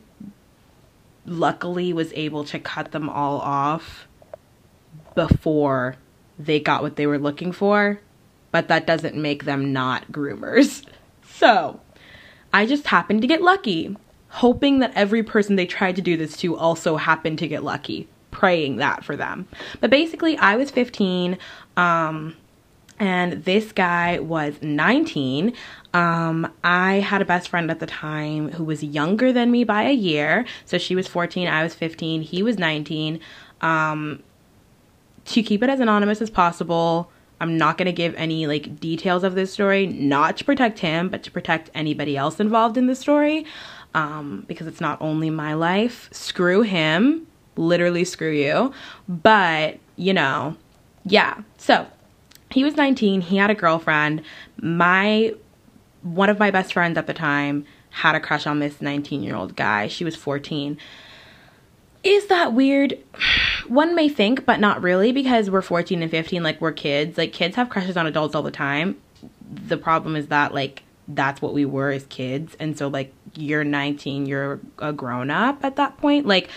luckily 1.26 1.94
was 1.94 2.12
able 2.14 2.44
to 2.46 2.60
cut 2.60 2.92
them 2.92 3.10
all 3.10 3.40
off 3.40 4.08
before 5.16 5.96
they 6.40 6.60
got 6.60 6.82
what 6.82 6.96
they 6.96 7.06
were 7.06 7.20
looking 7.20 7.52
for, 7.52 8.00
but 8.52 8.68
that 8.68 8.88
doesn't 8.88 9.16
make 9.16 9.46
them 9.46 9.74
not 9.74 10.12
groomers. 10.12 10.86
So, 11.34 11.80
I 12.54 12.68
just 12.68 12.86
happened 12.86 13.22
to 13.22 13.28
get 13.28 13.42
lucky, 13.42 13.98
hoping 14.28 14.78
that 14.80 14.92
every 14.94 15.24
person 15.24 15.56
they 15.56 15.66
tried 15.66 15.96
to 15.96 16.02
do 16.04 16.16
this 16.16 16.38
to 16.38 16.56
also 16.56 16.98
happened 16.98 17.40
to 17.40 17.48
get 17.48 17.64
lucky, 17.64 18.08
praying 18.30 18.76
that 18.76 19.04
for 19.04 19.16
them. 19.16 19.48
But 19.80 19.90
basically, 19.90 20.38
I 20.38 20.56
was 20.56 20.70
15. 20.70 21.40
Um, 21.78 22.36
and 23.02 23.46
this 23.46 23.72
guy 23.72 24.20
was 24.20 24.54
19. 24.62 25.54
Um, 25.92 26.54
I 26.64 27.00
had 27.00 27.20
a 27.20 27.26
best 27.26 27.50
friend 27.50 27.72
at 27.72 27.80
the 27.80 27.88
time 27.88 28.52
who 28.52 28.64
was 28.64 28.84
younger 28.84 29.34
than 29.34 29.50
me 29.50 29.64
by 29.64 29.82
a 29.82 29.92
year. 29.92 30.46
So 30.66 30.78
she 30.78 30.96
was 30.96 31.08
14, 31.08 31.48
I 31.48 31.64
was 31.64 31.74
15, 31.74 32.22
he 32.22 32.44
was 32.44 32.60
19. 32.60 33.20
Um, 33.62 34.22
to 35.26 35.42
keep 35.42 35.64
it 35.64 35.70
as 35.70 35.80
anonymous 35.80 36.22
as 36.22 36.30
possible, 36.30 37.10
I'm 37.40 37.58
not 37.58 37.80
going 37.80 37.88
to 37.88 37.92
give 37.92 38.14
any 38.18 38.46
like 38.46 38.80
details 38.80 39.24
of 39.24 39.34
this 39.34 39.52
story, 39.52 39.88
not 39.88 40.38
to 40.38 40.46
protect 40.46 40.78
him, 40.78 41.10
but 41.10 41.24
to 41.24 41.32
protect 41.32 41.72
anybody 41.74 42.16
else 42.16 42.40
involved 42.40 42.78
in 42.78 42.86
the 42.86 42.96
story. 42.96 43.48
Um, 43.96 44.46
because 44.48 44.68
it's 44.68 44.80
not 44.80 45.02
only 45.02 45.32
my 45.32 45.56
life. 45.56 46.08
Screw 46.12 46.62
him. 46.62 47.26
Literally 47.56 48.06
screw 48.06 48.32
you. 48.32 48.72
But, 49.10 49.80
you 49.96 50.14
know, 50.14 50.56
yeah. 51.04 51.42
So 51.58 51.88
he 52.54 52.64
was 52.64 52.76
19 52.76 53.22
he 53.22 53.38
had 53.38 53.50
a 53.50 53.56
girlfriend. 53.56 54.22
My 54.58 55.34
one 56.02 56.30
of 56.30 56.40
my 56.40 56.52
best 56.52 56.74
friends 56.74 56.98
at 56.98 57.08
the 57.08 57.14
time 57.14 57.66
had 57.92 58.16
a 58.16 58.20
crush 58.20 58.48
on 58.48 58.60
this 58.60 58.82
19 58.82 59.24
year 59.24 59.36
old 59.36 59.56
guy. 59.56 59.88
She 59.88 60.04
was 60.04 60.16
14 60.16 60.78
is 62.04 62.28
that 62.28 62.54
weird? 62.54 62.98
One 63.68 63.96
may 63.96 64.10
think 64.10 64.46
but 64.46 64.60
not 64.60 64.82
really 64.82 65.12
because 65.12 65.50
we're 65.50 65.62
14 65.62 66.02
and 66.02 66.12
15 66.12 66.44
like 66.44 66.60
we're 66.60 66.72
kids. 66.72 67.18
Like 67.18 67.32
kids 67.32 67.56
have 67.56 67.70
crushes 67.70 67.96
on 67.96 68.08
adults 68.08 68.36
all 68.36 68.42
the 68.42 68.52
time. 68.52 69.00
The 69.68 69.78
problem 69.78 70.16
is 70.16 70.28
that 70.28 70.54
like 70.54 70.84
that's 71.08 71.42
what 71.42 71.54
we 71.54 71.66
were 71.66 71.92
as 71.92 72.06
kids. 72.08 72.56
And 72.60 72.78
so 72.78 72.88
like 72.88 73.14
you're 73.36 73.64
19 73.64 74.26
you're 74.26 74.60
a 74.80 74.92
grown 74.92 75.30
up 75.30 75.64
at 75.64 75.76
that 75.76 75.98
point. 75.98 76.26
Like 76.26 76.50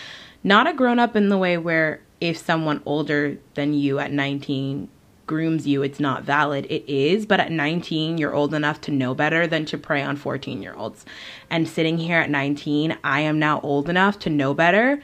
not 0.43 0.67
a 0.67 0.73
grown 0.73 0.99
up 0.99 1.15
in 1.15 1.29
the 1.29 1.37
way 1.37 1.57
where 1.57 2.01
if 2.21 2.37
someone 2.37 2.81
older 2.85 3.37
than 3.53 3.73
you 3.73 3.99
at 3.99 4.11
19 4.11 4.89
grooms 5.27 5.65
you, 5.67 5.81
it's 5.81 5.99
not 5.99 6.23
valid. 6.23 6.65
It 6.69 6.83
is, 6.87 7.25
but 7.25 7.39
at 7.39 7.51
19, 7.51 8.17
you're 8.17 8.33
old 8.33 8.53
enough 8.53 8.81
to 8.81 8.91
know 8.91 9.13
better 9.13 9.47
than 9.47 9.65
to 9.65 9.77
prey 9.77 10.01
on 10.01 10.15
14 10.15 10.61
year 10.61 10.73
olds. 10.75 11.05
And 11.49 11.67
sitting 11.67 11.97
here 11.97 12.19
at 12.19 12.29
19, 12.29 12.97
I 13.03 13.21
am 13.21 13.39
now 13.39 13.59
old 13.61 13.89
enough 13.89 14.19
to 14.19 14.29
know 14.29 14.53
better 14.53 15.01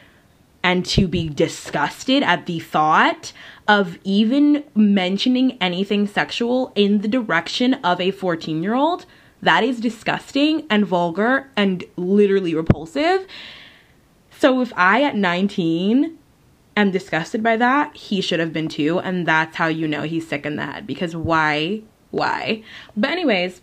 and 0.63 0.85
to 0.85 1.07
be 1.07 1.27
disgusted 1.27 2.23
at 2.23 2.45
the 2.45 2.59
thought 2.59 3.33
of 3.67 3.97
even 4.03 4.63
mentioning 4.75 5.57
anything 5.59 6.07
sexual 6.07 6.71
in 6.75 7.01
the 7.01 7.07
direction 7.07 7.73
of 7.75 7.99
a 7.99 8.11
14 8.11 8.61
year 8.61 8.75
old. 8.75 9.05
That 9.41 9.63
is 9.63 9.79
disgusting 9.79 10.67
and 10.69 10.85
vulgar 10.85 11.49
and 11.55 11.83
literally 11.95 12.53
repulsive. 12.53 13.25
So 14.37 14.61
if 14.61 14.71
I 14.75 15.03
at 15.03 15.15
19 15.15 16.17
am 16.77 16.91
disgusted 16.91 17.43
by 17.43 17.57
that, 17.57 17.95
he 17.95 18.21
should 18.21 18.39
have 18.39 18.53
been 18.53 18.67
too. 18.67 18.99
And 18.99 19.25
that's 19.25 19.55
how 19.55 19.67
you 19.67 19.87
know 19.87 20.03
he's 20.03 20.27
sick 20.27 20.45
in 20.45 20.55
the 20.55 20.65
head 20.65 20.87
because 20.87 21.15
why? 21.15 21.81
Why? 22.11 22.63
But, 22.95 23.11
anyways, 23.11 23.61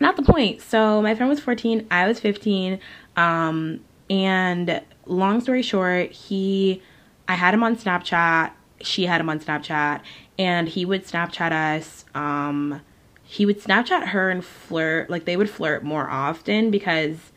not 0.00 0.16
the 0.16 0.22
point. 0.22 0.60
So, 0.60 1.00
my 1.02 1.14
friend 1.14 1.28
was 1.28 1.40
14, 1.40 1.86
I 1.90 2.06
was 2.06 2.20
15. 2.20 2.80
Um, 3.16 3.80
and 4.08 4.82
long 5.06 5.40
story 5.40 5.62
short, 5.62 6.10
he, 6.12 6.82
I 7.28 7.34
had 7.34 7.54
him 7.54 7.62
on 7.62 7.76
Snapchat, 7.76 8.52
she 8.80 9.06
had 9.06 9.20
him 9.20 9.28
on 9.28 9.40
Snapchat, 9.40 10.00
and 10.38 10.68
he 10.68 10.84
would 10.84 11.06
Snapchat 11.06 11.52
us. 11.52 12.04
Um, 12.14 12.80
he 13.22 13.46
would 13.46 13.60
Snapchat 13.60 14.08
her 14.08 14.30
and 14.30 14.44
flirt, 14.44 15.10
like 15.10 15.24
they 15.24 15.36
would 15.36 15.50
flirt 15.50 15.84
more 15.84 16.08
often 16.10 16.70
because 16.70 17.30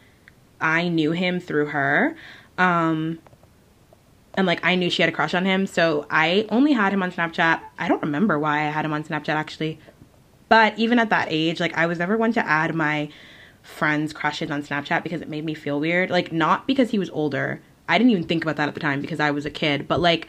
I 0.60 0.88
knew 0.88 1.12
him 1.12 1.40
through 1.40 1.68
her. 1.68 2.16
Um, 2.58 3.20
and 4.36 4.48
like 4.48 4.64
I 4.64 4.76
knew 4.76 4.90
she 4.90 5.02
had 5.02 5.10
a 5.10 5.16
crush 5.16 5.34
on 5.34 5.46
him, 5.46 5.68
so 5.68 6.06
I 6.10 6.48
only 6.50 6.74
had 6.74 6.94
him 6.94 7.04
on 7.04 7.12
Snapchat. 7.12 7.62
I 7.78 7.88
don't 7.88 8.02
remember 8.02 8.40
why 8.40 8.68
I 8.68 8.70
had 8.70 8.86
him 8.86 8.94
on 8.94 9.04
Snapchat 9.04 9.30
actually. 9.30 9.80
But 10.50 10.78
even 10.78 11.00
at 11.00 11.10
that 11.10 11.28
age, 11.30 11.60
like 11.60 11.78
I 11.78 11.86
was 11.86 12.00
never 12.00 12.18
one 12.18 12.34
to 12.34 12.46
add 12.46 12.76
my 12.76 13.10
friends' 13.62 14.14
crushes 14.14 14.52
on 14.52 14.64
Snapchat 14.64 15.04
because 15.04 15.22
it 15.22 15.30
made 15.30 15.46
me 15.46 15.54
feel 15.54 15.80
weird. 15.80 16.10
Like 16.10 16.32
not 16.32 16.68
because 16.68 16.92
he 16.92 17.00
was 17.00 17.10
older. 17.12 17.62
I 17.88 17.98
didn't 17.98 18.12
even 18.12 18.26
think 18.26 18.44
about 18.44 18.58
that 18.58 18.68
at 18.68 18.74
the 18.74 18.80
time 18.80 19.02
because 19.02 19.20
I 19.20 19.32
was 19.32 19.46
a 19.46 19.52
kid, 19.52 19.88
but 19.88 20.02
like 20.02 20.28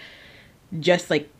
just 0.80 1.10
like 1.10 1.30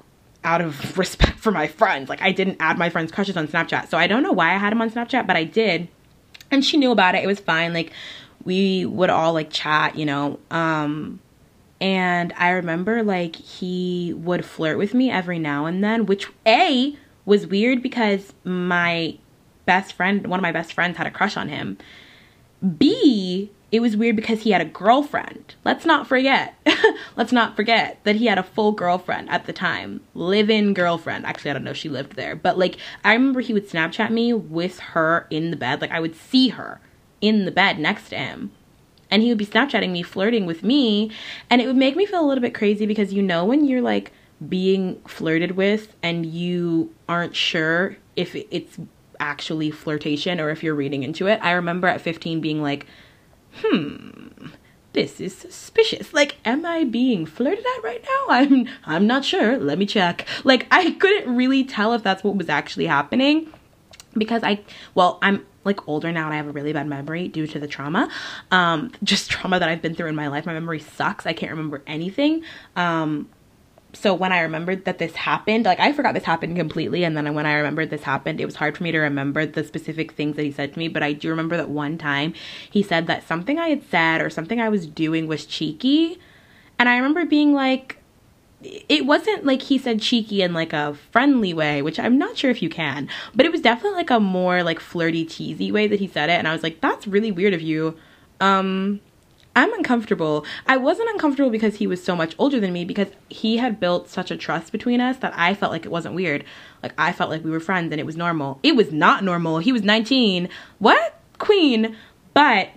out 0.43 0.61
of 0.61 0.99
respect 0.99 1.39
for 1.39 1.51
my 1.51 1.67
friends. 1.67 2.09
Like 2.09 2.23
I 2.23 2.33
didn't 2.33 2.57
add 2.61 2.79
my 2.79 2.91
friends' 2.91 3.13
crushes 3.13 3.37
on 3.37 3.49
Snapchat. 3.49 3.89
So 3.89 3.99
I 3.99 4.07
don't 4.07 4.23
know 4.23 4.33
why 4.33 4.55
I 4.55 4.59
had 4.59 4.73
him 4.73 4.81
on 4.81 4.91
Snapchat, 4.91 5.27
but 5.27 5.37
I 5.37 5.45
did. 5.45 5.89
And 6.51 6.65
she 6.65 6.77
knew 6.77 6.91
about 6.91 7.15
it. 7.15 7.25
It 7.25 7.27
was 7.27 7.41
fine. 7.41 7.73
Like 7.73 7.93
we 8.45 8.85
would 8.85 9.11
all 9.11 9.33
like 9.33 9.51
chat, 9.51 9.97
you 9.97 10.07
know. 10.07 10.39
Um 10.51 11.21
and 11.85 12.33
I 12.39 12.49
remember 12.49 13.03
like 13.03 13.37
he 13.37 14.15
would 14.17 14.43
flirt 14.43 14.79
with 14.79 14.95
me 14.95 15.11
every 15.11 15.39
now 15.39 15.67
and 15.67 15.85
then, 15.85 16.07
which 16.07 16.29
A 16.47 16.97
was 17.27 17.47
weird 17.47 17.83
because 17.83 18.33
my 18.43 19.19
best 19.67 19.93
friend, 19.93 20.27
one 20.27 20.41
of 20.41 20.43
my 20.43 20.51
best 20.51 20.73
friends, 20.73 20.97
had 20.97 21.07
a 21.07 21.11
crush 21.11 21.37
on 21.37 21.51
him. 21.51 21.77
B, 22.79 23.51
it 23.71 23.81
was 23.81 23.99
weird 23.99 24.17
because 24.17 24.41
he 24.41 24.53
had 24.53 24.63
a 24.63 24.65
girlfriend. 24.65 25.57
Let's 25.63 25.85
not 25.85 26.07
forget. 26.07 26.55
Let's 27.17 27.33
not 27.33 27.55
forget 27.55 28.03
that 28.05 28.17
he 28.17 28.27
had 28.27 28.39
a 28.39 28.43
full 28.43 28.73
girlfriend 28.73 29.29
at 29.29 29.45
the 29.45 29.53
time. 29.53 30.01
Live 30.15 30.49
in 30.49 30.73
girlfriend. 30.73 31.27
Actually, 31.27 31.51
I 31.51 31.55
don't 31.55 31.65
know 31.65 31.73
if 31.73 31.77
she 31.77 31.91
lived 31.91 32.17
there. 32.17 32.35
But 32.35 32.57
like, 32.57 32.79
I 33.05 33.13
remember 33.13 33.43
he 33.43 33.53
would 33.53 33.69
Snapchat 33.69 34.11
me 34.11 34.33
with 34.33 34.79
her 34.79 35.27
in 35.29 35.51
the 35.51 35.57
bed. 35.59 35.83
Like, 35.83 35.91
I 35.91 36.01
would 36.01 36.17
see 36.17 36.49
her 36.49 36.81
in 37.21 37.45
the 37.45 37.51
bed 37.51 37.79
next 37.79 38.09
to 38.09 38.17
him 38.17 38.53
and 39.15 39.23
he 39.23 39.29
would 39.29 39.39
be 39.39 39.47
Snapchatting 39.47 39.93
me, 39.93 40.03
flirting 40.03 40.45
with 40.45 40.65
me. 40.65 41.09
And 41.49 41.61
it 41.61 41.69
would 41.69 41.77
make 41.77 41.95
me 41.95 42.05
feel 42.05 42.21
a 42.21 42.27
little 42.27 42.43
bit 42.43 42.53
crazy 42.53 42.85
because 42.85 43.13
you 43.13 43.23
know, 43.23 43.45
when 43.45 43.65
you're 43.65 43.81
like 43.81 44.11
being 44.49 45.01
flirted 45.07 45.53
with 45.53 45.95
and 46.03 46.27
you 46.27 46.93
aren't 47.09 47.37
sure 47.37 47.97
if 48.17 48.35
it's 48.35 48.77
actually 49.21 49.71
flirtation 49.71 50.41
or 50.41 50.51
if 50.51 50.65
you're 50.65 50.75
reading 50.75 51.05
into 51.05 51.29
it. 51.29 51.39
I 51.45 51.53
remember 51.53 51.87
at 51.87 52.01
15 52.01 52.41
being 52.41 52.61
like, 52.61 52.87
hmm, 53.63 54.49
this 54.95 55.21
is 55.21 55.33
suspicious. 55.33 56.13
Like, 56.13 56.39
am 56.45 56.67
I 56.67 56.83
being 56.83 57.25
flirted 57.25 57.65
at 57.65 57.85
right 57.85 58.03
now? 58.03 58.35
I'm 58.35 58.67
I'm 58.85 59.07
not 59.07 59.25
sure. 59.25 59.57
Let 59.59 59.79
me 59.79 59.87
check. 59.87 60.27
Like, 60.43 60.67
I 60.73 60.91
couldn't 60.91 61.37
really 61.37 61.63
tell 61.63 61.93
if 61.93 62.03
that's 62.03 62.25
what 62.25 62.35
was 62.35 62.49
actually 62.49 62.87
happening 62.87 63.53
because 64.17 64.43
I 64.43 64.61
well, 64.95 65.19
I'm 65.23 65.45
like 65.65 65.89
older 65.89 66.13
now 66.13 66.27
and 66.27 66.35
I 66.35 66.37
have 66.37 66.47
a 66.47 66.53
really 66.53 66.73
bad 66.73 66.87
memory 66.87 67.29
due 67.29 67.47
to 67.47 67.59
the 67.59 67.67
trauma. 67.67 68.11
Um, 68.51 68.93
just 69.03 69.31
trauma 69.31 69.59
that 69.59 69.69
I've 69.69 69.83
been 69.83 69.95
through 69.95 70.09
in 70.09 70.15
my 70.15 70.29
life. 70.29 70.47
My 70.47 70.53
memory 70.53 70.81
sucks. 70.81 71.27
I 71.27 71.33
can't 71.33 71.51
remember 71.51 71.83
anything. 71.87 72.45
Um, 72.77 73.29
so 73.95 74.13
when 74.13 74.33
I 74.33 74.41
remembered 74.41 74.85
that 74.87 74.99
this 74.99 75.15
happened, 75.15 75.65
like 75.65 75.79
I 75.81 75.93
forgot 75.93 76.15
this 76.15 76.25
happened 76.25 76.57
completely, 76.57 77.05
and 77.05 77.17
then 77.17 77.33
when 77.35 77.47
I 77.47 77.55
remembered 77.55 77.91
this 77.91 78.03
happened, 78.03 78.41
it 78.41 78.45
was 78.45 78.57
hard 78.57 78.77
for 78.77 78.83
me 78.83 78.93
to 78.93 78.99
remember 78.99 79.47
the 79.47 79.65
specific 79.65 80.13
things 80.13 80.37
that 80.37 80.43
he 80.43 80.51
said 80.51 80.73
to 80.73 80.79
me. 80.79 80.89
But 80.89 81.03
I 81.03 81.13
do 81.13 81.31
remember 81.31 81.57
that 81.57 81.71
one 81.71 81.97
time 81.97 82.35
he 82.71 82.83
said 82.83 83.07
that 83.07 83.27
something 83.27 83.59
I 83.59 83.69
had 83.69 83.89
said 83.89 84.21
or 84.21 84.31
something 84.31 84.61
I 84.61 84.69
was 84.69 84.87
doing 84.87 85.27
was 85.27 85.47
cheeky, 85.47 86.19
and 86.79 86.89
I 86.89 86.97
remember 86.97 87.25
being 87.25 87.53
like, 87.53 87.99
it 88.65 89.07
wasn't 89.07 89.45
like 89.45 89.63
he 89.63 89.79
said 89.79 90.01
cheeky 90.01 90.43
in 90.43 90.53
like 90.53 90.73
a 90.73 90.95
friendly 91.13 91.53
way, 91.53 91.83
which 91.83 91.99
I'm 91.99 92.19
not 92.19 92.37
sure 92.37 92.51
if 92.51 92.63
you 92.63 92.69
can, 92.69 93.09
but 93.35 93.45
it 93.47 93.53
was 93.53 93.61
definitely 93.61 93.97
like 93.97 94.11
a 94.11 94.21
more 94.21 94.63
like 94.63 94.81
flirty, 94.81 95.25
teasy 95.25 95.71
way 95.71 95.87
that 95.87 96.01
he 96.01 96.09
said 96.09 96.31
it. 96.31 96.35
And 96.35 96.49
I 96.49 96.53
was 96.53 96.63
like, 96.63 96.81
that's 96.81 97.07
really 97.07 97.31
weird 97.31 97.55
of 97.55 97.61
you. 97.61 97.97
Um, 98.41 99.01
I'm 99.57 99.73
uncomfortable. 99.75 100.45
I 100.67 100.77
wasn't 100.77 101.11
uncomfortable 101.11 101.51
because 101.51 101.77
he 101.77 101.87
was 101.87 102.03
so 102.03 102.17
much 102.17 102.35
older 102.39 102.59
than 102.59 102.73
me 102.73 102.85
because 102.85 103.09
he 103.29 103.59
had 103.59 103.79
built 103.79 104.09
such 104.09 104.31
a 104.31 104.37
trust 104.37 104.73
between 104.73 105.01
us 105.01 105.19
that 105.19 105.33
I 105.37 105.55
felt 105.55 105.71
like 105.71 105.85
it 105.85 105.93
wasn't 105.93 106.15
weird. 106.15 106.45
Like 106.83 106.95
I 106.99 107.13
felt 107.13 107.31
like 107.31 107.45
we 107.45 107.51
were 107.51 107.61
friends 107.61 107.93
and 107.93 108.01
it 108.01 108.07
was 108.07 108.17
normal. 108.17 108.59
It 108.63 108.75
was 108.75 108.93
not 108.93 109.23
normal. 109.23 109.59
He 109.59 109.73
was 109.73 109.83
19. 109.83 110.49
What? 110.79 111.21
Queen. 111.39 111.97
But 112.33 112.71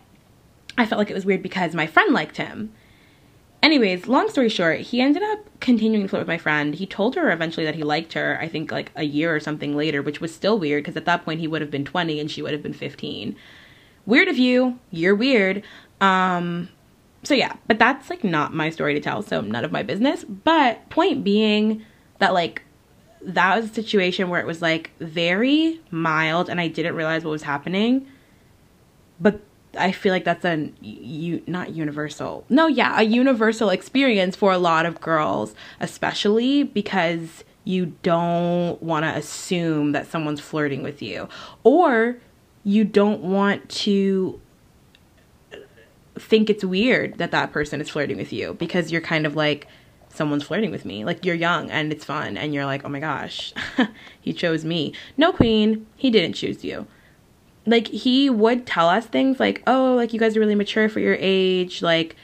I 0.77 0.85
felt 0.85 0.99
like 0.99 1.09
it 1.09 1.15
was 1.15 1.25
weird 1.25 1.41
because 1.41 1.73
my 1.73 1.87
friend 1.87 2.13
liked 2.13 2.37
him. 2.37 2.71
Anyways, 3.63 4.07
long 4.07 4.29
story 4.29 4.49
short, 4.49 4.81
he 4.81 5.01
ended 5.01 5.23
up 5.23 5.39
continuing 5.59 6.03
to 6.03 6.09
flirt 6.09 6.21
with 6.21 6.27
my 6.27 6.37
friend. 6.37 6.75
He 6.75 6.85
told 6.85 7.15
her 7.15 7.31
eventually 7.31 7.65
that 7.65 7.75
he 7.75 7.83
liked 7.83 8.13
her, 8.13 8.37
I 8.39 8.47
think 8.47 8.71
like 8.71 8.91
a 8.95 9.03
year 9.03 9.35
or 9.35 9.39
something 9.39 9.75
later, 9.75 10.01
which 10.01 10.21
was 10.21 10.33
still 10.33 10.59
weird 10.59 10.83
because 10.83 10.95
at 10.95 11.05
that 11.05 11.25
point 11.25 11.39
he 11.39 11.47
would 11.47 11.61
have 11.61 11.71
been 11.71 11.85
20 11.85 12.19
and 12.19 12.29
she 12.29 12.41
would 12.41 12.53
have 12.53 12.63
been 12.63 12.73
15. 12.73 13.35
Weird 14.05 14.27
of 14.27 14.37
you. 14.37 14.79
You're 14.91 15.15
weird. 15.15 15.63
Um 15.99 16.69
so 17.23 17.33
yeah, 17.33 17.55
but 17.67 17.79
that's 17.79 18.09
like 18.09 18.23
not 18.23 18.53
my 18.53 18.69
story 18.69 18.93
to 18.93 19.01
tell, 19.01 19.21
so 19.21 19.41
none 19.41 19.65
of 19.65 19.71
my 19.71 19.83
business. 19.83 20.23
But 20.23 20.89
point 20.89 21.23
being 21.23 21.83
that 22.19 22.33
like 22.33 22.61
that 23.21 23.55
was 23.55 23.71
a 23.71 23.73
situation 23.73 24.29
where 24.29 24.39
it 24.39 24.47
was 24.47 24.61
like 24.61 24.91
very 24.99 25.81
mild 25.91 26.49
and 26.49 26.61
I 26.61 26.67
didn't 26.67 26.95
realize 26.95 27.23
what 27.23 27.31
was 27.31 27.43
happening. 27.43 28.07
But 29.19 29.41
I 29.77 29.91
feel 29.91 30.11
like 30.13 30.23
that's 30.23 30.45
a 30.45 30.71
you 30.81 31.43
not 31.47 31.71
universal. 31.71 32.45
No, 32.49 32.67
yeah, 32.67 32.99
a 32.99 33.03
universal 33.03 33.69
experience 33.69 34.35
for 34.35 34.51
a 34.51 34.57
lot 34.57 34.85
of 34.85 35.01
girls, 35.01 35.55
especially 35.79 36.63
because 36.63 37.43
you 37.63 37.93
don't 38.01 38.81
want 38.81 39.03
to 39.03 39.09
assume 39.09 39.91
that 39.91 40.07
someone's 40.07 40.39
flirting 40.39 40.83
with 40.83 41.01
you 41.01 41.27
or 41.65 42.17
you 42.63 42.85
don't 42.85 43.21
want 43.21 43.67
to 43.69 44.39
uh, 45.53 45.57
think 46.17 46.49
it's 46.49 46.63
weird 46.63 47.17
that 47.17 47.31
that 47.31 47.51
person 47.51 47.81
is 47.81 47.89
flirting 47.89 48.15
with 48.15 48.31
you 48.31 48.53
because 48.53 48.89
you're 48.89 49.01
kind 49.01 49.25
of 49.25 49.35
like 49.35 49.67
someone's 50.13 50.43
flirting 50.43 50.71
with 50.71 50.85
me. 50.85 51.03
Like 51.03 51.25
you're 51.25 51.35
young 51.35 51.69
and 51.69 51.91
it's 51.91 52.05
fun 52.05 52.37
and 52.37 52.53
you're 52.53 52.65
like, 52.65 52.83
"Oh 52.85 52.89
my 52.89 52.99
gosh, 52.99 53.53
he 54.21 54.33
chose 54.33 54.65
me." 54.65 54.93
No, 55.17 55.31
queen, 55.31 55.85
he 55.95 56.09
didn't 56.09 56.33
choose 56.33 56.63
you. 56.63 56.87
Like 57.67 57.87
he 57.87 58.29
would 58.29 58.65
tell 58.65 58.89
us 58.89 59.05
things 59.05 59.39
like, 59.39 59.61
"Oh, 59.67 59.93
like 59.95 60.13
you 60.13 60.19
guys 60.19 60.35
are 60.35 60.39
really 60.39 60.55
mature 60.55 60.89
for 60.89 60.99
your 60.99 61.17
age." 61.19 61.81
Like 61.83 62.15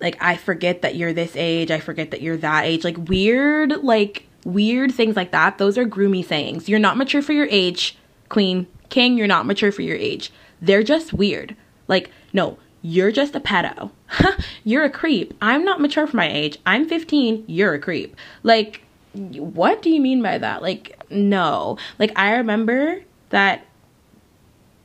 like 0.00 0.16
I 0.20 0.36
forget 0.36 0.82
that 0.82 0.94
you're 0.94 1.12
this 1.12 1.34
age. 1.34 1.70
I 1.70 1.80
forget 1.80 2.10
that 2.12 2.20
you're 2.20 2.36
that 2.36 2.66
age. 2.66 2.84
Like 2.84 3.08
weird 3.08 3.82
like 3.82 4.26
weird 4.44 4.92
things 4.92 5.16
like 5.16 5.32
that. 5.32 5.58
Those 5.58 5.78
are 5.78 5.86
groomy 5.86 6.24
sayings. 6.24 6.68
You're 6.68 6.78
not 6.78 6.96
mature 6.96 7.22
for 7.22 7.32
your 7.32 7.48
age, 7.50 7.96
queen. 8.28 8.66
King, 8.90 9.16
you're 9.16 9.26
not 9.26 9.46
mature 9.46 9.72
for 9.72 9.82
your 9.82 9.96
age. 9.96 10.30
They're 10.60 10.82
just 10.82 11.12
weird. 11.12 11.56
Like, 11.88 12.10
no, 12.32 12.58
you're 12.82 13.10
just 13.10 13.34
a 13.34 13.40
pedo. 13.40 13.90
you're 14.64 14.84
a 14.84 14.90
creep. 14.90 15.34
I'm 15.40 15.64
not 15.64 15.80
mature 15.80 16.06
for 16.06 16.16
my 16.16 16.30
age. 16.30 16.58
I'm 16.66 16.86
15. 16.86 17.44
You're 17.46 17.74
a 17.74 17.78
creep. 17.78 18.14
Like, 18.42 18.82
what 19.14 19.80
do 19.80 19.90
you 19.90 20.00
mean 20.00 20.22
by 20.22 20.38
that? 20.38 20.62
Like, 20.62 21.02
no. 21.10 21.78
Like, 21.98 22.12
I 22.16 22.36
remember 22.36 23.00
that 23.30 23.66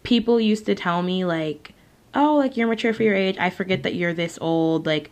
people 0.10 0.42
used 0.42 0.66
to 0.66 0.74
tell 0.74 1.04
me, 1.04 1.24
like, 1.24 1.74
oh, 2.16 2.36
like, 2.36 2.58
you're 2.58 2.68
mature 2.68 2.94
for 2.94 3.04
your 3.04 3.14
age. 3.14 3.38
I 3.38 3.52
forget 3.52 3.84
that 3.84 3.94
you're 3.94 4.14
this 4.14 4.40
old. 4.42 4.88
Like, 4.88 5.12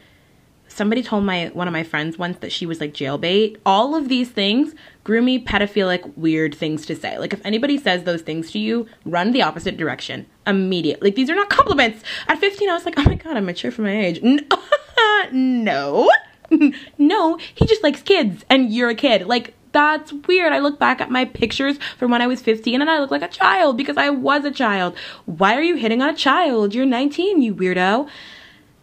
somebody 0.68 1.04
told 1.04 1.24
my 1.24 1.52
one 1.54 1.68
of 1.68 1.72
my 1.72 1.84
friends 1.84 2.18
once 2.18 2.40
that 2.40 2.52
she 2.52 2.66
was 2.66 2.82
like 2.82 2.94
jailbait. 2.94 3.58
All 3.64 3.96
of 3.96 4.10
these 4.10 4.30
things, 4.30 4.74
groomy, 5.06 5.46
pedophilic, 5.46 6.18
weird 6.18 6.56
things 6.56 6.86
to 6.88 6.96
say. 6.96 7.18
Like 7.20 7.32
if 7.32 7.46
anybody 7.46 7.78
says 7.78 8.04
those 8.04 8.22
things 8.22 8.52
to 8.52 8.60
you, 8.60 8.88
run 9.06 9.32
the 9.32 9.44
opposite 9.44 9.78
direction 9.78 10.26
immediately. 10.46 11.10
Like 11.10 11.16
these 11.16 11.30
are 11.30 11.36
not 11.36 11.50
compliments. 11.50 12.04
At 12.28 12.40
15, 12.40 12.70
I 12.70 12.74
was 12.74 12.86
like, 12.86 12.96
oh 12.98 13.04
my 13.04 13.16
god, 13.16 13.38
I'm 13.38 13.46
mature 13.46 13.72
for 13.72 13.84
my 13.84 13.98
age. 13.98 14.20
no. 15.32 16.10
no, 16.98 17.38
he 17.56 17.66
just 17.66 17.84
likes 17.84 18.02
kids 18.02 18.44
and 18.50 18.74
you're 18.74 18.90
a 18.90 18.96
kid. 18.96 19.28
Like 19.28 19.54
that's 19.78 20.12
weird. 20.12 20.54
I 20.54 20.58
look 20.58 20.80
back 20.80 21.02
at 21.02 21.12
my 21.12 21.24
pictures 21.24 21.78
from 22.00 22.10
when 22.10 22.20
I 22.20 22.26
was 22.26 22.42
15 22.42 22.82
and 22.82 22.90
I 22.90 23.00
look 23.00 23.12
like 23.12 23.22
a 23.22 23.28
child 23.28 23.78
because 23.78 23.96
I 23.96 24.10
was 24.10 24.44
a 24.44 24.50
child. 24.50 24.98
Why 25.28 25.56
are 25.56 25.62
you 25.62 25.76
hitting 25.76 26.02
on 26.02 26.10
a 26.10 26.16
child? 26.16 26.74
You're 26.74 26.88
19, 26.88 27.44
you 27.44 27.54
weirdo. 27.54 28.10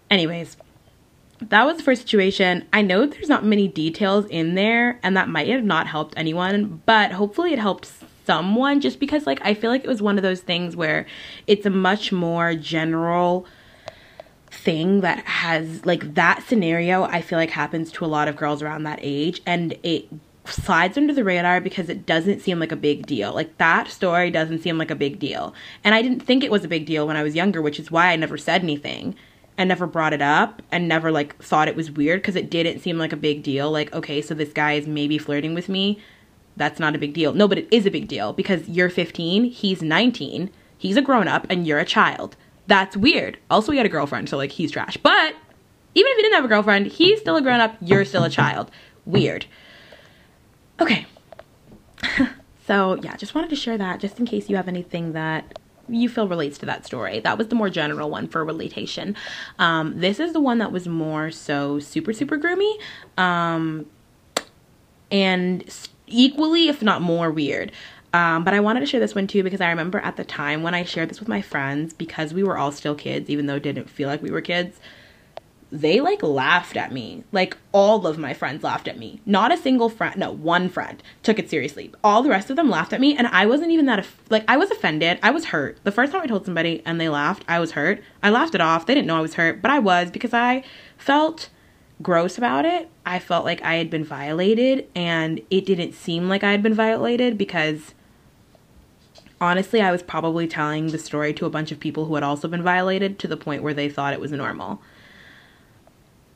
Anyways, 0.09 0.57
that 1.41 1.65
was 1.65 1.79
the 1.79 1.83
first 1.83 2.03
situation. 2.03 2.65
I 2.73 2.83
know 2.83 3.07
there's 3.07 3.29
not 3.29 3.45
many 3.45 3.67
details 3.67 4.27
in 4.27 4.55
there, 4.55 5.01
and 5.03 5.17
that 5.17 5.29
might 5.29 5.49
have 5.49 5.65
not 5.65 5.89
helped 5.89 6.15
anyone, 6.17 6.81
but 6.87 7.11
hopefully 7.11 7.53
it 7.53 7.59
helped 7.59 7.91
someone 8.25 8.81
just 8.81 9.01
because, 9.01 9.27
like, 9.27 9.41
I 9.43 9.53
feel 9.55 9.71
like 9.71 9.83
it 9.83 9.89
was 9.89 10.01
one 10.01 10.17
of 10.17 10.23
those 10.23 10.43
things 10.43 10.77
where 10.77 11.07
it's 11.49 11.67
a 11.67 11.71
much 11.71 12.13
more 12.13 12.55
general 12.55 13.47
thing 14.49 15.01
that 15.01 15.27
has, 15.27 15.85
like, 15.85 16.15
that 16.15 16.45
scenario 16.45 17.03
I 17.03 17.21
feel 17.21 17.37
like 17.37 17.51
happens 17.51 17.91
to 17.93 18.05
a 18.05 18.07
lot 18.07 18.29
of 18.29 18.37
girls 18.37 18.63
around 18.63 18.85
that 18.85 19.01
age, 19.03 19.43
and 19.45 19.77
it 19.83 20.07
slides 20.45 20.97
under 20.97 21.15
the 21.15 21.25
radar 21.25 21.61
because 21.61 21.89
it 21.89 22.07
doesn't 22.07 22.41
seem 22.41 22.59
like 22.59 22.73
a 22.73 22.77
big 22.77 23.07
deal. 23.07 23.33
Like 23.33 23.57
that 23.59 23.89
story 23.89 24.31
doesn't 24.31 24.61
seem 24.61 24.79
like 24.79 24.91
a 24.91 24.97
big 24.97 25.19
deal. 25.19 25.55
And 25.83 25.95
I 25.95 26.03
didn't 26.03 26.21
think 26.21 26.45
it 26.45 26.51
was 26.51 26.65
a 26.65 26.69
big 26.69 26.87
deal 26.87 27.07
when 27.07 27.17
I 27.17 27.23
was 27.23 27.35
younger, 27.35 27.63
which 27.63 27.81
is 27.81 27.91
why 27.91 28.09
I 28.09 28.17
never 28.17 28.37
said 28.37 28.63
anything 28.63 29.15
and 29.57 29.69
never 29.69 29.87
brought 29.87 30.13
it 30.13 30.23
up 30.23 30.63
and 30.71 30.89
never 30.89 31.11
like 31.11 31.37
thought 31.43 31.69
it 31.69 31.77
was 31.77 31.91
weird 31.91 32.21
because 32.21 32.37
it 32.37 32.51
didn't 32.51 32.81
seem 32.81 32.99
like 32.99 33.13
a 33.13 33.17
big 33.17 33.43
deal. 33.43 33.71
Like, 33.71 33.93
okay, 33.95 34.21
so 34.21 34.35
this 34.35 34.53
guy 34.53 34.73
is 34.73 34.87
maybe 34.87 35.19
flirting 35.19 35.55
with 35.55 35.69
me. 35.69 36.01
That's 36.57 36.81
not 36.81 36.95
a 36.95 36.99
big 36.99 37.15
deal. 37.15 37.33
No, 37.33 37.49
but 37.49 37.59
it 37.59 37.69
is 37.71 37.87
a 37.87 37.91
big 37.91 38.09
deal 38.09 38.33
because 38.33 38.69
you're 38.69 38.91
15, 38.91 39.45
he's 39.45 39.83
19, 39.83 40.51
he's 40.79 40.97
a 40.97 41.03
grown 41.03 41.27
up, 41.27 41.47
and 41.51 41.67
you're 41.67 41.81
a 41.81 41.85
child. 41.85 42.37
That's 42.67 42.97
weird. 42.97 43.39
Also, 43.51 43.73
he 43.73 43.79
had 43.79 43.87
a 43.87 43.91
girlfriend, 43.91 44.29
so 44.29 44.37
like 44.37 44.53
he's 44.53 44.71
trash. 44.71 44.97
But 44.97 45.35
even 45.95 46.11
if 46.13 46.17
he 46.17 46.23
didn't 46.23 46.37
have 46.37 46.45
a 46.45 46.49
girlfriend, 46.49 46.87
he's 46.87 47.21
still 47.21 47.37
a 47.37 47.43
grown 47.43 47.61
up, 47.61 47.77
you're 47.81 48.05
still 48.05 48.25
a 48.25 48.31
child. 48.31 48.71
Weird. 49.05 49.47
Okay. 50.81 51.07
so, 52.67 52.95
yeah, 53.03 53.17
just 53.17 53.35
wanted 53.35 53.51
to 53.51 53.57
share 53.57 53.79
that 53.79 54.01
just 54.01 54.19
in 54.19 54.27
case 54.27 54.49
you 54.49 54.57
have 54.57 54.69
anything 54.69 55.13
that 55.13 55.59
you 55.89 56.09
feel 56.09 56.29
relates 56.29 56.59
to 56.59 56.67
that 56.67 56.87
story. 56.87 57.21
That 57.21 57.39
was 57.39 57.49
the 57.49 57.55
more 57.55 57.71
general 57.71 58.11
one 58.11 58.29
for 58.29 58.45
relatation. 58.45 59.17
Um, 59.59 60.01
this 60.01 60.19
is 60.19 60.33
the 60.33 60.41
one 60.41 60.59
that 60.59 60.73
was 60.73 60.89
more 60.89 61.31
so 61.31 61.79
super, 61.79 62.13
super 62.13 62.39
groomy. 62.39 62.79
Um, 63.19 63.87
and 65.11 65.65
equally, 66.07 66.69
if 66.69 66.83
not 66.83 67.03
more, 67.03 67.31
weird. 67.31 67.73
Um, 68.13 68.45
but 68.45 68.55
I 68.55 68.61
wanted 68.61 68.81
to 68.81 68.87
share 68.87 69.01
this 69.01 69.15
one 69.15 69.27
too 69.27 69.43
because 69.43 69.61
I 69.61 69.69
remember 69.69 69.99
at 69.99 70.17
the 70.17 70.25
time 70.25 70.63
when 70.63 70.75
I 70.75 70.85
shared 70.85 71.11
this 71.11 71.19
with 71.19 71.29
my 71.29 71.43
friends, 71.43 71.93
because 71.93 72.33
we 72.33 72.45
were 72.45 72.57
all 72.57 72.71
still 72.71 72.95
kids, 72.95 73.29
even 73.29 73.47
though 73.47 73.57
it 73.57 73.63
didn't 73.63 73.91
feel 73.91 74.09
like 74.09 74.23
we 74.23 74.31
were 74.31 74.41
kids, 74.41 74.79
they 75.75 76.01
like 76.01 76.23
laughed 76.23 76.77
at 76.77 76.93
me. 76.93 77.25
Like 77.33 77.57
all 77.73 78.07
of 78.07 78.17
my 78.17 78.33
friends 78.33 78.63
laughed 78.63 78.87
at 78.87 78.97
me. 78.97 79.21
Not 79.27 79.53
a 79.53 79.57
single 79.57 79.89
friend, 79.89 80.17
no, 80.17 80.31
one 80.31 80.69
friend 80.69 81.03
took 81.25 81.37
it 81.41 81.51
seriously. 81.51 81.93
All 82.05 82.23
the 82.23 82.31
rest 82.31 82.49
of 82.49 82.55
them 82.55 82.71
laughed 82.71 82.93
at 82.93 83.01
me 83.01 83.17
and 83.17 83.27
I 83.27 83.45
wasn't 83.47 83.73
even 83.73 83.87
that 83.87 84.07
like 84.31 84.45
I 84.47 84.57
was 84.57 84.71
offended. 84.71 85.19
I 85.21 85.31
was 85.31 85.47
hurt. 85.47 85.79
The 85.83 85.91
first 85.91 86.13
time 86.13 86.23
I 86.23 86.27
told 86.27 86.45
somebody 86.45 86.81
and 86.87 87.01
they 87.01 87.09
laughed, 87.09 87.45
I 87.49 87.59
was 87.59 87.73
hurt. 87.73 88.01
I 88.23 88.31
laughed 88.31 88.55
it 88.55 88.61
off. 88.61 88.87
They 88.87 88.95
didn't 88.95 89.09
know 89.09 89.17
I 89.17 89.21
was 89.21 89.35
hurt, 89.35 89.61
but 89.63 89.73
I 89.73 89.81
was 89.81 90.13
because 90.13 90.33
I 90.33 90.63
felt 90.97 91.51
gross 92.01 92.39
about 92.39 92.65
it. 92.65 92.89
I 93.05 93.19
felt 93.19 93.45
like 93.45 93.61
I 93.63 93.75
had 93.75 93.91
been 93.91 94.05
violated 94.05 94.89
and 94.95 95.41
it 95.51 95.67
didn't 95.67 95.95
seem 95.95 96.29
like 96.29 96.45
I 96.45 96.53
had 96.53 96.63
been 96.63 96.75
violated 96.75 97.37
because 97.37 97.95
honestly, 99.41 99.81
I 99.81 99.91
was 99.91 100.05
probably 100.05 100.47
telling 100.47 100.87
the 100.87 100.99
story 100.99 101.35
to 101.35 101.47
a 101.47 101.51
bunch 101.51 101.73
of 101.73 101.81
people 101.81 102.05
who 102.05 102.15
had 102.15 102.23
also 102.23 102.47
been 102.47 102.63
violated 102.63 103.19
to 103.19 103.27
the 103.27 103.37
point 103.37 103.65
where 103.65 103.75
they 103.75 103.89
thought 103.89 104.13
it 104.13 104.21
was 104.21 104.31
normal 104.31 104.81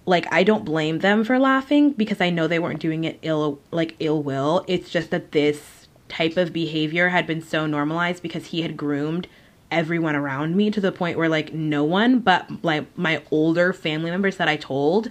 like 0.09 0.27
I 0.33 0.43
don't 0.43 0.65
blame 0.65 1.01
them 1.01 1.23
for 1.23 1.39
laughing 1.39 1.93
because 1.93 2.21
I 2.21 2.31
know 2.31 2.47
they 2.47 2.59
weren't 2.59 2.81
doing 2.81 3.05
it 3.05 3.19
ill 3.23 3.61
like 3.71 3.95
ill 4.01 4.23
will. 4.23 4.65
It's 4.67 4.91
just 4.91 5.11
that 5.11 5.33
this 5.33 5.87
type 6.09 6.37
of 6.37 6.53
behavior 6.53 7.11
had 7.11 7.27
been 7.27 7.43
so 7.43 7.67
normalized 7.67 8.23
because 8.23 8.47
he 8.47 8.63
had 8.63 8.77
groomed 8.77 9.29
everyone 9.71 10.17
around 10.17 10.57
me 10.57 10.71
to 10.71 10.81
the 10.81 10.91
point 10.91 11.19
where 11.19 11.29
like 11.29 11.53
no 11.53 11.85
one 11.85 12.21
but 12.21 12.49
like 12.65 12.87
my 12.97 13.23
older 13.31 13.75
family 13.75 14.11
members 14.11 14.39
that 14.39 14.49
I 14.49 14.57
told 14.57 15.11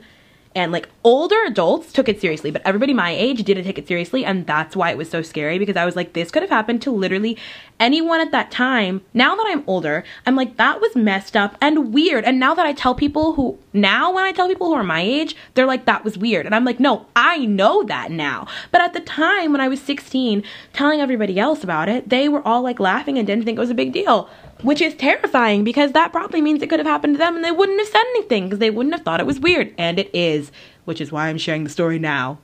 and 0.58 0.72
like 0.72 0.90
older 1.04 1.38
adults 1.46 1.94
took 1.94 2.10
it 2.10 2.20
seriously 2.20 2.52
but 2.52 2.62
everybody 2.66 2.94
my 2.94 3.12
age 3.12 3.44
didn't 3.44 3.64
take 3.64 3.78
it 3.78 3.88
seriously 3.88 4.26
and 4.26 4.46
that's 4.48 4.76
why 4.76 4.90
it 4.90 4.98
was 4.98 5.10
so 5.10 5.22
scary 5.22 5.60
because 5.60 5.76
i 5.76 5.86
was 5.86 5.96
like 5.96 6.14
this 6.14 6.32
could 6.32 6.42
have 6.42 6.50
happened 6.50 6.82
to 6.82 6.92
literally 6.92 7.38
anyone 7.80 8.20
at 8.20 8.32
that 8.32 8.52
time. 8.52 9.02
Now 9.14 9.36
that 9.36 9.46
i'm 9.48 9.64
older 9.68 10.04
i'm 10.26 10.36
like 10.36 10.58
that 10.58 10.82
was 10.82 10.96
messed 10.96 11.36
up 11.36 11.58
and 11.62 11.94
weird. 11.94 12.24
And 12.26 12.40
now 12.40 12.54
that 12.54 12.66
i 12.66 12.74
tell 12.74 12.96
people 12.96 13.34
who 13.34 13.58
now 13.74 14.14
when 14.14 14.24
i 14.24 14.32
tell 14.32 14.48
people 14.48 14.68
who 14.68 14.74
are 14.74 14.84
my 14.84 15.02
age 15.02 15.36
they're 15.54 15.66
like 15.66 15.86
that 15.86 16.04
was 16.04 16.18
weird. 16.18 16.46
And 16.46 16.56
i'm 16.56 16.66
like 16.66 16.80
no 16.80 17.06
i 17.16 17.46
know 17.46 17.84
that 17.84 18.12
now. 18.12 18.48
But 18.72 18.82
at 18.82 18.94
the 18.94 19.00
time 19.00 19.52
when 19.52 19.62
i 19.62 19.68
was 19.68 19.82
16 19.82 20.44
telling 20.74 21.02
everybody 21.02 21.40
else 21.40 21.64
about 21.64 21.90
it 21.90 22.10
they 22.10 22.30
were 22.30 22.46
all 22.46 22.62
like 22.62 22.80
laughing 22.80 23.18
and 23.18 23.28
didn't 23.28 23.46
think 23.46 23.58
it 23.58 23.62
was 23.62 23.70
a 23.70 23.76
big 23.76 23.94
deal 23.94 24.30
which 24.62 24.82
is 24.82 24.96
terrifying 24.96 25.64
because 25.64 25.92
that 25.92 26.12
probably 26.12 26.42
means 26.42 26.62
it 26.62 26.70
could 26.70 26.80
have 26.80 26.88
happened 26.88 27.16
to 27.16 27.18
them 27.18 27.36
and 27.36 27.46
they 27.46 27.52
wouldn't 27.52 27.80
have 27.80 27.88
said 27.90 28.04
anything 28.16 28.46
because 28.46 28.60
they 28.60 28.70
wouldn't 28.70 28.96
have 28.96 29.04
thought 29.04 29.20
it 29.20 29.26
was 29.26 29.40
weird. 29.40 29.74
And 29.78 30.00
it 30.00 30.10
is, 30.14 30.52
which 30.86 31.02
is 31.02 31.12
why 31.12 31.28
I'm 31.28 31.38
sharing 31.38 31.64
the 31.64 31.70
story 31.70 32.00
now. 32.00 32.40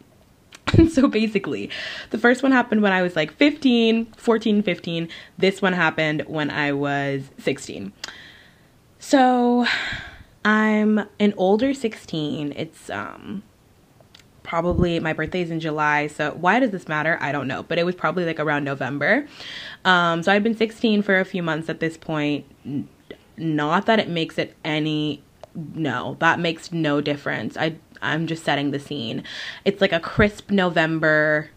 so 0.90 1.08
basically, 1.08 1.70
the 2.12 2.18
first 2.18 2.44
one 2.44 2.52
happened 2.52 2.82
when 2.82 2.92
I 2.92 3.02
was 3.02 3.16
like 3.16 3.32
15, 3.34 4.06
14, 4.18 4.64
15. 4.64 5.10
This 5.38 5.62
one 5.62 5.74
happened 5.74 6.24
when 6.28 6.50
I 6.50 6.72
was 6.72 7.24
16. 7.40 7.92
So 9.00 9.66
I'm 10.46 11.08
an 11.20 11.34
older 11.38 11.74
16. 11.74 12.54
It's 12.56 12.90
um 12.90 13.44
probably 14.44 15.00
my 15.00 15.14
birthday 15.14 15.42
is 15.42 15.52
in 15.52 15.60
July. 15.60 16.08
So 16.08 16.34
why 16.34 16.60
does 16.60 16.72
this 16.72 16.88
matter? 16.88 17.18
I 17.22 17.32
don't 17.32 17.48
know, 17.48 17.64
but 17.64 17.80
it 17.80 17.86
was 17.86 17.96
probably 17.96 18.26
like 18.26 18.40
around 18.40 18.64
November. 18.64 19.28
Um, 19.86 20.22
so 20.22 20.32
I've 20.32 20.44
been 20.44 20.56
16 20.56 21.02
for 21.02 21.20
a 21.20 21.26
few 21.26 21.42
months 21.42 21.70
at 21.70 21.80
this 21.80 21.98
point. 21.98 22.46
Not 23.38 23.86
that 23.88 24.00
it 24.00 24.10
makes 24.10 24.38
it 24.38 24.56
any 24.64 25.24
no, 25.56 26.18
that 26.20 26.40
makes 26.40 26.72
no 26.72 27.02
difference. 27.02 27.58
I 27.58 27.76
I'm 28.02 28.28
just 28.28 28.44
setting 28.44 28.72
the 28.72 28.80
scene. 28.80 29.24
It's 29.66 29.82
like 29.82 29.94
a 29.94 30.00
crisp 30.00 30.52
November 30.52 31.50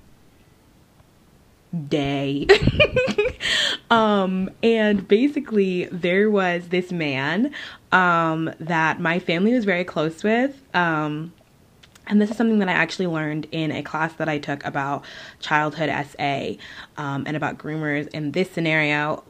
day. 1.88 2.46
um 3.90 4.50
and 4.62 5.06
basically 5.08 5.86
there 5.86 6.30
was 6.30 6.68
this 6.68 6.92
man 6.92 7.52
um 7.92 8.50
that 8.60 9.00
my 9.00 9.18
family 9.18 9.52
was 9.52 9.64
very 9.64 9.84
close 9.84 10.22
with. 10.22 10.62
Um 10.74 11.32
and 12.06 12.20
this 12.20 12.30
is 12.30 12.36
something 12.36 12.58
that 12.60 12.68
I 12.68 12.72
actually 12.72 13.08
learned 13.08 13.46
in 13.50 13.72
a 13.72 13.82
class 13.82 14.12
that 14.14 14.28
I 14.28 14.38
took 14.38 14.64
about 14.64 15.04
childhood 15.40 15.90
SA 16.10 16.52
um, 16.96 17.24
and 17.26 17.36
about 17.36 17.58
groomers. 17.58 18.08
In 18.08 18.32
this 18.32 18.50
scenario, 18.50 19.24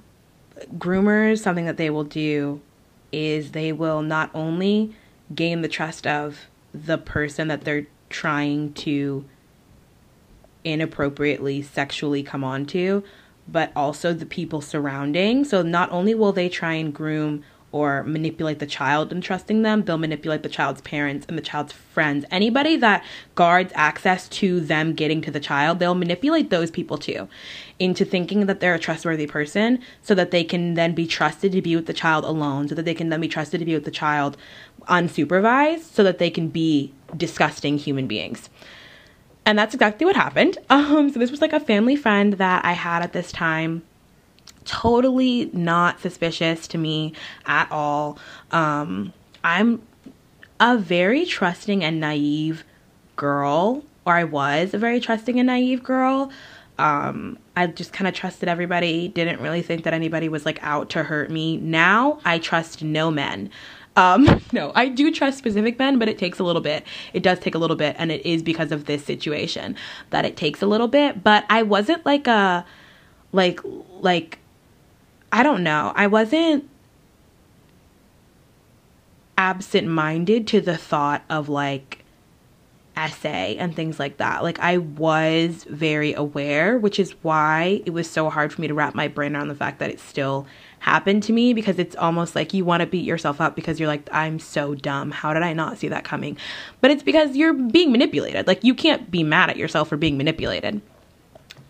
groomers, 0.76 1.38
something 1.38 1.66
that 1.66 1.76
they 1.76 1.90
will 1.90 2.04
do 2.04 2.60
is 3.12 3.52
they 3.52 3.72
will 3.72 4.02
not 4.02 4.30
only 4.34 4.94
gain 5.34 5.62
the 5.62 5.68
trust 5.68 6.06
of 6.06 6.46
the 6.72 6.98
person 6.98 7.48
that 7.48 7.62
they're 7.62 7.86
trying 8.10 8.72
to 8.74 9.24
inappropriately 10.64 11.62
sexually 11.62 12.22
come 12.22 12.44
onto, 12.44 13.02
but 13.48 13.72
also 13.74 14.12
the 14.12 14.26
people 14.26 14.60
surrounding. 14.60 15.44
So 15.44 15.62
not 15.62 15.90
only 15.90 16.14
will 16.14 16.32
they 16.32 16.48
try 16.48 16.74
and 16.74 16.92
groom 16.92 17.44
or 17.76 18.02
manipulate 18.04 18.58
the 18.58 18.66
child 18.66 19.12
and 19.12 19.22
trusting 19.22 19.62
them, 19.62 19.84
they'll 19.84 19.98
manipulate 19.98 20.42
the 20.42 20.48
child's 20.48 20.80
parents 20.80 21.26
and 21.28 21.36
the 21.36 21.42
child's 21.42 21.72
friends. 21.72 22.24
Anybody 22.30 22.76
that 22.76 23.04
guards 23.34 23.72
access 23.74 24.28
to 24.28 24.60
them 24.60 24.94
getting 24.94 25.20
to 25.22 25.30
the 25.30 25.40
child, 25.40 25.78
they'll 25.78 25.94
manipulate 25.94 26.48
those 26.48 26.70
people 26.70 26.96
too 26.96 27.28
into 27.78 28.04
thinking 28.04 28.46
that 28.46 28.60
they're 28.60 28.74
a 28.74 28.78
trustworthy 28.78 29.26
person 29.26 29.78
so 30.02 30.14
that 30.14 30.30
they 30.30 30.42
can 30.42 30.74
then 30.74 30.94
be 30.94 31.06
trusted 31.06 31.52
to 31.52 31.60
be 31.60 31.76
with 31.76 31.86
the 31.86 31.92
child 31.92 32.24
alone, 32.24 32.68
so 32.68 32.74
that 32.74 32.84
they 32.84 32.94
can 32.94 33.10
then 33.10 33.20
be 33.20 33.28
trusted 33.28 33.60
to 33.60 33.66
be 33.66 33.74
with 33.74 33.84
the 33.84 33.90
child 33.90 34.36
unsupervised, 34.88 35.92
so 35.92 36.02
that 36.02 36.18
they 36.18 36.30
can 36.30 36.48
be 36.48 36.92
disgusting 37.16 37.76
human 37.76 38.06
beings. 38.06 38.48
And 39.44 39.58
that's 39.58 39.74
exactly 39.74 40.04
what 40.06 40.16
happened. 40.16 40.58
Um, 40.70 41.10
so 41.10 41.18
this 41.18 41.30
was 41.30 41.40
like 41.40 41.52
a 41.52 41.60
family 41.60 41.96
friend 41.96 42.34
that 42.34 42.64
I 42.64 42.72
had 42.72 43.02
at 43.02 43.12
this 43.12 43.30
time 43.30 43.82
totally 44.66 45.50
not 45.52 46.00
suspicious 46.00 46.68
to 46.68 46.78
me 46.78 47.14
at 47.46 47.70
all. 47.70 48.18
Um, 48.50 49.12
I'm 49.42 49.82
a 50.60 50.76
very 50.76 51.24
trusting 51.24 51.84
and 51.84 52.00
naive 52.00 52.64
girl, 53.16 53.84
or 54.04 54.14
I 54.14 54.24
was 54.24 54.74
a 54.74 54.78
very 54.78 55.00
trusting 55.00 55.38
and 55.38 55.46
naive 55.46 55.82
girl. 55.82 56.30
Um, 56.78 57.38
I 57.56 57.66
just 57.68 57.92
kind 57.92 58.06
of 58.06 58.14
trusted 58.14 58.48
everybody, 58.48 59.08
didn't 59.08 59.40
really 59.40 59.62
think 59.62 59.84
that 59.84 59.94
anybody 59.94 60.28
was 60.28 60.44
like 60.44 60.62
out 60.62 60.90
to 60.90 61.02
hurt 61.02 61.30
me. 61.30 61.56
Now 61.56 62.18
I 62.24 62.38
trust 62.38 62.82
no 62.82 63.10
men. 63.10 63.50
Um, 63.96 64.42
no, 64.52 64.72
I 64.74 64.88
do 64.88 65.10
trust 65.10 65.38
specific 65.38 65.78
men, 65.78 65.98
but 65.98 66.08
it 66.08 66.18
takes 66.18 66.38
a 66.38 66.44
little 66.44 66.60
bit. 66.60 66.84
It 67.12 67.22
does 67.22 67.38
take 67.38 67.54
a 67.54 67.58
little 67.58 67.76
bit, 67.76 67.96
and 67.98 68.12
it 68.12 68.24
is 68.26 68.42
because 68.42 68.72
of 68.72 68.84
this 68.84 69.04
situation 69.04 69.74
that 70.10 70.24
it 70.24 70.36
takes 70.36 70.62
a 70.62 70.66
little 70.66 70.88
bit. 70.88 71.24
But 71.24 71.44
I 71.48 71.62
wasn't 71.62 72.04
like 72.04 72.26
a, 72.26 72.64
like, 73.32 73.60
like 74.00 74.38
I 75.32 75.42
don't 75.42 75.62
know. 75.62 75.92
I 75.94 76.06
wasn't 76.06 76.68
absent 79.38 79.86
minded 79.86 80.46
to 80.48 80.60
the 80.60 80.76
thought 80.76 81.22
of 81.28 81.48
like 81.48 82.04
SA 82.96 83.28
and 83.28 83.76
things 83.76 83.98
like 83.98 84.16
that. 84.16 84.42
Like 84.42 84.58
I 84.58 84.78
was 84.78 85.64
very 85.64 86.14
aware, 86.14 86.78
which 86.78 86.98
is 86.98 87.14
why 87.22 87.82
it 87.84 87.90
was 87.90 88.08
so 88.08 88.30
hard 88.30 88.52
for 88.52 88.60
me 88.62 88.68
to 88.68 88.74
wrap 88.74 88.94
my 88.94 89.08
brain 89.08 89.36
around 89.36 89.48
the 89.48 89.54
fact 89.54 89.78
that 89.80 89.90
it 89.90 90.00
still 90.00 90.46
happened 90.78 91.22
to 91.24 91.32
me 91.32 91.52
because 91.52 91.78
it's 91.78 91.96
almost 91.96 92.34
like 92.34 92.54
you 92.54 92.64
want 92.64 92.80
to 92.80 92.86
beat 92.86 93.04
yourself 93.04 93.40
up 93.40 93.54
because 93.54 93.78
you're 93.78 93.88
like 93.88 94.08
I'm 94.12 94.38
so 94.38 94.74
dumb. 94.74 95.10
How 95.10 95.34
did 95.34 95.42
I 95.42 95.52
not 95.52 95.78
see 95.78 95.88
that 95.88 96.04
coming? 96.04 96.38
But 96.80 96.90
it's 96.90 97.02
because 97.02 97.36
you're 97.36 97.52
being 97.52 97.92
manipulated. 97.92 98.46
Like 98.46 98.64
you 98.64 98.74
can't 98.74 99.10
be 99.10 99.22
mad 99.22 99.50
at 99.50 99.56
yourself 99.56 99.88
for 99.88 99.96
being 99.96 100.16
manipulated. 100.16 100.80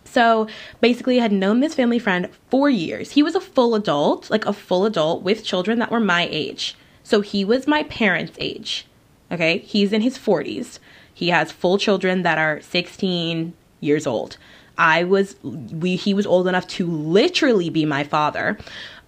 So 0.06 0.48
basically, 0.80 1.18
I 1.18 1.22
had 1.22 1.32
known 1.32 1.60
this 1.60 1.74
family 1.74 1.98
friend 1.98 2.28
for 2.50 2.70
years. 2.70 3.12
He 3.12 3.22
was 3.22 3.34
a 3.34 3.40
full 3.40 3.74
adult, 3.74 4.30
like 4.30 4.46
a 4.46 4.52
full 4.52 4.86
adult 4.86 5.22
with 5.22 5.44
children 5.44 5.78
that 5.78 5.90
were 5.90 6.00
my 6.00 6.28
age. 6.30 6.76
So 7.02 7.20
he 7.20 7.44
was 7.44 7.66
my 7.66 7.82
parents' 7.84 8.36
age. 8.38 8.86
Okay, 9.30 9.58
he's 9.58 9.92
in 9.92 10.00
his 10.00 10.16
40s. 10.16 10.78
He 11.12 11.28
has 11.28 11.50
full 11.50 11.78
children 11.78 12.22
that 12.22 12.38
are 12.38 12.60
16 12.60 13.52
years 13.80 14.06
old. 14.06 14.36
I 14.78 15.04
was 15.04 15.36
we 15.42 15.96
he 15.96 16.12
was 16.12 16.26
old 16.26 16.46
enough 16.46 16.66
to 16.68 16.86
literally 16.86 17.70
be 17.70 17.84
my 17.84 18.04
father. 18.04 18.58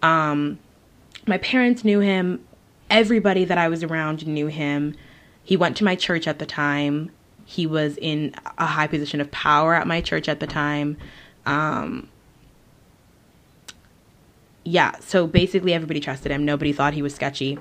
Um, 0.02 0.58
my 1.26 1.38
parents 1.38 1.84
knew 1.84 2.00
him. 2.00 2.44
Everybody 2.90 3.44
that 3.44 3.58
I 3.58 3.68
was 3.68 3.82
around 3.82 4.26
knew 4.26 4.46
him. 4.46 4.94
He 5.44 5.56
went 5.56 5.76
to 5.78 5.84
my 5.84 5.94
church 5.94 6.26
at 6.26 6.38
the 6.38 6.46
time. 6.46 7.10
He 7.48 7.66
was 7.66 7.96
in 7.96 8.34
a 8.58 8.66
high 8.66 8.86
position 8.86 9.22
of 9.22 9.30
power 9.30 9.74
at 9.74 9.86
my 9.86 10.02
church 10.02 10.28
at 10.28 10.38
the 10.38 10.46
time. 10.46 10.98
Um, 11.46 12.10
yeah, 14.64 14.98
so 15.00 15.26
basically 15.26 15.72
everybody 15.72 15.98
trusted 15.98 16.30
him. 16.30 16.44
Nobody 16.44 16.74
thought 16.74 16.92
he 16.92 17.00
was 17.00 17.14
sketchy. 17.14 17.58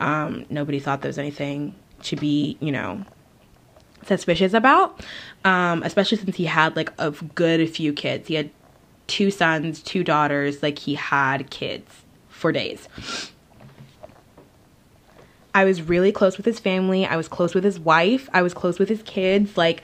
Um, 0.00 0.44
nobody 0.50 0.80
thought 0.80 1.02
there 1.02 1.08
was 1.08 1.18
anything 1.18 1.76
to 2.02 2.16
be, 2.16 2.58
you 2.58 2.72
know, 2.72 3.04
suspicious 4.04 4.54
about. 4.54 5.06
Um, 5.44 5.84
especially 5.84 6.18
since 6.18 6.34
he 6.34 6.46
had 6.46 6.74
like 6.74 6.92
a 6.98 7.12
good 7.12 7.70
few 7.70 7.92
kids. 7.92 8.26
He 8.26 8.34
had 8.34 8.50
two 9.06 9.30
sons, 9.30 9.80
two 9.84 10.02
daughters. 10.02 10.64
Like 10.64 10.80
he 10.80 10.96
had 10.96 11.48
kids 11.50 12.02
for 12.28 12.50
days. 12.50 12.88
I 15.58 15.64
was 15.64 15.82
really 15.82 16.12
close 16.12 16.36
with 16.36 16.46
his 16.46 16.60
family. 16.60 17.04
I 17.04 17.16
was 17.16 17.26
close 17.26 17.52
with 17.52 17.64
his 17.64 17.80
wife. 17.80 18.28
I 18.32 18.42
was 18.42 18.54
close 18.54 18.78
with 18.78 18.88
his 18.88 19.02
kids. 19.02 19.56
Like, 19.56 19.82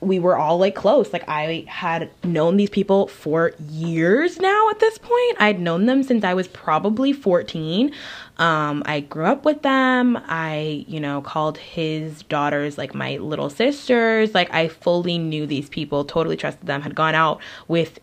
we 0.00 0.18
were 0.18 0.34
all 0.34 0.56
like 0.56 0.74
close. 0.74 1.12
Like, 1.12 1.28
I 1.28 1.66
had 1.68 2.08
known 2.24 2.56
these 2.56 2.70
people 2.70 3.06
for 3.08 3.52
years 3.68 4.38
now 4.38 4.70
at 4.70 4.80
this 4.80 4.96
point. 4.96 5.36
I'd 5.40 5.60
known 5.60 5.84
them 5.84 6.02
since 6.02 6.24
I 6.24 6.32
was 6.32 6.48
probably 6.48 7.12
14. 7.12 7.92
Um, 8.38 8.82
I 8.86 9.00
grew 9.00 9.26
up 9.26 9.44
with 9.44 9.60
them. 9.60 10.18
I, 10.26 10.86
you 10.88 11.00
know, 11.00 11.20
called 11.20 11.58
his 11.58 12.22
daughters 12.22 12.78
like 12.78 12.94
my 12.94 13.18
little 13.18 13.50
sisters. 13.50 14.32
Like, 14.32 14.50
I 14.54 14.68
fully 14.68 15.18
knew 15.18 15.44
these 15.44 15.68
people, 15.68 16.06
totally 16.06 16.38
trusted 16.38 16.66
them, 16.66 16.80
had 16.80 16.94
gone 16.94 17.14
out 17.14 17.42
with 17.66 17.98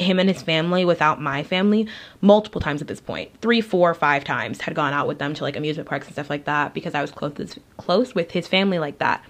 him 0.00 0.18
and 0.18 0.28
his 0.28 0.42
family 0.42 0.84
without 0.84 1.20
my 1.20 1.42
family 1.42 1.86
multiple 2.20 2.60
times 2.60 2.80
at 2.80 2.88
this 2.88 3.00
point. 3.00 3.30
Three 3.40 3.60
four 3.60 3.94
five 3.94 4.24
times 4.24 4.60
had 4.60 4.74
gone 4.74 4.92
out 4.92 5.06
with 5.06 5.18
them 5.18 5.34
to 5.34 5.44
like 5.44 5.56
amusement 5.56 5.88
parks 5.88 6.06
and 6.06 6.14
stuff 6.14 6.30
like 6.30 6.44
that 6.44 6.74
because 6.74 6.94
i 6.94 7.00
was 7.00 7.10
close 7.10 7.58
close 7.76 8.14
with 8.14 8.30
his 8.30 8.48
family 8.48 8.78
like 8.78 8.98
that. 8.98 9.24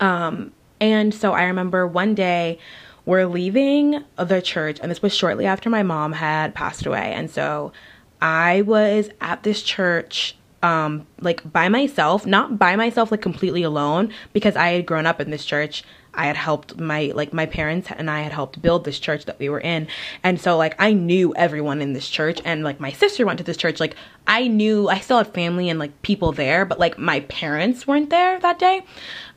Um 0.00 0.52
and 0.80 1.14
so 1.14 1.32
i 1.32 1.44
remember 1.44 1.86
one 1.86 2.14
day 2.14 2.58
we're 3.04 3.26
leaving 3.26 4.04
the 4.16 4.42
church 4.42 4.78
and 4.80 4.90
this 4.90 5.00
was 5.00 5.14
shortly 5.14 5.46
after 5.46 5.70
my 5.70 5.82
mom 5.82 6.12
had 6.12 6.54
passed 6.54 6.86
away. 6.86 7.12
And 7.14 7.30
so 7.30 7.72
i 8.20 8.62
was 8.62 9.10
at 9.20 9.42
this 9.42 9.62
church 9.62 10.36
um 10.62 11.06
like 11.20 11.50
by 11.52 11.68
myself 11.68 12.26
not 12.26 12.58
by 12.58 12.76
myself 12.76 13.10
like 13.10 13.20
completely 13.20 13.62
alone 13.62 14.12
because 14.32 14.56
i 14.56 14.68
had 14.68 14.86
grown 14.86 15.06
up 15.06 15.20
in 15.20 15.30
this 15.30 15.44
church 15.44 15.84
I 16.16 16.26
had 16.26 16.36
helped 16.36 16.78
my 16.78 17.12
like 17.14 17.32
my 17.32 17.46
parents 17.46 17.88
and 17.94 18.10
I 18.10 18.22
had 18.22 18.32
helped 18.32 18.60
build 18.60 18.84
this 18.84 18.98
church 18.98 19.26
that 19.26 19.38
we 19.38 19.48
were 19.48 19.60
in. 19.60 19.86
And 20.22 20.40
so 20.40 20.56
like 20.56 20.74
I 20.78 20.94
knew 20.94 21.34
everyone 21.36 21.82
in 21.82 21.92
this 21.92 22.08
church 22.08 22.40
and 22.44 22.64
like 22.64 22.80
my 22.80 22.90
sister 22.90 23.26
went 23.26 23.38
to 23.38 23.44
this 23.44 23.58
church. 23.58 23.78
Like 23.78 23.94
I 24.26 24.48
knew 24.48 24.88
I 24.88 24.98
still 25.00 25.18
had 25.18 25.32
family 25.34 25.68
and 25.68 25.78
like 25.78 26.02
people 26.02 26.32
there, 26.32 26.64
but 26.64 26.78
like 26.78 26.98
my 26.98 27.20
parents 27.20 27.86
weren't 27.86 28.10
there 28.10 28.40
that 28.40 28.58
day. 28.58 28.82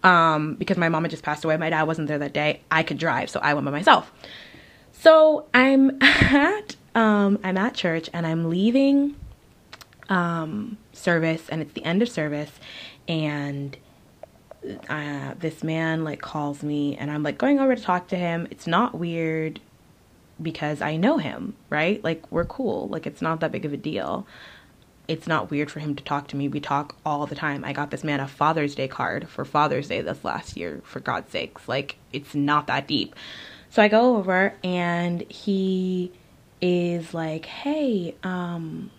Um 0.03 0.55
because 0.55 0.77
my 0.77 0.87
mom 0.87 1.03
had 1.03 1.11
just 1.11 1.23
passed 1.23 1.43
away. 1.43 1.57
My 1.57 1.69
dad 1.69 1.83
wasn't 1.83 2.07
there 2.07 2.19
that 2.19 2.33
day. 2.33 2.61
I 2.71 2.83
could 2.83 2.97
drive, 2.97 3.29
so 3.29 3.41
I 3.41 3.53
went 3.53 3.65
by 3.65 3.71
myself. 3.71 4.11
So 4.93 5.47
I'm 5.53 5.97
at 6.01 6.77
um 6.95 7.39
I'm 7.43 7.57
at 7.57 7.75
church 7.75 8.09
and 8.13 8.25
I'm 8.25 8.49
leaving 8.49 9.15
um 10.07 10.77
service 10.99 11.49
and 11.49 11.61
it's 11.61 11.73
the 11.73 11.83
end 11.83 12.01
of 12.01 12.09
service 12.09 12.51
and 13.07 13.77
uh, 14.89 15.33
this 15.39 15.63
man 15.63 16.03
like 16.03 16.21
calls 16.21 16.63
me 16.63 16.95
and 16.97 17.09
I'm 17.09 17.23
like 17.23 17.37
going 17.37 17.59
over 17.59 17.75
to 17.75 17.81
talk 17.81 18.07
to 18.09 18.15
him. 18.15 18.47
It's 18.51 18.67
not 18.67 18.95
weird 18.97 19.59
because 20.41 20.81
I 20.81 20.97
know 20.97 21.17
him, 21.17 21.55
right? 21.69 22.03
Like 22.03 22.29
we're 22.31 22.45
cool. 22.45 22.87
Like 22.87 23.07
it's 23.07 23.21
not 23.21 23.39
that 23.39 23.51
big 23.51 23.65
of 23.65 23.73
a 23.73 23.77
deal. 23.77 24.27
It's 25.07 25.27
not 25.27 25.49
weird 25.49 25.71
for 25.71 25.79
him 25.79 25.95
to 25.95 26.03
talk 26.03 26.27
to 26.27 26.35
me. 26.35 26.47
We 26.47 26.59
talk 26.59 26.95
all 27.05 27.25
the 27.25 27.35
time. 27.35 27.65
I 27.65 27.73
got 27.73 27.89
this 27.89 28.03
man 28.03 28.19
a 28.19 28.27
Father's 28.27 28.75
Day 28.75 28.87
card 28.87 29.27
for 29.27 29.43
Father's 29.43 29.87
Day 29.87 30.01
this 30.01 30.23
last 30.23 30.55
year, 30.55 30.81
for 30.83 30.99
God's 30.99 31.31
sakes. 31.31 31.67
Like 31.67 31.97
it's 32.13 32.35
not 32.35 32.67
that 32.67 32.87
deep. 32.87 33.15
So 33.71 33.81
I 33.81 33.87
go 33.87 34.17
over 34.17 34.53
and 34.63 35.21
he 35.31 36.11
is 36.61 37.13
like, 37.13 37.45
"Hey, 37.45 38.15
um 38.23 38.91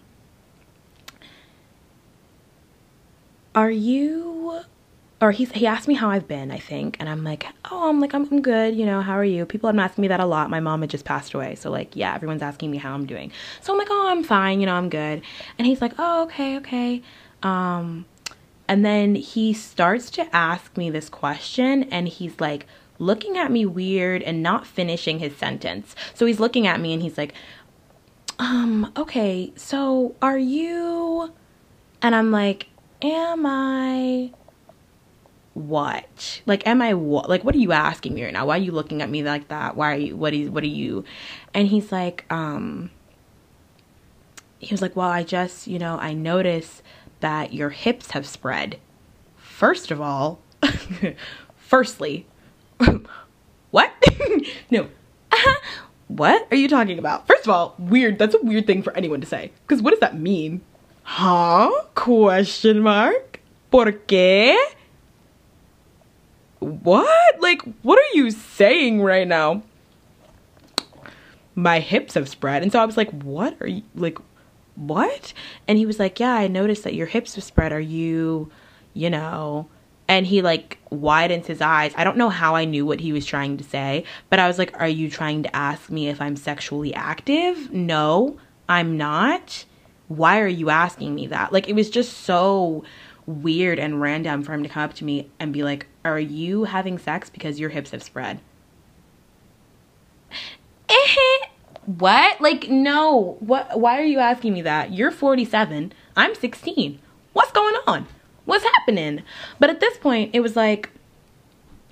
are 3.55 3.71
you 3.71 4.61
or 5.21 5.33
he's 5.33 5.53
he 5.53 5.67
asked 5.67 5.87
me 5.87 5.94
how 5.94 6.09
I've 6.11 6.27
been, 6.27 6.51
I 6.51 6.59
think, 6.59 6.96
and 6.98 7.09
I'm 7.09 7.23
like, 7.25 7.46
oh, 7.71 7.90
I'm 7.90 8.01
like 8.01 8.15
I'm, 8.15 8.27
I'm 8.31 8.40
good, 8.40 8.75
you 8.75 8.87
know. 8.87 9.03
How 9.03 9.15
are 9.15 9.25
you? 9.25 9.44
People 9.44 9.69
have 9.69 9.75
been 9.75 9.81
asking 9.81 10.03
me 10.03 10.09
that 10.09 10.21
a 10.21 10.27
lot. 10.27 10.48
My 10.48 10.61
mom 10.61 10.81
had 10.81 10.90
just 10.90 11.05
passed 11.05 11.35
away, 11.35 11.55
so 11.57 11.71
like, 11.71 11.94
yeah, 11.94 12.15
everyone's 12.15 12.42
asking 12.42 12.71
me 12.71 12.79
how 12.79 12.94
I'm 12.94 13.07
doing. 13.07 13.31
So 13.61 13.73
I'm 13.73 13.79
like, 13.79 13.88
oh, 13.90 14.09
I'm 14.09 14.23
fine, 14.23 14.61
you 14.61 14.67
know, 14.67 14.75
I'm 14.75 14.88
good. 14.88 15.23
And 15.59 15.67
he's 15.67 15.83
like, 15.83 15.92
oh, 15.98 16.23
okay, 16.25 16.57
okay. 16.59 17.03
Um, 17.42 18.07
and 18.67 18.85
then 18.85 19.15
he 19.15 19.53
starts 19.53 20.11
to 20.13 20.35
ask 20.35 20.77
me 20.77 20.88
this 20.88 21.09
question, 21.11 21.85
and 21.85 22.09
he's 22.09 22.40
like 22.40 22.67
looking 22.98 23.37
at 23.37 23.51
me 23.51 23.67
weird 23.67 24.23
and 24.23 24.42
not 24.42 24.67
finishing 24.67 25.19
his 25.19 25.37
sentence. 25.37 25.94
So 26.15 26.27
he's 26.27 26.38
looking 26.40 26.67
at 26.67 26.81
me 26.81 26.92
and 26.92 27.03
he's 27.03 27.19
like, 27.19 27.35
um, 28.38 28.92
okay, 28.96 29.53
so 29.57 30.15
are 30.23 30.38
you? 30.38 31.33
And 32.01 32.15
I'm 32.15 32.31
like, 32.31 32.69
am 33.03 33.46
I? 33.46 34.33
what? 35.55 36.42
Like, 36.46 36.67
am 36.67 36.81
I 36.83 36.94
what? 36.94 37.29
Like, 37.29 37.44
what 37.44 37.55
are 37.55 37.59
you 37.59 37.73
asking 37.73 38.15
me 38.15 38.25
right 38.25 38.33
now? 38.33 38.46
Why 38.46 38.57
are 38.57 38.63
you 38.63 38.73
looking 38.73 39.03
at 39.03 39.11
me 39.11 39.23
like 39.23 39.48
that? 39.48 39.77
Why 39.77 39.92
are 39.92 39.98
you, 39.98 40.17
what 40.17 40.33
is, 40.33 40.51
what 40.51 40.63
are 40.63 40.69
you? 40.69 41.05
And 41.55 41.69
he's 41.69 41.90
like, 41.90 42.25
um, 42.31 42.90
he 44.59 44.73
was 44.73 44.83
like, 44.83 44.96
well, 44.96 45.09
I 45.09 45.23
just, 45.23 45.67
you 45.67 45.79
know, 45.79 45.98
I 45.98 46.13
notice 46.13 46.83
that 47.21 47.53
your 47.53 47.71
hips 47.71 48.13
have 48.13 48.27
spread. 48.27 48.79
First 49.37 49.90
of 49.90 50.01
all, 50.01 50.40
firstly, 51.57 52.27
what? 53.71 53.92
no. 54.71 54.88
what 56.09 56.46
are 56.51 56.57
you 56.57 56.69
talking 56.69 56.98
about? 56.98 57.27
First 57.27 57.44
of 57.44 57.51
all, 57.51 57.75
weird. 57.79 58.19
That's 58.19 58.35
a 58.35 58.42
weird 58.42 58.67
thing 58.67 58.83
for 58.83 58.96
anyone 58.96 59.21
to 59.21 59.27
say. 59.27 59.53
Because 59.67 59.83
what 59.83 59.90
does 59.90 60.01
that 60.01 60.19
mean? 60.19 60.63
Huh? 61.13 61.73
Question 61.96 62.83
mark? 62.83 63.40
¿Por 63.73 63.87
qué? 64.06 64.56
What? 66.61 67.40
Like, 67.40 67.63
what 67.83 67.98
are 67.98 68.15
you 68.15 68.31
saying 68.31 69.02
right 69.02 69.27
now? 69.27 69.65
My 71.56 71.81
hips 71.81 72.15
have 72.15 72.29
spread. 72.29 72.63
And 72.63 72.71
so 72.71 72.79
I 72.79 72.85
was 72.85 72.96
like, 72.96 73.11
what 73.25 73.61
are 73.61 73.67
you, 73.67 73.83
like, 73.96 74.19
what? 74.77 75.33
And 75.67 75.77
he 75.77 75.85
was 75.85 75.98
like, 75.98 76.21
yeah, 76.21 76.33
I 76.33 76.46
noticed 76.46 76.85
that 76.85 76.94
your 76.94 77.08
hips 77.08 77.35
have 77.35 77.42
spread. 77.42 77.73
Are 77.73 77.81
you, 77.81 78.52
you 78.94 79.11
know, 79.11 79.69
and 80.06 80.25
he 80.25 80.42
like 80.42 80.79
widens 80.90 81.48
his 81.48 81.61
eyes. 81.61 81.92
I 81.96 82.04
don't 82.04 82.19
know 82.19 82.31
how 82.31 82.54
I 82.54 82.65
knew 82.65 82.87
what 82.87 83.00
he 83.00 83.13
was 83.13 83.27
trying 83.27 83.56
to 83.56 83.65
say, 83.65 84.04
but 84.31 84.38
I 84.38 84.46
was 84.46 84.58
like, 84.58 84.81
Are 84.81 84.88
you 84.88 85.11
trying 85.11 85.42
to 85.42 85.56
ask 85.56 85.90
me 85.90 86.08
if 86.08 86.21
I'm 86.21 86.37
sexually 86.37 86.94
active? 86.94 87.73
No, 87.73 88.38
I'm 88.69 88.96
not. 88.96 89.65
Why 90.11 90.40
are 90.40 90.48
you 90.48 90.71
asking 90.71 91.15
me 91.15 91.29
that? 91.29 91.52
Like, 91.52 91.69
it 91.69 91.75
was 91.75 91.88
just 91.88 92.25
so 92.25 92.83
weird 93.27 93.79
and 93.79 94.00
random 94.00 94.42
for 94.42 94.52
him 94.52 94.65
to 94.65 94.69
come 94.69 94.83
up 94.83 94.94
to 94.94 95.04
me 95.04 95.31
and 95.38 95.52
be 95.52 95.63
like, 95.63 95.87
Are 96.04 96.19
you 96.19 96.65
having 96.65 96.98
sex 96.98 97.31
because 97.31 97.61
your 97.61 97.71
hips 97.71 97.92
have 97.92 98.02
spread? 98.02 98.40
what? 101.87 102.40
Like, 102.40 102.69
no. 102.69 103.37
What 103.38 103.79
why 103.79 104.00
are 104.00 104.04
you 104.04 104.19
asking 104.19 104.52
me 104.52 104.63
that? 104.63 104.92
You're 104.92 105.13
47. 105.13 105.92
I'm 106.17 106.35
16. 106.35 106.98
What's 107.33 107.52
going 107.52 107.77
on? 107.87 108.08
What's 108.46 108.65
happening? 108.65 109.23
But 109.61 109.71
at 109.71 109.79
this 109.79 109.96
point, 109.96 110.35
it 110.35 110.40
was 110.40 110.56
like 110.56 110.90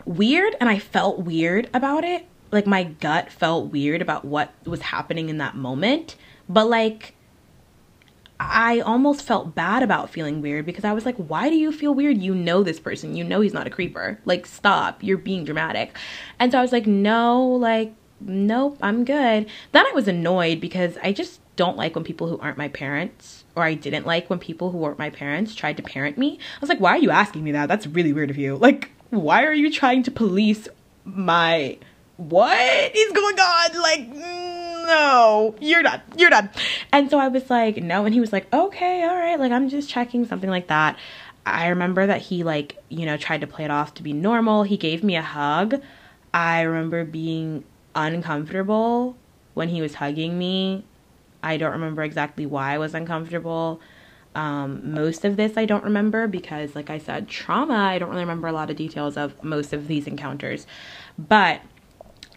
weird 0.04 0.56
and 0.60 0.68
I 0.68 0.80
felt 0.80 1.20
weird 1.20 1.70
about 1.72 2.02
it. 2.02 2.26
Like 2.50 2.66
my 2.66 2.82
gut 2.82 3.30
felt 3.30 3.70
weird 3.70 4.02
about 4.02 4.24
what 4.24 4.52
was 4.64 4.82
happening 4.82 5.28
in 5.28 5.38
that 5.38 5.54
moment. 5.54 6.16
But 6.48 6.68
like 6.68 7.14
I 8.40 8.80
almost 8.80 9.22
felt 9.22 9.54
bad 9.54 9.82
about 9.82 10.10
feeling 10.10 10.40
weird 10.40 10.64
because 10.64 10.84
I 10.84 10.92
was 10.92 11.04
like, 11.04 11.16
why 11.16 11.48
do 11.48 11.56
you 11.56 11.72
feel 11.72 11.94
weird? 11.94 12.18
You 12.18 12.34
know 12.34 12.62
this 12.62 12.78
person. 12.78 13.16
You 13.16 13.24
know 13.24 13.40
he's 13.40 13.52
not 13.52 13.66
a 13.66 13.70
creeper. 13.70 14.20
Like, 14.24 14.46
stop. 14.46 15.02
You're 15.02 15.18
being 15.18 15.44
dramatic. 15.44 15.96
And 16.38 16.52
so 16.52 16.58
I 16.58 16.62
was 16.62 16.72
like, 16.72 16.86
no, 16.86 17.44
like, 17.44 17.94
nope, 18.20 18.78
I'm 18.80 19.04
good. 19.04 19.48
Then 19.72 19.86
I 19.86 19.92
was 19.92 20.06
annoyed 20.06 20.60
because 20.60 20.96
I 21.02 21.12
just 21.12 21.40
don't 21.56 21.76
like 21.76 21.96
when 21.96 22.04
people 22.04 22.28
who 22.28 22.38
aren't 22.38 22.58
my 22.58 22.68
parents 22.68 23.44
or 23.56 23.64
I 23.64 23.74
didn't 23.74 24.06
like 24.06 24.30
when 24.30 24.38
people 24.38 24.70
who 24.70 24.78
weren't 24.78 24.98
my 24.98 25.10
parents 25.10 25.54
tried 25.56 25.76
to 25.78 25.82
parent 25.82 26.16
me. 26.16 26.38
I 26.38 26.60
was 26.60 26.68
like, 26.68 26.80
why 26.80 26.92
are 26.92 26.98
you 26.98 27.10
asking 27.10 27.42
me 27.42 27.52
that? 27.52 27.66
That's 27.66 27.86
really 27.88 28.12
weird 28.12 28.30
of 28.30 28.38
you. 28.38 28.56
Like, 28.56 28.90
why 29.10 29.44
are 29.44 29.52
you 29.52 29.70
trying 29.70 30.04
to 30.04 30.10
police 30.12 30.68
my 31.04 31.78
what 32.18 32.96
is 32.96 33.12
going 33.12 33.38
on? 33.38 33.80
Like, 33.80 34.08
no, 34.08 35.54
you're 35.60 35.82
done. 35.82 36.02
You're 36.16 36.30
done. 36.30 36.50
And 36.92 37.08
so 37.10 37.18
I 37.18 37.28
was 37.28 37.48
like, 37.48 37.76
no. 37.78 38.04
And 38.04 38.12
he 38.12 38.20
was 38.20 38.32
like, 38.32 38.52
okay, 38.52 39.04
all 39.04 39.16
right. 39.16 39.38
Like, 39.38 39.52
I'm 39.52 39.68
just 39.68 39.88
checking 39.88 40.26
something 40.26 40.50
like 40.50 40.66
that. 40.66 40.98
I 41.46 41.68
remember 41.68 42.06
that 42.06 42.20
he, 42.20 42.42
like, 42.42 42.76
you 42.88 43.06
know, 43.06 43.16
tried 43.16 43.40
to 43.40 43.46
play 43.46 43.64
it 43.64 43.70
off 43.70 43.94
to 43.94 44.02
be 44.02 44.12
normal. 44.12 44.64
He 44.64 44.76
gave 44.76 45.04
me 45.04 45.16
a 45.16 45.22
hug. 45.22 45.80
I 46.34 46.62
remember 46.62 47.04
being 47.04 47.64
uncomfortable 47.94 49.16
when 49.54 49.68
he 49.68 49.80
was 49.80 49.94
hugging 49.94 50.36
me. 50.36 50.84
I 51.42 51.56
don't 51.56 51.72
remember 51.72 52.02
exactly 52.02 52.46
why 52.46 52.74
I 52.74 52.78
was 52.78 52.94
uncomfortable. 52.94 53.80
Um, 54.34 54.92
most 54.92 55.24
of 55.24 55.36
this 55.36 55.56
I 55.56 55.66
don't 55.66 55.84
remember 55.84 56.26
because, 56.26 56.74
like 56.74 56.90
I 56.90 56.98
said, 56.98 57.28
trauma, 57.28 57.74
I 57.74 57.98
don't 57.98 58.10
really 58.10 58.22
remember 58.22 58.48
a 58.48 58.52
lot 58.52 58.70
of 58.70 58.76
details 58.76 59.16
of 59.16 59.42
most 59.42 59.72
of 59.72 59.86
these 59.86 60.06
encounters. 60.06 60.66
But 61.16 61.62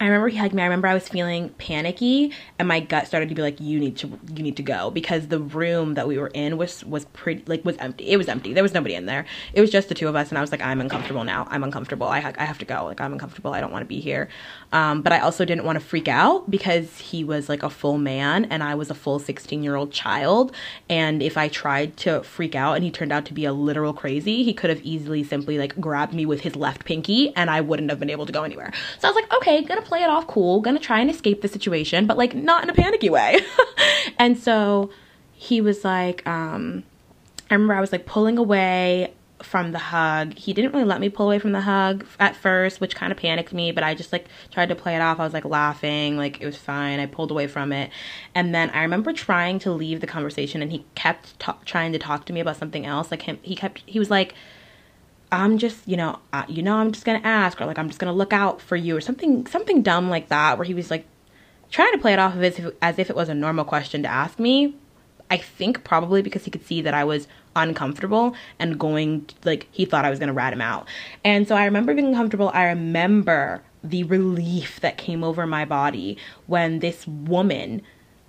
I 0.02 0.06
remember 0.06 0.30
he 0.30 0.38
hugged 0.38 0.56
me. 0.56 0.64
I 0.64 0.66
remember 0.66 0.88
I 0.88 0.96
was 0.96 1.08
feeling 1.08 1.50
panicky 1.60 2.34
and 2.58 2.68
my 2.68 2.80
gut 2.80 3.06
started 3.06 3.30
to 3.30 3.36
be 3.36 3.44
like, 3.44 3.62
you 3.62 3.80
need 3.80 3.98
to, 3.98 4.08
you 4.34 4.42
need 4.42 4.58
to 4.58 4.64
go 4.64 4.90
because 4.90 5.28
the 5.28 5.38
room 5.38 5.94
that 5.94 6.08
we 6.08 6.18
were 6.18 6.30
in 6.30 6.58
was, 6.58 6.84
was 6.86 7.06
pretty, 7.06 7.44
like 7.46 7.64
was 7.64 7.78
empty. 7.78 8.10
It 8.10 8.18
was 8.18 8.28
empty. 8.28 8.52
There 8.52 8.64
was 8.64 8.74
nobody 8.74 8.96
in 8.96 9.06
there. 9.06 9.26
It 9.54 9.62
was 9.62 9.70
just 9.70 9.90
the 9.90 9.94
two 9.94 10.08
of 10.08 10.16
us. 10.16 10.30
And 10.30 10.40
I 10.40 10.42
was 10.42 10.52
like, 10.52 10.62
I'm 10.62 10.82
uncomfortable 10.82 11.24
now. 11.24 11.48
I'm 11.52 11.64
uncomfortable. 11.64 12.08
I, 12.08 12.34
I 12.36 12.46
have 12.46 12.58
to 12.58 12.66
go. 12.66 12.86
Like, 12.86 13.00
I'm 13.00 13.14
uncomfortable. 13.14 13.54
I 13.54 13.62
don't 13.62 13.72
want 13.72 13.84
to 13.84 13.88
be 13.88 14.00
here. 14.00 14.28
Um, 14.72 15.04
but 15.04 15.14
I 15.14 15.20
also 15.20 15.46
didn't 15.46 15.66
want 15.66 15.80
to 15.80 15.86
freak 15.86 16.08
out 16.08 16.50
because 16.50 16.98
he 16.98 17.24
was 17.24 17.48
like 17.48 17.62
a 17.62 17.70
full 17.70 18.00
man 18.00 18.46
and 18.46 18.64
I 18.64 18.74
was 18.74 18.90
a 18.90 18.96
full 18.96 19.20
16 19.20 19.62
year 19.62 19.76
old 19.76 19.92
child. 19.92 20.52
And 20.90 21.22
if 21.22 21.38
I 21.38 21.48
tried 21.48 21.96
to 21.98 22.24
freak 22.24 22.56
out 22.56 22.74
and 22.74 22.84
he 22.84 22.90
turned 22.90 23.12
out 23.12 23.26
to 23.26 23.36
be 23.36 23.46
a 23.46 23.54
literal 23.54 23.94
crazy, 23.94 24.42
he 24.42 24.56
could 24.56 24.72
have 24.72 24.82
easily 24.82 25.24
simply 25.24 25.60
like 25.60 25.80
grabbed 25.80 26.16
me 26.16 26.26
with 26.26 26.42
his 26.42 26.56
left 26.56 26.86
pinky 26.86 27.36
and 27.36 27.52
I 27.52 27.62
wouldn't 27.62 27.92
have 27.92 28.00
been 28.00 28.10
able 28.10 28.26
to 28.26 28.32
go 28.32 28.42
anywhere. 28.42 28.74
So 28.98 29.08
I 29.08 29.12
was 29.12 29.16
like, 29.16 29.32
okay, 29.36 29.64
gonna 29.64 29.91
play 29.92 30.04
it 30.04 30.10
off 30.10 30.26
cool, 30.26 30.62
gonna 30.62 30.80
try 30.80 31.02
and 31.02 31.10
escape 31.10 31.42
the 31.42 31.50
situation, 31.50 32.08
but 32.08 32.18
like 32.18 32.34
not 32.34 32.64
in 32.64 32.70
a 32.70 32.74
panicky 32.74 33.10
way. 33.10 33.42
and 34.18 34.40
so 34.40 34.90
he 35.34 35.60
was 35.60 35.84
like, 35.84 36.26
um, 36.26 36.84
I 37.50 37.56
remember 37.56 37.74
I 37.74 37.82
was 37.82 37.92
like 37.92 38.06
pulling 38.06 38.38
away 38.38 39.14
from 39.44 39.74
the 39.74 39.80
hug. 39.80 40.34
He 40.38 40.54
didn't 40.54 40.72
really 40.72 40.86
let 40.86 41.02
me 41.02 41.10
pull 41.10 41.26
away 41.26 41.40
from 41.40 41.52
the 41.52 41.60
hug 41.60 42.06
at 42.22 42.38
first, 42.38 42.80
which 42.80 42.96
kind 42.96 43.12
of 43.12 43.18
panicked 43.18 43.52
me, 43.52 43.74
but 43.74 43.84
I 43.84 43.94
just 43.94 44.14
like 44.14 44.28
tried 44.50 44.70
to 44.70 44.76
play 44.76 44.96
it 44.96 45.02
off. 45.02 45.20
I 45.20 45.26
was 45.26 45.34
like 45.34 45.44
laughing, 45.44 46.16
like 46.16 46.40
it 46.40 46.46
was 46.46 46.56
fine. 46.56 47.02
I 47.02 47.06
pulled 47.06 47.30
away 47.30 47.48
from 47.48 47.74
it. 47.74 47.92
And 48.34 48.56
then 48.56 48.70
I 48.70 48.84
remember 48.84 49.12
trying 49.12 49.60
to 49.60 49.74
leave 49.74 50.00
the 50.00 50.08
conversation 50.08 50.62
and 50.62 50.72
he 50.72 50.86
kept 50.96 51.38
ta- 51.38 51.60
trying 51.66 51.92
to 51.92 52.00
talk 52.00 52.26
to 52.28 52.34
me 52.34 52.40
about 52.40 52.56
something 52.56 52.86
else. 52.86 53.12
Like 53.12 53.24
him, 53.24 53.40
he 53.42 53.58
kept, 53.58 53.84
he 53.86 54.00
was 54.00 54.10
like, 54.10 54.36
I'm 55.32 55.58
just, 55.58 55.88
you 55.88 55.96
know, 55.96 56.20
you 56.48 56.62
know, 56.62 56.76
I'm 56.76 56.92
just 56.92 57.06
gonna 57.06 57.22
ask, 57.24 57.62
or 57.62 57.66
like 57.66 57.80
I'm 57.80 57.88
just 57.88 58.00
gonna 58.00 58.14
look 58.14 58.34
out 58.34 58.62
for 58.62 58.76
you, 58.76 58.98
or 58.98 59.02
something, 59.02 59.48
something 59.48 59.82
dumb 59.82 60.10
like 60.10 60.28
that, 60.30 60.58
where 60.58 60.66
he 60.66 60.74
was 60.74 60.92
like 60.92 61.06
trying 61.70 61.94
to 61.94 61.98
play 62.00 62.14
it 62.14 62.20
off 62.20 62.36
of 62.36 62.44
as 62.44 62.60
if, 62.60 62.74
as 62.82 63.00
if 63.00 63.10
it 63.10 63.16
was 63.16 63.30
a 63.30 63.34
normal 63.34 63.64
question 63.64 64.04
to 64.04 64.10
ask 64.10 64.40
me. 64.40 64.76
I 65.30 65.38
think 65.38 65.86
probably 65.86 66.22
because 66.22 66.44
he 66.44 66.52
could 66.52 66.66
see 66.66 66.82
that 66.82 66.94
I 66.94 67.06
was 67.06 67.30
uncomfortable 67.56 68.36
and 68.60 68.78
going, 68.78 69.30
like 69.46 69.68
he 69.72 69.86
thought 69.86 70.04
I 70.04 70.10
was 70.10 70.20
gonna 70.20 70.34
rat 70.34 70.52
him 70.52 70.62
out, 70.62 70.88
and 71.24 71.48
so 71.48 71.56
I 71.56 71.64
remember 71.66 71.94
being 71.94 72.08
uncomfortable. 72.08 72.52
I 72.54 72.66
remember 72.66 73.64
the 73.84 74.04
relief 74.04 74.80
that 74.82 74.98
came 74.98 75.24
over 75.24 75.48
my 75.48 75.64
body 75.66 76.18
when 76.48 76.80
this 76.80 77.08
woman 77.08 77.82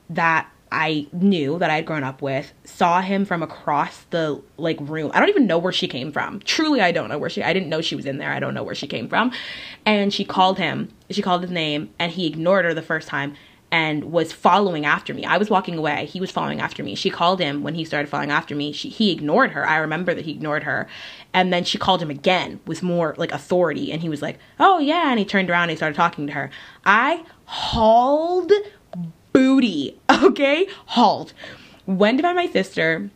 that 0.08 0.48
I 0.72 1.06
knew 1.12 1.58
that 1.58 1.70
I 1.70 1.76
had 1.76 1.86
grown 1.86 2.02
up 2.02 2.22
with 2.22 2.52
saw 2.64 3.02
him 3.02 3.24
from 3.24 3.42
across 3.42 4.04
the 4.10 4.42
like 4.56 4.78
room. 4.80 5.10
I 5.14 5.20
don't 5.20 5.28
even 5.28 5.46
know 5.46 5.58
where 5.58 5.72
she 5.72 5.86
came 5.86 6.10
from. 6.10 6.40
Truly, 6.40 6.80
I 6.80 6.90
don't 6.90 7.08
know 7.08 7.18
where 7.18 7.30
she. 7.30 7.42
I 7.42 7.52
didn't 7.52 7.68
know 7.68 7.80
she 7.80 7.94
was 7.94 8.06
in 8.06 8.18
there. 8.18 8.32
I 8.32 8.40
don't 8.40 8.54
know 8.54 8.62
where 8.62 8.74
she 8.74 8.86
came 8.86 9.08
from. 9.08 9.32
And 9.84 10.12
she 10.12 10.24
called 10.24 10.58
him. 10.58 10.88
She 11.10 11.22
called 11.22 11.42
his 11.42 11.50
name, 11.50 11.90
and 11.98 12.10
he 12.10 12.26
ignored 12.26 12.64
her 12.64 12.74
the 12.74 12.82
first 12.82 13.06
time 13.06 13.34
and 13.72 14.12
was 14.12 14.32
following 14.32 14.84
after 14.84 15.14
me. 15.14 15.24
I 15.24 15.38
was 15.38 15.48
walking 15.48 15.78
away. 15.78 16.04
He 16.04 16.20
was 16.20 16.30
following 16.30 16.60
after 16.60 16.84
me. 16.84 16.94
She 16.94 17.08
called 17.08 17.40
him 17.40 17.62
when 17.62 17.74
he 17.74 17.86
started 17.86 18.10
following 18.10 18.30
after 18.30 18.54
me. 18.54 18.70
She, 18.70 18.90
he 18.90 19.10
ignored 19.10 19.52
her. 19.52 19.66
I 19.66 19.78
remember 19.78 20.12
that 20.12 20.26
he 20.26 20.32
ignored 20.32 20.64
her. 20.64 20.86
And 21.32 21.50
then 21.50 21.64
she 21.64 21.78
called 21.78 22.02
him 22.02 22.10
again 22.10 22.60
with 22.66 22.82
more 22.82 23.14
like 23.16 23.32
authority. 23.32 23.90
And 23.90 24.02
he 24.02 24.10
was 24.10 24.20
like, 24.20 24.38
oh, 24.60 24.78
yeah. 24.78 25.08
And 25.10 25.18
he 25.18 25.24
turned 25.24 25.48
around 25.48 25.64
and 25.64 25.70
he 25.70 25.76
started 25.76 25.96
talking 25.96 26.26
to 26.26 26.34
her. 26.34 26.50
I 26.84 27.24
hauled 27.46 28.52
booty, 29.32 29.98
okay? 30.22 30.66
Halt. 30.86 31.32
Went 31.86 32.20
find 32.20 32.36
my 32.36 32.46
sister 32.46 33.10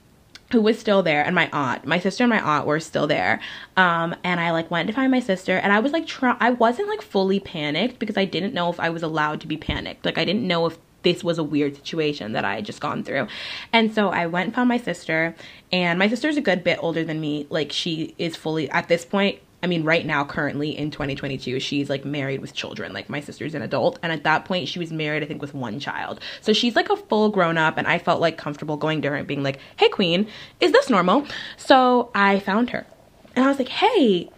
who 0.53 0.61
was 0.61 0.79
still 0.79 1.03
there 1.03 1.25
and 1.25 1.35
my 1.35 1.49
aunt. 1.53 1.85
My 1.87 1.99
sister 1.99 2.25
and 2.25 2.31
my 2.31 2.41
aunt 2.41 2.67
were 2.67 2.81
still 2.81 3.07
there. 3.07 3.41
Um 3.77 4.14
and 4.23 4.41
i 4.41 4.51
like 4.51 4.71
went 4.71 4.87
to 4.89 4.93
find 4.93 5.11
my 5.11 5.21
sister 5.21 5.57
and 5.57 5.73
i 5.73 5.81
was 5.81 5.93
like 5.93 6.07
try- 6.07 6.37
i 6.41 6.51
wasn't 6.51 6.89
like 6.89 7.03
fully 7.03 7.41
panicked 7.41 7.99
because 7.99 8.17
i 8.17 8.25
didn't 8.25 8.55
know 8.55 8.71
if 8.71 8.79
i 8.79 8.89
was 8.89 9.03
allowed 9.03 9.41
to 9.41 9.47
be 9.47 9.57
panicked. 9.57 10.05
Like 10.05 10.19
i 10.19 10.25
didn't 10.25 10.47
know 10.47 10.67
if 10.67 10.79
this 11.03 11.23
was 11.23 11.39
a 11.39 11.45
weird 11.45 11.77
situation 11.77 12.33
that 12.33 12.45
i 12.45 12.57
had 12.57 12.64
just 12.64 12.81
gone 12.81 13.03
through. 13.03 13.27
And 13.73 13.93
so 13.95 14.11
i 14.11 14.27
went 14.27 14.47
and 14.47 14.55
found 14.55 14.69
my 14.69 14.79
sister 14.79 15.35
and 15.73 15.99
my 15.99 16.09
sister's 16.09 16.37
a 16.37 16.41
good 16.41 16.62
bit 16.62 16.79
older 16.81 17.05
than 17.05 17.21
me. 17.21 17.47
Like 17.51 17.73
she 17.73 18.14
is 18.19 18.37
fully 18.37 18.71
at 18.71 18.89
this 18.89 19.05
point 19.05 19.41
I 19.62 19.66
mean, 19.66 19.84
right 19.84 20.04
now, 20.04 20.24
currently 20.24 20.76
in 20.76 20.90
2022, 20.90 21.61
she's 21.61 21.88
like 21.88 22.04
married 22.04 22.40
with 22.40 22.52
children. 22.52 22.92
Like, 22.92 23.09
my 23.09 23.20
sister's 23.20 23.54
an 23.54 23.62
adult. 23.62 23.98
And 24.02 24.12
at 24.12 24.22
that 24.24 24.44
point, 24.44 24.68
she 24.68 24.78
was 24.78 24.92
married, 24.92 25.22
I 25.22 25.26
think, 25.26 25.40
with 25.40 25.54
one 25.54 25.80
child. 25.80 26.20
So 26.40 26.52
she's 26.52 26.76
like 26.76 26.90
a 26.90 26.96
full 26.96 27.30
grown 27.30 27.57
up. 27.57 27.78
And 27.78 27.86
I 27.86 27.98
felt 27.98 28.20
like 28.20 28.36
comfortable 28.36 28.76
going 28.76 29.02
to 29.02 29.09
her 29.09 29.16
and 29.16 29.26
being 29.26 29.42
like, 29.42 29.59
hey, 29.76 29.88
queen, 29.88 30.28
is 30.61 30.72
this 30.72 30.90
normal? 30.90 31.26
So 31.57 32.11
I 32.14 32.38
found 32.40 32.70
her. 32.70 32.86
And 33.34 33.44
I 33.44 33.48
was 33.48 33.59
like, 33.59 33.68
hey, 33.68 34.30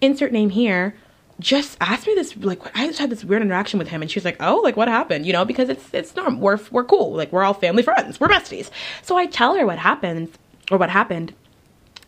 insert 0.00 0.32
name 0.32 0.50
here. 0.50 0.94
Just 1.40 1.76
asked 1.80 2.06
me 2.06 2.14
this, 2.14 2.36
like, 2.36 2.60
I 2.76 2.86
just 2.86 3.00
had 3.00 3.10
this 3.10 3.24
weird 3.24 3.42
interaction 3.42 3.78
with 3.78 3.88
him. 3.88 4.00
And 4.00 4.10
she 4.10 4.18
was 4.18 4.24
like, 4.24 4.36
oh, 4.38 4.60
like, 4.62 4.76
what 4.76 4.86
happened? 4.86 5.26
You 5.26 5.32
know, 5.32 5.44
because 5.44 5.68
it's, 5.68 5.92
it's 5.92 6.14
normal. 6.14 6.40
We're, 6.40 6.60
we're 6.70 6.84
cool. 6.84 7.14
Like, 7.14 7.32
we're 7.32 7.42
all 7.42 7.54
family 7.54 7.82
friends. 7.82 8.20
We're 8.20 8.28
besties. 8.28 8.70
So 9.02 9.16
I 9.16 9.26
tell 9.26 9.56
her 9.56 9.66
what 9.66 9.78
happened 9.78 10.30
or 10.70 10.78
what 10.78 10.88
happened. 10.88 11.34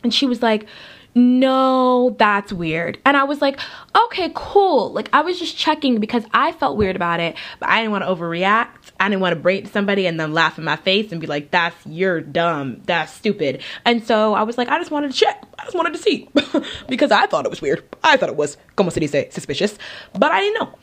And 0.04 0.14
she 0.14 0.26
was 0.26 0.40
like, 0.40 0.66
no, 1.14 2.16
that's 2.18 2.52
weird. 2.52 2.98
And 3.04 3.16
I 3.16 3.24
was 3.24 3.40
like, 3.40 3.60
okay, 3.96 4.32
cool. 4.34 4.92
Like, 4.92 5.08
I 5.12 5.20
was 5.20 5.38
just 5.38 5.56
checking 5.56 6.00
because 6.00 6.24
I 6.32 6.52
felt 6.52 6.76
weird 6.76 6.96
about 6.96 7.20
it, 7.20 7.36
but 7.60 7.68
I 7.68 7.80
didn't 7.80 7.92
want 7.92 8.04
to 8.04 8.08
overreact. 8.08 8.90
I 8.98 9.08
didn't 9.08 9.20
want 9.20 9.34
to 9.34 9.40
break 9.40 9.68
somebody 9.68 10.06
and 10.06 10.18
then 10.18 10.32
laugh 10.32 10.58
in 10.58 10.64
my 10.64 10.76
face 10.76 11.12
and 11.12 11.20
be 11.20 11.26
like, 11.26 11.50
that's, 11.50 11.76
you're 11.86 12.20
dumb. 12.20 12.80
That's 12.86 13.12
stupid. 13.12 13.62
And 13.84 14.04
so 14.04 14.34
I 14.34 14.42
was 14.42 14.58
like, 14.58 14.68
I 14.68 14.78
just 14.78 14.90
wanted 14.90 15.12
to 15.12 15.18
check. 15.18 15.44
I 15.58 15.64
just 15.64 15.76
wanted 15.76 15.92
to 15.92 15.98
see 15.98 16.28
because 16.88 17.12
I 17.12 17.26
thought 17.26 17.44
it 17.44 17.50
was 17.50 17.62
weird. 17.62 17.84
I 18.02 18.16
thought 18.16 18.28
it 18.28 18.36
was, 18.36 18.56
como 18.74 18.90
se 18.90 19.00
dice, 19.00 19.32
suspicious, 19.32 19.78
but 20.12 20.32
I 20.32 20.40
didn't 20.40 20.60
know. 20.60 20.74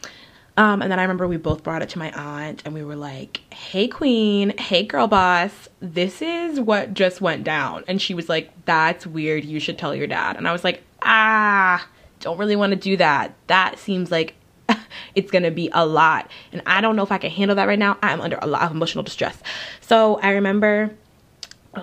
Um, 0.61 0.83
and 0.83 0.91
then 0.91 0.99
I 0.99 1.01
remember 1.01 1.27
we 1.27 1.37
both 1.37 1.63
brought 1.63 1.81
it 1.81 1.89
to 1.89 1.97
my 1.97 2.11
aunt 2.11 2.61
and 2.65 2.75
we 2.75 2.83
were 2.83 2.95
like, 2.95 3.41
hey, 3.51 3.87
queen, 3.87 4.55
hey, 4.59 4.83
girl 4.83 5.07
boss, 5.07 5.67
this 5.79 6.21
is 6.21 6.59
what 6.59 6.93
just 6.93 7.19
went 7.19 7.43
down. 7.43 7.83
And 7.87 7.99
she 7.99 8.13
was 8.13 8.29
like, 8.29 8.51
that's 8.65 9.07
weird. 9.07 9.43
You 9.43 9.59
should 9.59 9.79
tell 9.79 9.95
your 9.95 10.05
dad. 10.05 10.37
And 10.37 10.47
I 10.47 10.51
was 10.51 10.63
like, 10.63 10.83
ah, 11.01 11.83
don't 12.19 12.37
really 12.37 12.55
want 12.55 12.73
to 12.73 12.75
do 12.75 12.95
that. 12.97 13.33
That 13.47 13.79
seems 13.79 14.11
like 14.11 14.35
it's 15.15 15.31
going 15.31 15.41
to 15.41 15.49
be 15.49 15.71
a 15.73 15.83
lot. 15.83 16.29
And 16.51 16.61
I 16.67 16.79
don't 16.79 16.95
know 16.95 17.01
if 17.01 17.11
I 17.11 17.17
can 17.17 17.31
handle 17.31 17.55
that 17.55 17.67
right 17.67 17.79
now. 17.79 17.97
I'm 18.03 18.21
under 18.21 18.37
a 18.39 18.45
lot 18.45 18.61
of 18.61 18.69
emotional 18.69 19.03
distress. 19.03 19.41
So 19.79 20.17
I 20.17 20.29
remember 20.29 20.91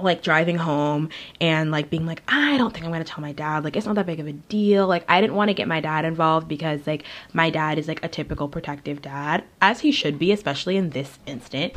like 0.01 0.23
driving 0.23 0.57
home 0.57 1.09
and 1.41 1.71
like 1.71 1.89
being 1.89 2.05
like 2.05 2.23
i 2.29 2.59
don't 2.59 2.75
think 2.75 2.85
i'm 2.85 2.93
gonna 2.93 3.05
tell 3.05 3.23
my 3.23 3.33
dad. 3.33 3.65
Like 3.65 3.75
it's 3.75 3.87
not 3.87 3.95
that 3.95 4.07
big 4.07 4.21
of 4.21 4.27
a 4.27 4.33
deal. 4.33 4.87
Like 4.87 5.05
i 5.09 5.21
didn't 5.21 5.35
want 5.35 5.49
to 5.49 5.55
get 5.55 5.67
my 5.67 5.81
dad 5.81 6.05
involved 6.05 6.47
because 6.47 6.87
like 6.87 7.05
my 7.33 7.49
dad 7.51 7.79
is 7.79 7.89
like 7.89 8.05
a 8.05 8.09
typical 8.09 8.49
protective 8.49 9.01
dad 9.01 9.45
as 9.63 9.81
he 9.81 9.91
should 9.93 10.19
be 10.19 10.33
especially 10.33 10.77
in 10.77 10.91
this 10.91 11.19
instant. 11.27 11.75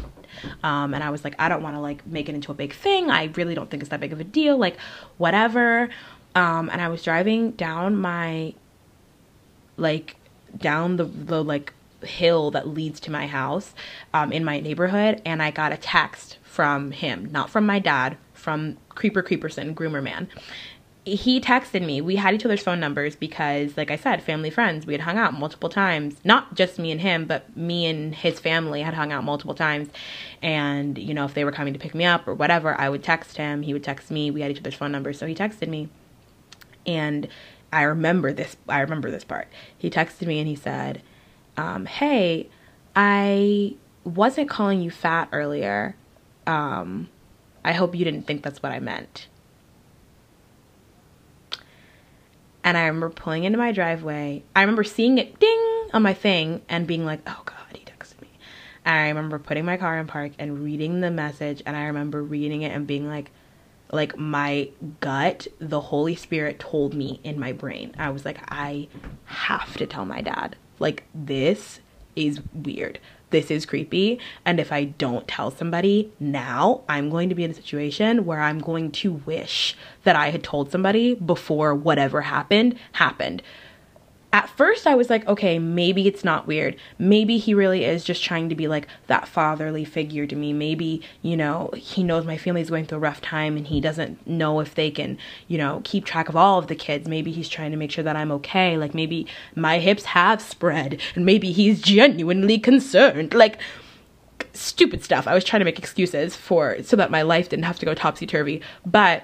Um, 0.64 0.94
and 0.94 1.04
i 1.04 1.10
was 1.10 1.24
like 1.24 1.36
i 1.40 1.48
don't 1.48 1.64
want 1.64 1.76
to 1.76 1.80
like 1.80 2.06
make 2.06 2.28
it 2.28 2.36
into 2.36 2.52
a 2.52 2.56
big 2.56 2.74
thing. 2.74 3.10
I 3.10 3.26
really 3.36 3.56
don't 3.56 3.70
think 3.70 3.82
it's 3.82 3.90
that 3.90 4.00
big 4.00 4.14
of 4.14 4.20
a 4.20 4.26
deal. 4.26 4.58
Like 4.58 4.78
whatever. 5.18 5.90
Um, 6.36 6.70
and 6.70 6.82
i 6.82 6.90
was 6.90 7.04
driving 7.04 7.52
down 7.52 7.96
my 7.96 8.54
like 9.78 10.18
down 10.58 10.98
the 10.98 11.06
the 11.06 11.44
like 11.44 11.74
hill 12.04 12.52
that 12.52 12.68
leads 12.68 13.00
to 13.00 13.12
my 13.12 13.28
house 13.28 13.74
um, 14.14 14.32
in 14.32 14.44
my 14.44 14.60
neighborhood 14.60 15.22
and 15.24 15.42
i 15.42 15.52
got 15.52 15.72
a 15.72 15.78
text 15.78 16.38
from 16.62 16.92
him, 16.92 17.28
not 17.32 17.50
from 17.50 17.66
my 17.66 17.80
dad, 17.80 18.16
from 18.36 18.78
Creeper 18.90 19.24
Creeperson, 19.24 19.74
Groomer 19.74 20.04
Man. 20.04 20.28
He 21.06 21.42
texted 21.42 21.84
me. 21.84 22.02
We 22.02 22.18
had 22.18 22.36
each 22.36 22.46
other's 22.46 22.62
phone 22.62 22.80
numbers 22.80 23.16
because, 23.16 23.76
like 23.78 23.90
I 23.90 23.96
said, 23.96 24.22
family 24.22 24.52
friends. 24.52 24.86
We 24.86 24.94
had 24.94 25.02
hung 25.02 25.18
out 25.18 25.34
multiple 25.34 25.70
times. 25.70 26.18
Not 26.24 26.54
just 26.54 26.78
me 26.78 26.92
and 26.92 27.02
him, 27.02 27.26
but 27.26 27.58
me 27.58 27.88
and 27.88 28.14
his 28.14 28.40
family 28.40 28.84
had 28.84 28.94
hung 28.94 29.12
out 29.12 29.24
multiple 29.24 29.56
times. 29.56 29.90
And, 30.44 31.00
you 31.00 31.16
know, 31.16 31.26
if 31.26 31.34
they 31.34 31.44
were 31.46 31.52
coming 31.52 31.74
to 31.74 31.80
pick 31.80 31.96
me 31.96 32.06
up 32.06 32.28
or 32.28 32.36
whatever, 32.36 32.80
I 32.80 32.90
would 32.90 33.02
text 33.04 33.38
him. 33.38 33.64
He 33.64 33.74
would 33.74 33.84
text 33.84 34.12
me. 34.12 34.30
We 34.30 34.42
had 34.42 34.52
each 34.52 34.60
other's 34.60 34.76
phone 34.76 34.92
numbers. 34.92 35.18
So 35.18 35.26
he 35.26 35.34
texted 35.34 35.68
me. 35.68 35.90
And 36.86 37.28
I 37.74 37.82
remember 37.82 38.34
this. 38.34 38.56
I 38.70 38.82
remember 38.82 39.10
this 39.10 39.24
part. 39.24 39.48
He 39.76 39.90
texted 39.90 40.28
me 40.28 40.38
and 40.38 40.48
he 40.48 40.56
said, 40.56 41.02
um, 41.58 41.88
Hey, 41.88 42.52
I 42.96 43.78
wasn't 44.04 44.48
calling 44.48 44.80
you 44.80 44.92
fat 44.92 45.28
earlier 45.32 45.96
um, 46.48 47.10
I 47.64 47.74
hope 47.74 47.96
you 47.96 48.06
didn't 48.06 48.24
think 48.24 48.44
that's 48.44 48.62
what 48.62 48.72
I 48.72 48.80
meant. 48.80 49.28
And 52.64 52.78
I 52.78 52.86
remember 52.86 53.10
pulling 53.10 53.44
into 53.44 53.58
my 53.58 53.72
driveway. 53.72 54.44
I 54.56 54.62
remember 54.62 54.84
seeing 54.84 55.18
it 55.18 55.40
ding 55.40 55.88
on 55.94 56.04
my 56.04 56.14
thing 56.14 56.62
and 56.70 56.86
being 56.86 57.06
like, 57.06 57.22
oh 57.26 57.42
God, 57.46 57.58
he 57.74 57.84
texted 57.84 58.22
me. 58.22 58.30
And 58.86 58.96
I 58.96 59.08
remember 59.08 59.40
putting 59.40 59.66
my 59.66 59.78
car 59.78 59.98
in 59.98 60.08
park 60.08 60.34
and 60.38 60.64
reading 60.64 61.02
the 61.02 61.12
message. 61.12 61.64
And 61.66 61.76
I 61.76 61.86
remember 61.86 62.22
reading 62.22 62.62
it 62.62 62.72
and 62.72 62.86
being 62.86 63.08
like, 63.08 63.32
like 63.92 64.18
my 64.18 64.70
gut, 65.00 65.48
the 65.60 65.82
Holy 65.82 66.16
Spirit 66.16 66.60
told 66.60 66.94
me 66.94 67.20
in 67.24 67.40
my 67.40 67.52
brain. 67.52 67.96
I 67.98 68.10
was 68.10 68.26
like, 68.26 68.38
I 68.50 68.88
have 69.26 69.76
to 69.78 69.88
tell 69.88 70.06
my 70.06 70.22
dad. 70.22 70.56
Like, 70.80 71.04
this 71.14 71.80
is 72.16 72.42
weird 72.54 73.00
this 73.32 73.50
is 73.50 73.66
creepy. 73.66 74.20
And 74.46 74.60
if 74.60 74.72
I 74.72 74.86
don't 74.86 75.28
tell 75.28 75.52
somebody 75.52 76.12
now, 76.20 76.82
I'm 76.88 77.10
going 77.10 77.30
to 77.30 77.36
be 77.36 77.44
in 77.44 77.52
a 77.52 77.56
situation 77.56 78.26
where 78.26 78.42
I'm 78.42 78.60
going 78.60 78.92
to 78.92 79.14
wish 79.14 79.76
that 80.04 80.16
I 80.16 80.30
had 80.30 80.44
told 80.44 80.72
somebody 80.72 81.16
before 81.16 81.74
whatever 81.74 82.22
happened 82.22 82.78
happened 82.94 83.42
at 84.34 84.50
first 84.50 84.88
I 84.88 84.96
was 84.96 85.10
like, 85.10 85.28
okay, 85.28 85.60
maybe 85.60 86.08
it's 86.08 86.24
not 86.24 86.48
weird. 86.48 86.78
Maybe 86.98 87.38
he 87.38 87.54
really 87.54 87.84
is 87.84 88.04
just 88.04 88.24
trying 88.24 88.48
to 88.50 88.56
be 88.56 88.68
like 88.68 88.88
that 89.08 89.28
fatherly 89.28 89.84
figure 89.84 90.26
to 90.26 90.36
me. 90.36 90.54
Maybe, 90.54 91.02
you 91.22 91.36
know, 91.36 91.70
he 91.76 92.02
knows 92.02 92.26
my 92.26 92.38
family's 92.38 92.70
going 92.70 92.86
through 92.86 93.00
a 93.00 93.02
rough 93.02 93.20
time 93.20 93.58
and 93.58 93.68
he 93.68 93.82
doesn't 93.82 94.26
know 94.26 94.62
if 94.62 94.76
they 94.76 94.90
can, 94.90 95.18
you 95.50 95.58
know, 95.58 95.82
keep 95.84 96.06
track 96.06 96.30
of 96.30 96.38
all 96.38 96.58
of 96.58 96.68
the 96.68 96.76
kids. 96.76 97.10
Maybe 97.10 97.32
he's 97.32 97.50
trying 97.50 97.72
to 97.72 97.78
make 97.78 97.92
sure 97.92 98.06
that 98.06 98.16
I'm 98.16 98.32
okay. 98.32 98.78
Like 98.78 98.94
maybe 98.94 99.28
my 99.54 99.80
hips 99.80 100.06
have 100.06 100.42
spread 100.42 101.02
and 101.16 101.26
maybe 101.26 101.52
he's 101.52 101.82
genuinely 101.82 102.58
concerned. 102.58 103.34
Like 103.34 103.60
stupid 104.54 105.04
stuff. 105.04 105.28
I 105.28 105.34
was 105.34 105.44
trying 105.44 105.60
to 105.60 105.66
make 105.66 105.80
excuses 105.80 106.38
for 106.38 106.82
so 106.84 106.96
that 106.96 107.12
my 107.12 107.22
life 107.22 107.50
didn't 107.50 107.66
have 107.66 107.80
to 107.80 107.86
go 107.86 107.94
topsy 107.94 108.26
turvy. 108.26 108.62
But 108.86 109.24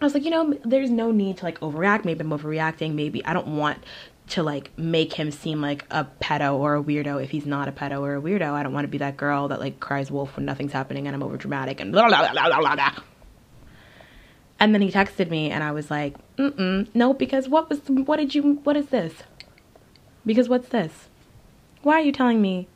I 0.00 0.04
was 0.04 0.14
like, 0.14 0.24
you 0.24 0.30
know, 0.30 0.58
there's 0.64 0.90
no 0.90 1.10
need 1.10 1.36
to 1.38 1.44
like 1.44 1.60
overreact. 1.60 2.06
Maybe 2.06 2.20
I'm 2.20 2.30
overreacting. 2.30 2.94
Maybe 2.94 3.22
I 3.24 3.34
don't 3.34 3.58
want 3.58 3.84
to 4.30 4.42
like 4.42 4.76
make 4.78 5.12
him 5.12 5.30
seem 5.30 5.60
like 5.60 5.84
a 5.90 6.06
pedo 6.20 6.54
or 6.54 6.76
a 6.76 6.82
weirdo 6.82 7.22
if 7.22 7.30
he's 7.30 7.46
not 7.46 7.68
a 7.68 7.72
pedo 7.72 8.00
or 8.00 8.16
a 8.16 8.20
weirdo. 8.20 8.52
I 8.52 8.62
don't 8.62 8.72
want 8.72 8.84
to 8.84 8.88
be 8.88 8.98
that 8.98 9.16
girl 9.16 9.48
that 9.48 9.60
like 9.60 9.80
cries 9.80 10.10
wolf 10.10 10.36
when 10.36 10.44
nothing's 10.44 10.72
happening 10.72 11.06
and 11.06 11.14
I'm 11.14 11.22
over 11.22 11.36
dramatic 11.36 11.80
and 11.80 11.92
blah, 11.92 12.08
blah, 12.08 12.32
blah, 12.32 12.60
blah, 12.60 12.74
blah. 12.74 12.94
And 14.58 14.74
then 14.74 14.82
he 14.82 14.90
texted 14.90 15.30
me 15.30 15.50
and 15.50 15.64
I 15.64 15.72
was 15.72 15.90
like, 15.90 16.16
mm-mm, 16.36 16.88
no, 16.94 17.14
because 17.14 17.48
what 17.48 17.70
was, 17.70 17.80
what 17.88 18.16
did 18.16 18.34
you, 18.34 18.60
what 18.64 18.76
is 18.76 18.86
this? 18.86 19.14
Because 20.26 20.48
what's 20.48 20.68
this? 20.68 21.08
Why 21.82 21.94
are 21.94 22.02
you 22.02 22.12
telling 22.12 22.42
me? 22.42 22.68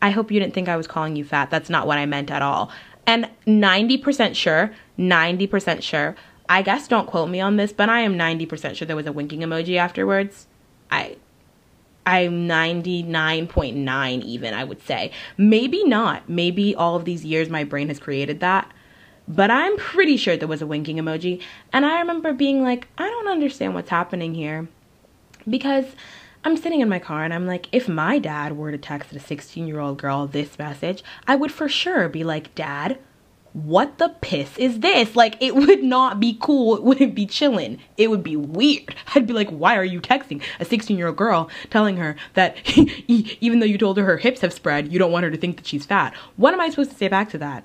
I 0.00 0.10
hope 0.10 0.32
you 0.32 0.40
didn't 0.40 0.52
think 0.52 0.68
I 0.68 0.76
was 0.76 0.88
calling 0.88 1.14
you 1.14 1.24
fat. 1.24 1.48
That's 1.48 1.70
not 1.70 1.86
what 1.86 1.96
I 1.96 2.06
meant 2.06 2.32
at 2.32 2.42
all. 2.42 2.72
And 3.06 3.30
90% 3.46 4.34
sure, 4.34 4.72
90% 4.98 5.82
sure, 5.82 6.16
I 6.48 6.62
guess 6.62 6.88
don't 6.88 7.06
quote 7.06 7.30
me 7.30 7.40
on 7.40 7.56
this, 7.56 7.72
but 7.72 7.88
I 7.88 8.00
am 8.00 8.18
90% 8.18 8.74
sure 8.74 8.86
there 8.86 8.96
was 8.96 9.06
a 9.06 9.12
winking 9.12 9.40
emoji 9.40 9.76
afterwards. 9.76 10.48
I 10.92 11.16
I'm 12.04 12.48
99.9 12.48 14.22
even, 14.22 14.54
I 14.54 14.64
would 14.64 14.82
say. 14.82 15.12
Maybe 15.36 15.84
not. 15.84 16.28
Maybe 16.28 16.74
all 16.74 16.96
of 16.96 17.04
these 17.04 17.24
years 17.24 17.48
my 17.48 17.64
brain 17.64 17.88
has 17.88 18.00
created 18.00 18.40
that. 18.40 18.70
But 19.28 19.52
I'm 19.52 19.76
pretty 19.76 20.16
sure 20.16 20.36
there 20.36 20.48
was 20.48 20.62
a 20.62 20.66
winking 20.66 20.96
emoji. 20.96 21.40
And 21.72 21.86
I 21.86 22.00
remember 22.00 22.32
being 22.32 22.62
like, 22.62 22.88
I 22.98 23.08
don't 23.08 23.28
understand 23.28 23.74
what's 23.74 23.90
happening 23.90 24.34
here. 24.34 24.68
Because 25.48 25.84
I'm 26.44 26.56
sitting 26.56 26.80
in 26.80 26.88
my 26.88 26.98
car 26.98 27.24
and 27.24 27.32
I'm 27.32 27.46
like, 27.46 27.68
if 27.70 27.88
my 27.88 28.18
dad 28.18 28.56
were 28.56 28.72
to 28.72 28.78
text 28.78 29.12
a 29.12 29.20
16 29.20 29.68
year 29.68 29.78
old 29.78 29.98
girl 29.98 30.26
this 30.26 30.58
message, 30.58 31.04
I 31.28 31.36
would 31.36 31.52
for 31.52 31.68
sure 31.68 32.08
be 32.08 32.24
like, 32.24 32.52
Dad, 32.56 32.98
what 33.52 33.98
the 33.98 34.08
piss 34.20 34.56
is 34.56 34.80
this? 34.80 35.14
Like, 35.14 35.36
it 35.40 35.54
would 35.54 35.82
not 35.82 36.18
be 36.18 36.38
cool. 36.40 36.76
It 36.76 36.82
wouldn't 36.82 37.14
be 37.14 37.26
chilling. 37.26 37.78
It 37.96 38.08
would 38.08 38.22
be 38.22 38.36
weird. 38.36 38.94
I'd 39.14 39.26
be 39.26 39.32
like, 39.34 39.50
why 39.50 39.76
are 39.76 39.84
you 39.84 40.00
texting 40.00 40.42
a 40.58 40.64
16 40.64 40.96
year 40.96 41.08
old 41.08 41.16
girl 41.16 41.50
telling 41.70 41.96
her 41.98 42.16
that 42.34 42.56
even 42.76 43.60
though 43.60 43.66
you 43.66 43.78
told 43.78 43.98
her 43.98 44.04
her 44.04 44.16
hips 44.16 44.40
have 44.40 44.52
spread, 44.52 44.92
you 44.92 44.98
don't 44.98 45.12
want 45.12 45.24
her 45.24 45.30
to 45.30 45.36
think 45.36 45.56
that 45.56 45.66
she's 45.66 45.86
fat? 45.86 46.14
What 46.36 46.54
am 46.54 46.60
I 46.60 46.70
supposed 46.70 46.90
to 46.92 46.96
say 46.96 47.08
back 47.08 47.28
to 47.30 47.38
that? 47.38 47.64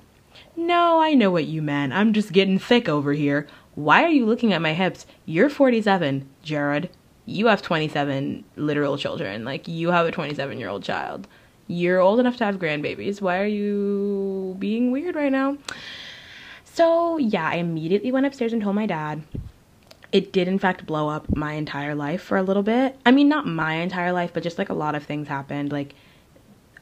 No, 0.56 1.00
I 1.00 1.14
know 1.14 1.30
what 1.30 1.46
you 1.46 1.62
meant. 1.62 1.92
I'm 1.92 2.12
just 2.12 2.32
getting 2.32 2.58
thick 2.58 2.88
over 2.88 3.12
here. 3.12 3.46
Why 3.74 4.02
are 4.02 4.10
you 4.10 4.26
looking 4.26 4.52
at 4.52 4.60
my 4.60 4.74
hips? 4.74 5.06
You're 5.24 5.48
47, 5.48 6.28
Jared. 6.42 6.90
You 7.26 7.46
have 7.46 7.62
27 7.62 8.44
literal 8.56 8.98
children. 8.98 9.44
Like, 9.44 9.68
you 9.68 9.90
have 9.90 10.06
a 10.06 10.10
27 10.10 10.58
year 10.58 10.68
old 10.68 10.82
child. 10.82 11.28
You're 11.68 12.00
old 12.00 12.18
enough 12.18 12.38
to 12.38 12.46
have 12.46 12.58
grandbabies. 12.58 13.20
Why 13.20 13.40
are 13.40 13.46
you 13.46 14.56
being 14.58 14.90
weird 14.90 15.14
right 15.14 15.30
now? 15.30 15.58
So, 16.64 17.18
yeah, 17.18 17.50
I 17.50 17.56
immediately 17.56 18.10
went 18.10 18.24
upstairs 18.24 18.54
and 18.54 18.62
told 18.62 18.74
my 18.74 18.86
dad. 18.86 19.22
It 20.10 20.32
did, 20.32 20.48
in 20.48 20.58
fact, 20.58 20.86
blow 20.86 21.10
up 21.10 21.36
my 21.36 21.52
entire 21.52 21.94
life 21.94 22.22
for 22.22 22.38
a 22.38 22.42
little 22.42 22.62
bit. 22.62 22.96
I 23.04 23.10
mean, 23.10 23.28
not 23.28 23.46
my 23.46 23.74
entire 23.74 24.12
life, 24.12 24.30
but 24.32 24.42
just 24.42 24.56
like 24.56 24.70
a 24.70 24.74
lot 24.74 24.94
of 24.94 25.04
things 25.04 25.28
happened. 25.28 25.70
Like, 25.70 25.94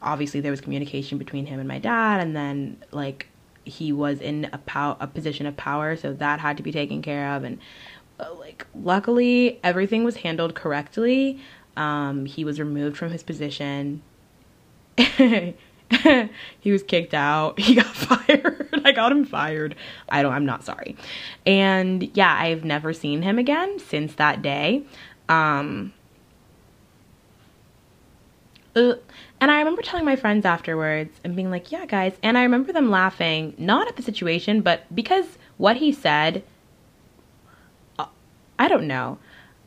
obviously, 0.01 0.41
there 0.41 0.53
was 0.53 0.61
communication 0.61 1.19
between 1.19 1.47
him 1.47 1.59
and 1.59 1.67
my 1.67 1.81
dad, 1.81 2.21
and 2.21 2.37
then, 2.37 2.77
like, 2.93 3.27
he 3.65 3.93
was 3.93 4.21
in 4.21 4.49
a, 4.53 4.59
pow- 4.59 4.97
a 5.01 5.09
position 5.09 5.47
of 5.47 5.57
power, 5.57 5.97
so 5.97 6.13
that 6.13 6.39
had 6.39 6.57
to 6.59 6.63
be 6.63 6.71
taken 6.71 7.03
care 7.03 7.35
of. 7.35 7.43
And, 7.43 7.59
uh, 8.21 8.33
like, 8.39 8.69
luckily, 8.73 9.59
everything 9.65 10.05
was 10.05 10.19
handled 10.19 10.55
correctly. 10.55 11.41
Um, 11.77 12.27
he 12.27 12.45
was 12.45 12.61
removed 12.61 12.97
from 12.97 13.11
his 13.11 13.25
position 13.25 14.03
he 16.61 16.73
was 16.73 16.83
kicked 16.83 17.15
out. 17.15 17.59
He 17.67 17.75
got 17.75 17.87
fired. 17.95 18.81
I 18.85 18.93
got 18.93 19.13
him 19.13 19.25
fired. 19.25 19.75
I 20.09 20.23
don't 20.23 20.33
I'm 20.33 20.47
not 20.47 20.65
sorry. 20.65 20.97
And 21.45 22.11
yeah, 22.15 22.35
I've 22.39 22.65
never 22.65 22.93
seen 22.93 23.23
him 23.23 23.39
again 23.39 23.79
since 23.79 24.15
that 24.15 24.43
day. 24.43 24.85
Um 25.29 25.93
uh, 28.75 28.95
and 29.41 29.51
I 29.51 29.59
remember 29.59 29.81
telling 29.81 30.05
my 30.05 30.17
friends 30.17 30.45
afterwards 30.45 31.19
and 31.25 31.35
being 31.35 31.51
like, 31.51 31.73
"Yeah, 31.73 31.87
guys." 31.87 32.13
And 32.23 32.37
I 32.37 32.43
remember 32.43 32.73
them 32.75 32.91
laughing, 32.91 33.55
not 33.57 33.89
at 33.89 33.97
the 33.97 34.03
situation, 34.03 34.61
but 34.61 34.83
because 34.95 35.39
what 35.57 35.79
he 35.79 35.93
said 35.93 36.43
uh, 37.99 38.07
I 38.59 38.69
don't 38.69 38.87
know. 38.87 39.19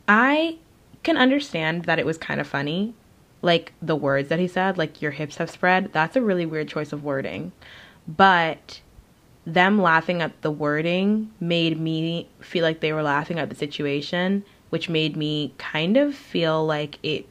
I 0.06 0.58
can 1.02 1.16
understand 1.16 1.84
that 1.84 1.98
it 1.98 2.06
was 2.06 2.18
kind 2.18 2.40
of 2.40 2.46
funny. 2.46 2.94
Like 3.42 3.72
the 3.80 3.96
words 3.96 4.28
that 4.28 4.38
he 4.38 4.48
said, 4.48 4.76
like 4.76 5.00
your 5.00 5.12
hips 5.12 5.36
have 5.36 5.50
spread. 5.50 5.92
That's 5.92 6.16
a 6.16 6.22
really 6.22 6.46
weird 6.46 6.68
choice 6.68 6.92
of 6.92 7.04
wording. 7.04 7.52
But 8.06 8.80
them 9.46 9.80
laughing 9.80 10.20
at 10.22 10.42
the 10.42 10.50
wording 10.50 11.30
made 11.40 11.80
me 11.80 12.28
feel 12.40 12.62
like 12.62 12.80
they 12.80 12.92
were 12.92 13.02
laughing 13.02 13.38
at 13.38 13.48
the 13.48 13.56
situation, 13.56 14.44
which 14.68 14.88
made 14.88 15.16
me 15.16 15.54
kind 15.58 15.96
of 15.96 16.14
feel 16.14 16.64
like 16.64 16.98
it 17.02 17.26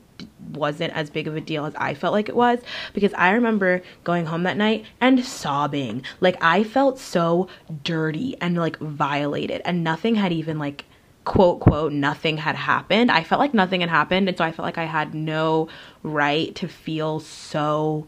wasn't 0.54 0.94
as 0.94 1.10
big 1.10 1.28
of 1.28 1.36
a 1.36 1.42
deal 1.42 1.66
as 1.66 1.76
I 1.76 1.94
felt 1.94 2.14
like 2.14 2.28
it 2.28 2.36
was 2.36 2.60
because 2.94 3.14
I 3.14 3.32
remember 3.32 3.82
going 4.04 4.26
home 4.26 4.44
that 4.44 4.58
night 4.58 4.86
and 5.00 5.24
sobbing. 5.24 6.04
Like 6.20 6.38
I 6.42 6.64
felt 6.64 7.00
so 7.00 7.48
dirty 7.84 8.36
and 8.42 8.58
like 8.58 8.78
violated 8.80 9.62
and 9.64 9.84
nothing 9.84 10.16
had 10.16 10.34
even 10.34 10.60
like 10.60 10.86
quote 11.26 11.60
quote 11.60 11.92
nothing 11.92 12.38
had 12.38 12.56
happened. 12.56 13.12
I 13.12 13.24
felt 13.24 13.40
like 13.40 13.54
nothing 13.54 13.82
had 13.82 13.90
happened 13.90 14.28
and 14.28 14.38
so 14.38 14.44
I 14.44 14.52
felt 14.52 14.66
like 14.66 14.78
I 14.78 14.86
had 14.86 15.14
no 15.14 15.68
right 16.04 16.54
to 16.56 16.68
feel 16.68 17.20
so 17.20 18.08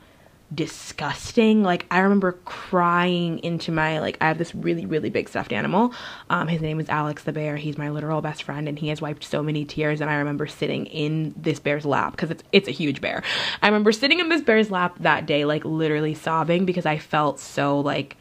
disgusting. 0.54 1.64
Like 1.64 1.86
I 1.90 2.00
remember 2.00 2.34
crying 2.46 3.40
into 3.40 3.72
my 3.72 4.00
like 4.00 4.18
I 4.20 4.28
have 4.28 4.38
this 4.38 4.54
really 4.54 4.86
really 4.86 5.10
big 5.10 5.30
stuffed 5.30 5.54
animal. 5.54 5.94
Um 6.30 6.48
his 6.48 6.62
name 6.62 6.80
is 6.80 6.90
Alex 6.90 7.24
the 7.24 7.32
bear. 7.32 7.56
He's 7.58 7.78
my 7.78 7.90
literal 7.90 8.22
best 8.22 8.44
friend 8.44 8.68
and 8.68 8.78
he 8.78 8.90
has 8.90 9.02
wiped 9.02 9.24
so 9.24 9.42
many 9.42 9.66
tears 9.66 10.02
and 10.02 10.10
I 10.10 10.16
remember 10.16 10.48
sitting 10.48 10.88
in 10.88 11.34
this 11.38 11.60
bear's 11.60 11.86
lap 11.86 12.12
because 12.12 12.32
it's 12.32 12.44
it's 12.52 12.68
a 12.68 12.72
huge 12.72 13.02
bear. 13.02 13.24
I 13.62 13.68
remember 13.68 13.92
sitting 13.92 14.20
in 14.20 14.30
this 14.30 14.42
bear's 14.42 14.72
lap 14.72 14.96
that 15.00 15.26
day 15.26 15.46
like 15.46 15.64
literally 15.64 16.16
sobbing 16.16 16.66
because 16.66 16.86
I 16.86 16.98
felt 16.98 17.40
so 17.40 17.80
like 17.80 18.18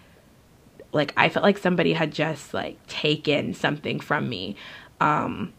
like 0.93 1.13
I 1.17 1.29
felt 1.29 1.45
like 1.45 1.59
somebody 1.59 1.93
had 1.93 2.13
just 2.13 2.55
like 2.55 2.85
taken 2.87 3.55
something 3.55 4.01
from 4.01 4.29
me. 4.29 4.57
Um 5.01 5.53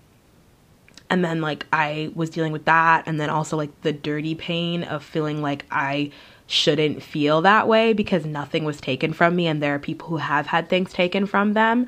and 1.09 1.25
then 1.25 1.41
like 1.41 1.67
I 1.73 2.11
was 2.15 2.29
dealing 2.29 2.53
with 2.53 2.65
that 2.65 3.03
and 3.05 3.19
then 3.19 3.29
also 3.29 3.57
like 3.57 3.82
the 3.82 3.91
dirty 3.91 4.34
pain 4.34 4.84
of 4.84 5.03
feeling 5.03 5.41
like 5.41 5.65
I 5.69 6.11
shouldn't 6.47 7.03
feel 7.03 7.41
that 7.41 7.67
way 7.67 7.93
because 7.93 8.25
nothing 8.25 8.63
was 8.63 8.79
taken 8.79 9.13
from 9.13 9.36
me 9.36 9.47
and 9.47 9.61
there 9.61 9.75
are 9.75 9.79
people 9.79 10.07
who 10.07 10.17
have 10.17 10.47
had 10.47 10.69
things 10.69 10.91
taken 10.91 11.25
from 11.25 11.53
them 11.53 11.86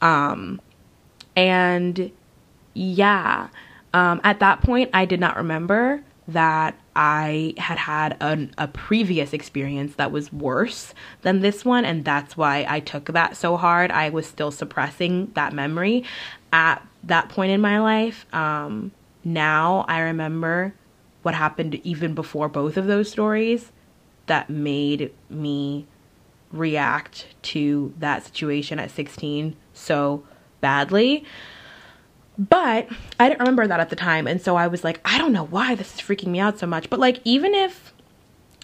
um 0.00 0.60
and 1.34 2.10
yeah 2.74 3.48
um 3.92 4.20
at 4.24 4.40
that 4.40 4.62
point 4.62 4.90
I 4.94 5.04
did 5.04 5.20
not 5.20 5.36
remember 5.36 6.02
that 6.28 6.78
I 6.96 7.52
had 7.58 7.76
had 7.76 8.16
an, 8.20 8.54
a 8.56 8.66
previous 8.66 9.34
experience 9.34 9.96
that 9.96 10.10
was 10.10 10.32
worse 10.32 10.94
than 11.22 11.40
this 11.40 11.64
one, 11.64 11.84
and 11.84 12.04
that's 12.04 12.36
why 12.36 12.64
I 12.68 12.80
took 12.80 13.06
that 13.06 13.36
so 13.36 13.58
hard. 13.58 13.90
I 13.90 14.08
was 14.08 14.26
still 14.26 14.50
suppressing 14.50 15.30
that 15.34 15.52
memory 15.52 16.04
at 16.52 16.86
that 17.04 17.28
point 17.28 17.52
in 17.52 17.60
my 17.60 17.78
life. 17.80 18.26
Um, 18.34 18.92
now 19.24 19.84
I 19.88 20.00
remember 20.00 20.74
what 21.22 21.34
happened 21.34 21.74
even 21.84 22.14
before 22.14 22.48
both 22.48 22.76
of 22.76 22.86
those 22.86 23.10
stories 23.10 23.72
that 24.26 24.48
made 24.48 25.12
me 25.28 25.86
react 26.52 27.26
to 27.42 27.92
that 27.98 28.24
situation 28.24 28.78
at 28.78 28.90
16 28.90 29.54
so 29.74 30.24
badly. 30.60 31.24
But 32.38 32.88
I 33.18 33.28
didn't 33.28 33.40
remember 33.40 33.66
that 33.66 33.80
at 33.80 33.90
the 33.90 33.96
time. 33.96 34.26
And 34.26 34.40
so 34.40 34.56
I 34.56 34.66
was 34.66 34.84
like, 34.84 35.00
I 35.04 35.18
don't 35.18 35.32
know 35.32 35.44
why 35.44 35.74
this 35.74 35.94
is 35.94 36.00
freaking 36.00 36.28
me 36.28 36.40
out 36.40 36.58
so 36.58 36.66
much. 36.66 36.90
But 36.90 37.00
like, 37.00 37.20
even 37.24 37.54
if 37.54 37.94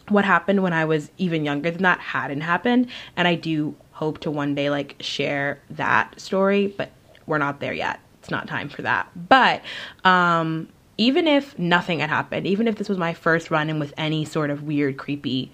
what 0.08 0.24
happened 0.24 0.62
when 0.62 0.72
I 0.72 0.84
was 0.84 1.10
even 1.18 1.44
younger 1.44 1.70
than 1.70 1.82
that 1.82 2.00
hadn't 2.00 2.42
happened, 2.42 2.88
and 3.16 3.26
I 3.26 3.34
do 3.34 3.74
hope 3.92 4.18
to 4.20 4.30
one 4.30 4.54
day 4.54 4.68
like 4.68 4.96
share 5.00 5.60
that 5.70 6.20
story, 6.20 6.74
but 6.76 6.90
we're 7.26 7.38
not 7.38 7.60
there 7.60 7.72
yet. 7.72 8.00
It's 8.20 8.30
not 8.30 8.46
time 8.46 8.68
for 8.68 8.82
that. 8.82 9.10
But 9.28 9.62
um, 10.04 10.68
even 10.98 11.26
if 11.26 11.58
nothing 11.58 12.00
had 12.00 12.10
happened, 12.10 12.46
even 12.46 12.68
if 12.68 12.76
this 12.76 12.88
was 12.88 12.98
my 12.98 13.14
first 13.14 13.50
run 13.50 13.70
in 13.70 13.78
with 13.78 13.94
any 13.96 14.24
sort 14.24 14.50
of 14.50 14.62
weird, 14.64 14.96
creepy 14.96 15.50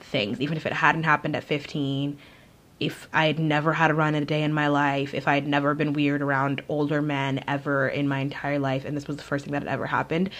things, 0.00 0.40
even 0.40 0.56
if 0.56 0.66
it 0.66 0.72
hadn't 0.72 1.04
happened 1.04 1.36
at 1.36 1.44
15, 1.44 2.18
if 2.82 3.08
I 3.12 3.26
had 3.26 3.38
never 3.38 3.72
had 3.72 3.92
a 3.92 3.94
run 3.94 4.16
in 4.16 4.24
a 4.24 4.26
day 4.26 4.42
in 4.42 4.52
my 4.52 4.66
life, 4.66 5.14
if 5.14 5.28
I 5.28 5.34
had 5.34 5.46
never 5.46 5.72
been 5.74 5.92
weird 5.92 6.20
around 6.20 6.62
older 6.68 7.00
men 7.00 7.44
ever 7.46 7.88
in 7.88 8.08
my 8.08 8.18
entire 8.18 8.58
life, 8.58 8.84
and 8.84 8.96
this 8.96 9.06
was 9.06 9.16
the 9.16 9.22
first 9.22 9.44
thing 9.44 9.52
that 9.52 9.62
had 9.62 9.72
ever 9.72 9.86
happened, 9.86 10.30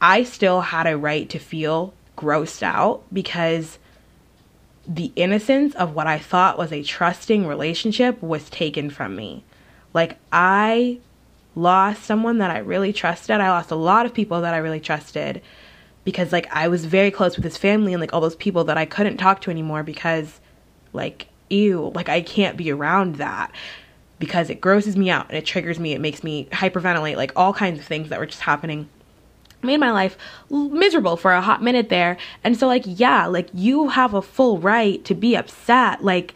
I 0.00 0.22
still 0.22 0.62
had 0.62 0.86
a 0.86 0.96
right 0.96 1.28
to 1.28 1.38
feel 1.38 1.92
grossed 2.16 2.62
out 2.62 3.02
because 3.12 3.78
the 4.86 5.12
innocence 5.16 5.74
of 5.74 5.94
what 5.94 6.06
I 6.06 6.18
thought 6.18 6.56
was 6.56 6.72
a 6.72 6.82
trusting 6.82 7.46
relationship 7.46 8.22
was 8.22 8.48
taken 8.48 8.88
from 8.88 9.14
me. 9.14 9.44
Like, 9.92 10.16
I 10.32 10.98
lost 11.54 12.04
someone 12.04 12.38
that 12.38 12.50
I 12.50 12.58
really 12.58 12.94
trusted. 12.94 13.38
I 13.38 13.50
lost 13.50 13.70
a 13.70 13.76
lot 13.76 14.06
of 14.06 14.14
people 14.14 14.40
that 14.40 14.54
I 14.54 14.58
really 14.58 14.80
trusted 14.80 15.42
because, 16.04 16.32
like, 16.32 16.46
I 16.50 16.68
was 16.68 16.86
very 16.86 17.10
close 17.10 17.36
with 17.36 17.44
his 17.44 17.58
family 17.58 17.92
and, 17.92 18.00
like, 18.00 18.14
all 18.14 18.22
those 18.22 18.36
people 18.36 18.64
that 18.64 18.78
I 18.78 18.86
couldn't 18.86 19.18
talk 19.18 19.42
to 19.42 19.50
anymore 19.50 19.82
because 19.82 20.40
like, 20.98 21.28
ew, 21.48 21.92
like 21.94 22.10
I 22.10 22.20
can't 22.20 22.58
be 22.58 22.70
around 22.70 23.16
that 23.16 23.50
because 24.18 24.50
it 24.50 24.60
grosses 24.60 24.96
me 24.96 25.08
out 25.08 25.28
and 25.28 25.38
it 25.38 25.46
triggers 25.46 25.78
me. 25.78 25.94
It 25.94 26.00
makes 26.00 26.22
me 26.22 26.48
hyperventilate, 26.52 27.16
like 27.16 27.32
all 27.36 27.54
kinds 27.54 27.78
of 27.78 27.86
things 27.86 28.10
that 28.10 28.18
were 28.18 28.26
just 28.26 28.42
happening 28.42 28.88
made 29.62 29.78
my 29.78 29.90
life 29.90 30.16
miserable 30.50 31.16
for 31.16 31.32
a 31.32 31.40
hot 31.40 31.62
minute 31.62 31.88
there. 31.88 32.16
And 32.44 32.56
so 32.56 32.66
like 32.66 32.84
yeah, 32.86 33.26
like 33.26 33.48
you 33.52 33.88
have 33.88 34.14
a 34.14 34.22
full 34.22 34.58
right 34.58 35.04
to 35.04 35.14
be 35.14 35.36
upset. 35.36 36.04
Like 36.04 36.34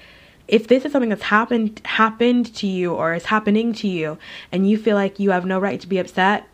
if 0.48 0.68
this 0.68 0.84
is 0.84 0.92
something 0.92 1.10
that's 1.10 1.22
happened 1.22 1.80
happened 1.84 2.54
to 2.56 2.66
you 2.66 2.92
or 2.92 3.14
is 3.14 3.26
happening 3.26 3.72
to 3.74 3.88
you 3.88 4.18
and 4.50 4.68
you 4.68 4.76
feel 4.76 4.96
like 4.96 5.18
you 5.18 5.30
have 5.30 5.46
no 5.46 5.58
right 5.58 5.80
to 5.80 5.86
be 5.86 5.98
upset, 5.98 6.46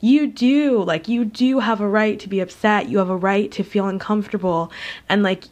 you 0.00 0.26
do. 0.26 0.82
Like 0.82 1.08
you 1.08 1.24
do 1.24 1.58
have 1.58 1.80
a 1.80 1.88
right 1.88 2.18
to 2.20 2.28
be 2.28 2.40
upset. 2.40 2.88
You 2.88 2.98
have 2.98 3.10
a 3.10 3.16
right 3.16 3.50
to 3.52 3.62
feel 3.62 3.86
uncomfortable 3.86 4.72
and 5.08 5.22
like 5.22 5.44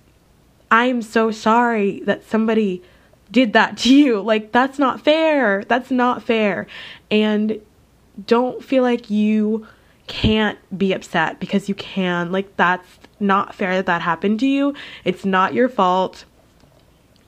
I'm 0.71 1.03
so 1.03 1.31
sorry 1.31 2.01
that 2.01 2.25
somebody 2.25 2.83
did 3.31 3.53
that 3.53 3.79
to 3.79 3.95
you. 3.95 4.21
Like, 4.29 4.53
that's 4.53 4.79
not 4.79 5.03
fair. 5.03 5.65
That's 5.65 5.91
not 5.91 6.23
fair. 6.23 6.67
And 7.11 7.61
don't 8.27 8.63
feel 8.63 8.83
like 8.83 9.11
you 9.11 9.67
can't 10.07 10.59
be 10.77 10.93
upset 10.93 11.39
because 11.41 11.69
you 11.69 11.75
can. 11.75 12.33
Like, 12.33 12.57
that's 12.57 12.99
not 13.21 13.55
fair 13.55 13.77
that 13.77 13.87
that 13.87 14.03
happened 14.03 14.41
to 14.41 14.47
you. 14.47 14.75
It's 15.05 15.25
not 15.25 15.55
your 15.55 15.69
fault. 15.69 16.25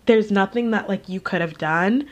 There's 0.07 0.31
nothing 0.31 0.73
that, 0.73 0.89
like, 0.89 1.09
you 1.09 1.21
could 1.21 1.41
have 1.41 1.59
done. 1.59 2.09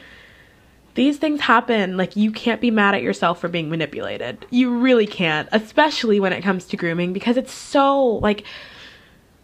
These 0.95 1.19
things 1.19 1.41
happen. 1.41 1.97
Like, 1.97 2.17
you 2.17 2.31
can't 2.31 2.61
be 2.61 2.71
mad 2.71 2.95
at 2.95 3.03
yourself 3.03 3.41
for 3.41 3.49
being 3.49 3.69
manipulated. 3.69 4.47
You 4.51 4.79
really 4.79 5.07
can't, 5.07 5.49
especially 5.53 6.21
when 6.21 6.33
it 6.33 6.43
comes 6.43 6.65
to 6.67 6.77
grooming 6.77 7.13
because 7.13 7.37
it's 7.37 7.53
so, 7.53 8.05
like, 8.05 8.45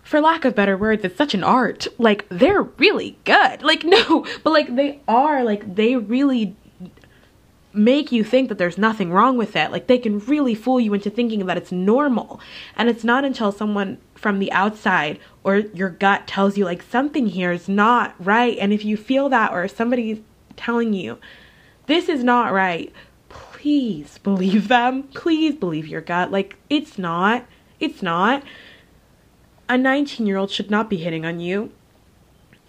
for 0.04 0.20
lack 0.20 0.44
of 0.44 0.54
better 0.54 0.76
words, 0.76 1.04
it's 1.04 1.16
such 1.16 1.34
an 1.34 1.42
art. 1.42 1.88
Like, 1.98 2.26
they're 2.28 2.62
really 2.62 3.18
good. 3.24 3.62
Like, 3.62 3.84
no, 3.84 4.26
but 4.44 4.52
like, 4.52 4.76
they 4.76 5.00
are, 5.08 5.42
like, 5.42 5.74
they 5.74 5.96
really 5.96 6.54
make 7.72 8.12
you 8.12 8.22
think 8.22 8.48
that 8.48 8.56
there's 8.56 8.78
nothing 8.78 9.10
wrong 9.10 9.36
with 9.36 9.56
it. 9.56 9.72
Like, 9.72 9.86
they 9.86 9.98
can 9.98 10.20
really 10.20 10.54
fool 10.54 10.78
you 10.78 10.94
into 10.94 11.10
thinking 11.10 11.44
that 11.46 11.56
it's 11.56 11.72
normal. 11.72 12.38
And 12.76 12.88
it's 12.88 13.02
not 13.02 13.24
until 13.24 13.50
someone 13.50 13.98
from 14.14 14.38
the 14.38 14.52
outside 14.52 15.18
or 15.42 15.56
your 15.56 15.90
gut 15.90 16.26
tells 16.26 16.56
you, 16.56 16.66
like, 16.66 16.82
something 16.82 17.26
here 17.26 17.50
is 17.50 17.68
not 17.68 18.14
right. 18.18 18.56
And 18.58 18.72
if 18.72 18.84
you 18.84 18.96
feel 18.96 19.28
that, 19.30 19.52
or 19.52 19.66
somebody's 19.66 20.20
telling 20.56 20.92
you, 20.92 21.18
this 21.86 22.08
is 22.08 22.22
not 22.22 22.52
right, 22.52 22.92
please 23.28 24.18
believe 24.18 24.68
them. 24.68 25.04
Please 25.14 25.54
believe 25.54 25.88
your 25.88 26.02
gut. 26.02 26.30
Like, 26.30 26.56
it's 26.68 26.98
not. 26.98 27.46
It's 27.80 28.02
not 28.02 28.42
a 29.68 29.78
19 29.78 30.26
year 30.26 30.36
old 30.36 30.50
should 30.50 30.70
not 30.70 30.90
be 30.90 30.96
hitting 30.96 31.24
on 31.24 31.40
you 31.40 31.72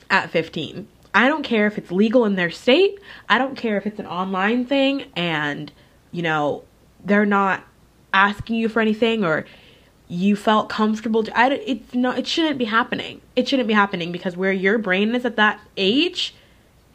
at 0.10 0.30
15. 0.30 0.88
I 1.14 1.28
don't 1.28 1.44
care 1.44 1.66
if 1.68 1.78
it's 1.78 1.92
legal 1.92 2.26
in 2.26 2.36
their 2.36 2.52
state. 2.52 3.00
I 3.30 3.38
don't 3.38 3.56
care 3.56 3.78
if 3.78 3.86
it's 3.88 4.00
an 4.00 4.08
online 4.08 4.66
thing 4.66 5.06
and, 5.16 5.72
you 6.12 6.22
know, 6.22 6.64
they're 7.04 7.26
not 7.26 7.64
asking 8.14 8.58
you 8.58 8.68
for 8.68 8.82
anything 8.82 9.24
or 9.24 9.46
you 10.08 10.36
felt 10.36 10.70
comfortable. 10.70 11.24
To, 11.24 11.38
I, 11.38 11.52
it's 11.54 11.94
not, 11.94 12.20
it 12.20 12.28
shouldn't 12.28 12.58
be 12.58 12.66
happening. 12.66 13.22
It 13.36 13.48
shouldn't 13.48 13.68
be 13.68 13.74
happening 13.74 14.12
because 14.12 14.36
where 14.36 14.52
your 14.52 14.78
brain 14.78 15.16
is 15.16 15.26
at 15.26 15.36
that 15.38 15.60
age 15.78 16.36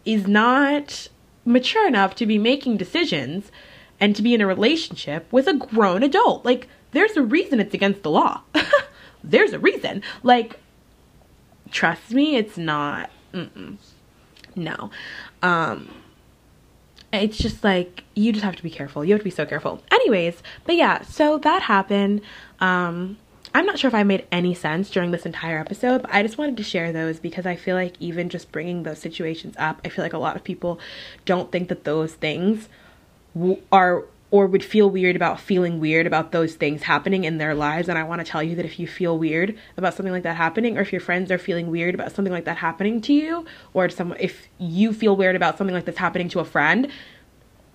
is 0.04 0.26
not 0.26 1.08
mature 1.44 1.86
enough 1.86 2.14
to 2.16 2.26
be 2.26 2.38
making 2.38 2.76
decisions 2.76 3.50
and 3.98 4.14
to 4.16 4.22
be 4.22 4.34
in 4.34 4.40
a 4.40 4.46
relationship 4.46 5.30
with 5.32 5.46
a 5.46 5.54
grown 5.54 6.02
adult. 6.02 6.44
Like, 6.44 6.68
there's 6.92 7.16
a 7.16 7.22
reason 7.22 7.60
it's 7.60 7.74
against 7.74 8.02
the 8.02 8.10
law. 8.10 8.42
there's 9.22 9.52
a 9.52 9.58
reason. 9.58 10.02
Like, 10.22 10.58
trust 11.70 12.10
me, 12.12 12.36
it's 12.36 12.56
not. 12.56 13.10
Mm-mm. 13.32 13.76
No. 14.56 14.90
Um, 15.42 15.88
it's 17.12 17.38
just 17.38 17.64
like 17.64 18.04
you 18.14 18.32
just 18.32 18.44
have 18.44 18.56
to 18.56 18.62
be 18.62 18.70
careful. 18.70 19.04
You 19.04 19.12
have 19.14 19.20
to 19.20 19.24
be 19.24 19.30
so 19.30 19.46
careful. 19.46 19.82
Anyways, 19.90 20.42
but 20.64 20.76
yeah, 20.76 21.02
so 21.02 21.38
that 21.38 21.62
happened. 21.62 22.22
Um, 22.60 23.18
I'm 23.52 23.66
not 23.66 23.78
sure 23.78 23.88
if 23.88 23.94
I 23.94 24.04
made 24.04 24.26
any 24.30 24.54
sense 24.54 24.90
during 24.90 25.10
this 25.10 25.26
entire 25.26 25.58
episode, 25.58 26.02
but 26.02 26.14
I 26.14 26.22
just 26.22 26.38
wanted 26.38 26.56
to 26.58 26.62
share 26.62 26.92
those 26.92 27.18
because 27.18 27.46
I 27.46 27.56
feel 27.56 27.74
like 27.74 27.94
even 27.98 28.28
just 28.28 28.52
bringing 28.52 28.84
those 28.84 29.00
situations 29.00 29.56
up, 29.58 29.80
I 29.84 29.88
feel 29.88 30.04
like 30.04 30.12
a 30.12 30.18
lot 30.18 30.36
of 30.36 30.44
people 30.44 30.78
don't 31.24 31.50
think 31.50 31.68
that 31.68 31.82
those 31.82 32.14
things 32.14 32.68
are 33.72 34.04
or 34.30 34.46
would 34.46 34.64
feel 34.64 34.88
weird 34.88 35.16
about 35.16 35.40
feeling 35.40 35.80
weird 35.80 36.06
about 36.06 36.30
those 36.30 36.54
things 36.54 36.82
happening 36.82 37.24
in 37.24 37.38
their 37.38 37.54
lives. 37.54 37.88
And 37.88 37.98
I 37.98 38.04
want 38.04 38.24
to 38.24 38.30
tell 38.30 38.42
you 38.42 38.54
that 38.56 38.64
if 38.64 38.78
you 38.78 38.86
feel 38.86 39.18
weird 39.18 39.56
about 39.76 39.94
something 39.94 40.12
like 40.12 40.22
that 40.22 40.36
happening, 40.36 40.78
or 40.78 40.82
if 40.82 40.92
your 40.92 41.00
friends 41.00 41.30
are 41.30 41.38
feeling 41.38 41.68
weird 41.68 41.94
about 41.94 42.12
something 42.12 42.32
like 42.32 42.44
that 42.44 42.58
happening 42.58 43.00
to 43.02 43.12
you, 43.12 43.44
or 43.74 43.88
some, 43.88 44.14
if 44.20 44.48
you 44.58 44.92
feel 44.92 45.16
weird 45.16 45.34
about 45.34 45.58
something 45.58 45.74
like 45.74 45.84
this 45.84 45.96
happening 45.96 46.28
to 46.28 46.38
a 46.40 46.44
friend, 46.44 46.88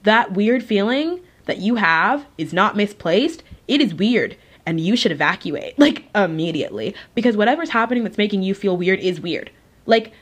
that 0.04 0.32
weird 0.32 0.64
feeling 0.64 1.20
that 1.46 1.58
you 1.58 1.76
have 1.76 2.26
is 2.38 2.54
not 2.54 2.78
misplaced. 2.78 3.44
It 3.68 3.82
is 3.82 3.94
weird. 3.94 4.38
And 4.66 4.80
you 4.80 4.96
should 4.96 5.12
evacuate, 5.12 5.78
like, 5.78 6.06
immediately. 6.16 6.96
Because 7.14 7.38
whatever's 7.38 7.70
happening 7.70 8.04
that's 8.04 8.18
making 8.18 8.42
you 8.42 8.56
feel 8.56 8.78
weird 8.78 9.00
is 9.00 9.20
weird. 9.22 9.52
Like, 9.86 10.14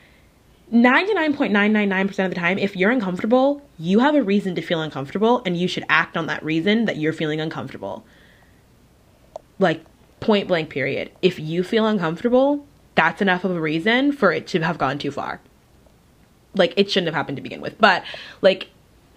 99.999% 0.72 2.24
of 2.24 2.30
the 2.30 2.34
time, 2.34 2.58
if 2.58 2.74
you're 2.74 2.90
uncomfortable, 2.90 3.62
you 3.78 3.98
have 4.00 4.14
a 4.14 4.22
reason 4.22 4.54
to 4.54 4.62
feel 4.62 4.80
uncomfortable 4.80 5.42
and 5.44 5.56
you 5.56 5.68
should 5.68 5.84
act 5.88 6.16
on 6.16 6.26
that 6.26 6.42
reason 6.42 6.86
that 6.86 6.96
you're 6.96 7.12
feeling 7.12 7.40
uncomfortable. 7.40 8.04
Like, 9.58 9.84
point 10.20 10.48
blank, 10.48 10.70
period. 10.70 11.10
If 11.20 11.38
you 11.38 11.62
feel 11.62 11.86
uncomfortable, 11.86 12.66
that's 12.94 13.20
enough 13.20 13.44
of 13.44 13.50
a 13.50 13.60
reason 13.60 14.12
for 14.12 14.32
it 14.32 14.46
to 14.48 14.60
have 14.60 14.78
gone 14.78 14.98
too 14.98 15.10
far. 15.10 15.40
Like, 16.54 16.72
it 16.76 16.90
shouldn't 16.90 17.08
have 17.08 17.14
happened 17.14 17.36
to 17.36 17.42
begin 17.42 17.60
with. 17.60 17.78
But, 17.78 18.04
like, 18.40 18.70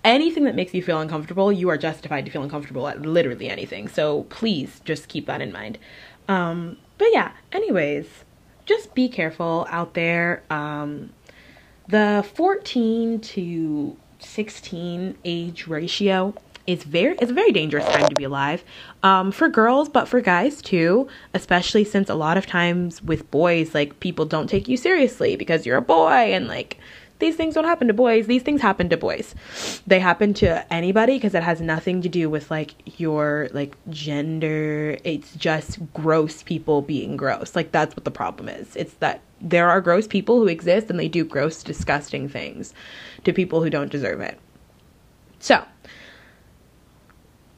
anything 0.04 0.44
that 0.44 0.56
makes 0.56 0.74
you 0.74 0.84
feel 0.84 1.00
uncomfortable, 1.00 1.52
you 1.52 1.70
are 1.70 1.78
justified 1.78 2.26
to 2.26 2.32
feel 2.32 2.44
uncomfortable 2.44 2.88
at 2.88 3.02
literally 3.02 3.50
anything. 3.50 3.88
So, 3.88 4.24
please 4.24 4.82
just 4.84 5.08
keep 5.08 5.28
that 5.28 5.42
in 5.42 5.52
mind. 5.52 5.78
Um, 6.28 6.78
but 6.98 7.08
yeah, 7.14 7.32
anyways, 7.52 8.08
just 8.66 8.94
be 8.94 9.08
careful 9.08 9.66
out 9.70 9.94
there. 9.94 10.44
Um, 10.50 11.12
the 11.88 12.26
14 12.36 13.20
to 13.20 13.98
16 14.20 15.18
age 15.24 15.68
ratio 15.68 16.34
is 16.66 16.84
very 16.84 17.16
it's 17.20 17.32
a 17.32 17.34
very 17.34 17.52
dangerous 17.52 17.86
time 17.86 18.10
to 18.10 18.16
be 18.16 18.26
alive 18.26 18.64
um, 19.04 19.32
for 19.32 19.48
girls 19.48 19.88
but 19.88 20.08
for 20.08 20.20
guys 20.20 20.62
too 20.62 21.08
especially 21.34 21.84
since 21.84 22.10
a 22.10 22.16
lot 22.16 22.38
of 22.38 22.46
times 22.46 23.02
with 23.02 23.30
boys 23.32 23.74
like 23.74 24.00
people 24.02 24.26
don't 24.26 24.50
take 24.50 24.68
you 24.68 24.76
seriously 24.76 25.36
because 25.36 25.66
you're 25.66 25.78
a 25.78 25.82
boy 25.82 26.34
and 26.34 26.48
like 26.48 26.78
these 27.20 27.36
things 27.36 27.56
don't 27.56 27.66
happen 27.66 27.88
to 27.88 27.94
boys. 27.94 28.28
These 28.28 28.44
things 28.44 28.62
happen 28.62 28.90
to 28.90 28.98
boys. 28.98 29.34
They 29.88 30.00
happen 30.00 30.34
to 30.36 30.72
anybody 30.72 31.16
because 31.16 31.34
it 31.34 31.44
has 31.44 31.60
nothing 31.62 32.02
to 32.04 32.10
do 32.10 32.30
with 32.30 32.52
like 32.52 32.76
your 33.00 33.50
like 33.54 33.76
gender. 33.90 34.98
It's 35.04 35.34
just 35.36 35.80
gross 35.94 36.44
people 36.44 36.82
being 36.82 37.18
gross. 37.18 37.56
Like 37.56 37.72
that's 37.72 37.96
what 37.96 38.06
the 38.06 38.12
problem 38.12 38.50
is. 38.50 38.76
It's 38.76 38.94
that 38.96 39.22
there 39.42 39.70
are 39.70 39.82
gross 39.82 40.08
people 40.08 40.38
who 40.38 40.48
exist 40.48 40.90
and 40.90 41.00
they 41.00 41.08
do 41.08 41.24
gross 41.24 41.64
disgusting 41.64 42.30
things 42.30 42.74
to 43.24 43.34
people 43.34 43.64
who 43.64 43.70
don't 43.70 43.92
deserve 43.92 44.22
it. 44.22 44.40
So 45.40 45.64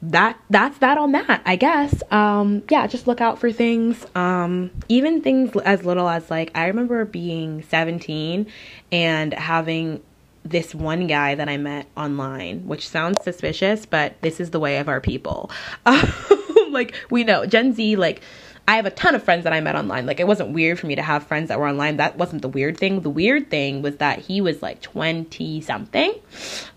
that 0.02 0.40
that's 0.50 0.78
that 0.78 0.98
on 0.98 1.12
that 1.12 1.42
i 1.46 1.58
guess. 1.58 2.02
Um 2.10 2.64
yeah 2.70 2.88
just 2.88 3.08
look 3.08 3.20
out 3.20 3.40
for 3.40 3.52
things. 3.52 4.06
Um 4.16 4.72
even 4.88 5.22
things 5.22 5.56
as 5.58 5.84
little 5.84 6.08
as 6.08 6.30
like 6.30 6.52
i 6.56 6.68
remember 6.68 7.04
being 7.06 7.64
17 7.64 8.48
and 8.92 9.34
having 9.34 10.02
this 10.44 10.74
one 10.74 11.08
guy 11.08 11.36
that 11.36 11.50
i 11.50 11.58
met 11.58 11.86
online 11.98 12.66
which 12.68 12.88
sounds 12.88 13.18
suspicious 13.24 13.86
but 13.86 14.20
this 14.22 14.40
is 14.40 14.52
the 14.52 14.60
way 14.60 14.78
of 14.78 14.88
our 14.88 15.02
people 15.02 15.52
like 16.70 16.94
we 17.10 17.24
know 17.24 17.46
gen 17.46 17.74
z 17.74 17.96
like 17.96 18.22
I 18.70 18.76
have 18.76 18.86
a 18.86 18.92
ton 18.92 19.16
of 19.16 19.24
friends 19.24 19.46
that 19.46 19.54
I 19.54 19.62
met 19.62 19.76
online. 19.76 20.06
Like, 20.06 20.20
it 20.20 20.28
wasn't 20.28 20.54
weird 20.54 20.78
for 20.78 20.86
me 20.86 20.94
to 20.94 21.02
have 21.02 21.26
friends 21.26 21.48
that 21.48 21.60
were 21.60 21.68
online. 21.68 21.98
That 21.98 22.20
wasn't 22.20 22.44
the 22.44 22.48
weird 22.48 22.78
thing. 22.78 23.02
The 23.02 23.10
weird 23.10 23.50
thing 23.50 23.82
was 23.82 23.98
that 23.98 24.20
he 24.20 24.42
was 24.42 24.62
like 24.62 24.80
20 24.84 25.60
something, 25.62 26.14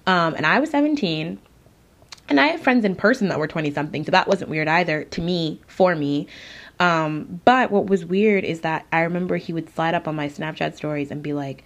um, 0.06 0.32
and 0.34 0.46
I 0.46 0.58
was 0.58 0.70
17. 0.70 1.38
And 2.30 2.40
I 2.40 2.46
have 2.46 2.62
friends 2.62 2.86
in 2.86 2.96
person 2.96 3.28
that 3.28 3.38
were 3.38 3.46
20 3.46 3.70
something, 3.72 4.06
so 4.06 4.10
that 4.10 4.26
wasn't 4.26 4.48
weird 4.48 4.68
either 4.68 5.04
to 5.04 5.20
me, 5.20 5.60
for 5.66 5.94
me. 5.94 6.28
Um, 6.80 7.42
but 7.44 7.70
what 7.70 7.88
was 7.88 8.06
weird 8.06 8.44
is 8.44 8.60
that 8.60 8.86
I 8.90 9.00
remember 9.00 9.36
he 9.36 9.52
would 9.52 9.68
slide 9.74 9.92
up 9.92 10.08
on 10.08 10.16
my 10.16 10.30
Snapchat 10.30 10.74
stories 10.74 11.10
and 11.10 11.22
be 11.22 11.34
like, 11.34 11.62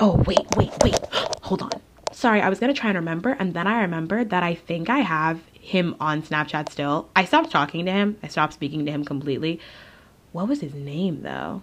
oh, 0.00 0.22
wait, 0.26 0.46
wait, 0.56 0.72
wait, 0.82 0.98
hold 1.42 1.62
on. 1.62 1.70
Sorry, 2.12 2.40
I 2.40 2.48
was 2.48 2.60
gonna 2.60 2.74
try 2.74 2.90
and 2.90 2.98
remember, 2.98 3.36
and 3.38 3.54
then 3.54 3.66
I 3.66 3.82
remembered 3.82 4.30
that 4.30 4.42
I 4.42 4.54
think 4.54 4.88
I 4.88 4.98
have 4.98 5.40
him 5.52 5.96
on 5.98 6.22
Snapchat 6.22 6.70
still. 6.70 7.08
I 7.16 7.24
stopped 7.24 7.50
talking 7.50 7.86
to 7.86 7.92
him. 7.92 8.16
I 8.22 8.28
stopped 8.28 8.52
speaking 8.52 8.84
to 8.86 8.92
him 8.92 9.04
completely. 9.04 9.60
What 10.32 10.48
was 10.48 10.60
his 10.60 10.74
name 10.74 11.22
though? 11.22 11.62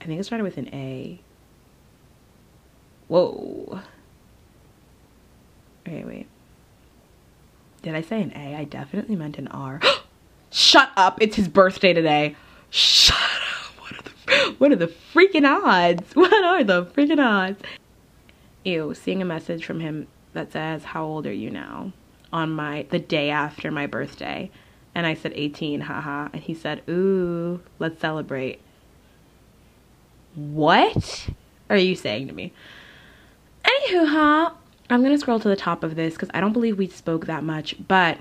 I 0.00 0.04
think 0.04 0.20
it 0.20 0.24
started 0.24 0.44
with 0.44 0.58
an 0.58 0.68
A. 0.72 1.20
Whoa. 3.08 3.80
Okay, 5.86 6.04
wait. 6.04 6.26
Did 7.82 7.94
I 7.94 8.02
say 8.02 8.22
an 8.22 8.32
A? 8.34 8.56
I 8.56 8.64
definitely 8.64 9.16
meant 9.16 9.38
an 9.38 9.48
R. 9.48 9.80
Shut 10.50 10.90
up! 10.96 11.18
It's 11.20 11.36
his 11.36 11.48
birthday 11.48 11.92
today. 11.92 12.36
Shut 12.70 13.16
up! 13.16 13.67
What 14.58 14.72
are 14.72 14.76
the 14.76 14.92
freaking 15.14 15.46
odds? 15.46 16.02
What 16.14 16.32
are 16.32 16.64
the 16.64 16.86
freaking 16.86 17.24
odds? 17.24 17.60
Ew, 18.64 18.94
seeing 18.94 19.22
a 19.22 19.24
message 19.24 19.64
from 19.64 19.80
him 19.80 20.08
that 20.32 20.52
says, 20.52 20.84
How 20.84 21.04
old 21.04 21.26
are 21.26 21.32
you 21.32 21.50
now? 21.50 21.92
on 22.32 22.50
my 22.50 22.86
the 22.90 22.98
day 22.98 23.30
after 23.30 23.70
my 23.70 23.86
birthday. 23.86 24.50
And 24.94 25.06
I 25.06 25.14
said 25.14 25.32
18, 25.34 25.82
haha. 25.82 26.28
And 26.32 26.42
he 26.42 26.54
said, 26.54 26.82
Ooh, 26.88 27.60
let's 27.78 28.00
celebrate. 28.00 28.60
What 30.34 31.28
are 31.70 31.76
you 31.76 31.94
saying 31.94 32.28
to 32.28 32.32
me? 32.32 32.52
Anywho, 33.64 34.08
huh? 34.08 34.50
I'm 34.90 35.02
gonna 35.02 35.18
scroll 35.18 35.40
to 35.40 35.48
the 35.48 35.56
top 35.56 35.84
of 35.84 35.96
this 35.96 36.14
because 36.14 36.30
I 36.32 36.40
don't 36.40 36.52
believe 36.52 36.78
we 36.78 36.88
spoke 36.88 37.26
that 37.26 37.44
much, 37.44 37.74
but 37.86 38.18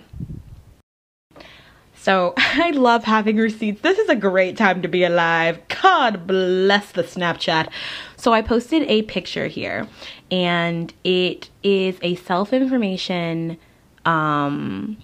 so 2.08 2.34
I 2.38 2.72
love 2.72 3.04
having 3.04 3.36
receipts. 3.36 3.82
This 3.82 4.00
is 4.00 4.08
a 4.08 4.16
great 4.16 4.56
time 4.56 4.82
to 4.82 4.88
be 4.88 5.04
alive. 5.04 5.60
God 5.68 6.26
bless 6.26 6.94
the 6.94 7.04
Snapchat. 7.04 7.70
So 8.16 8.32
I 8.32 8.42
posted 8.42 8.84
a 8.84 9.02
picture 9.02 9.48
here, 9.48 9.86
and 10.32 10.94
it 11.04 11.50
is 11.64 11.98
a 12.02 12.16
self 12.16 12.54
information 12.54 13.58
um 14.06 14.96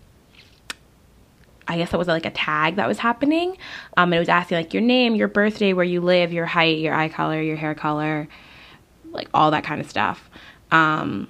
I 1.67 1.77
guess 1.77 1.91
that 1.91 1.97
was 1.97 2.07
like 2.07 2.25
a 2.25 2.31
tag 2.31 2.77
that 2.77 2.87
was 2.87 2.99
happening. 2.99 3.57
Um, 3.97 4.11
and 4.11 4.15
it 4.15 4.19
was 4.19 4.29
asking 4.29 4.57
like 4.57 4.73
your 4.73 4.83
name, 4.83 5.15
your 5.15 5.27
birthday, 5.27 5.73
where 5.73 5.85
you 5.85 5.99
live, 5.99 6.31
your 6.31 6.45
height, 6.45 6.79
your 6.79 6.93
eye 6.93 7.09
color, 7.09 7.41
your 7.41 7.55
hair 7.57 7.75
color, 7.75 8.27
like 9.11 9.29
all 9.33 9.51
that 9.51 9.63
kind 9.63 9.79
of 9.81 9.89
stuff. 9.89 10.29
Um, 10.71 11.29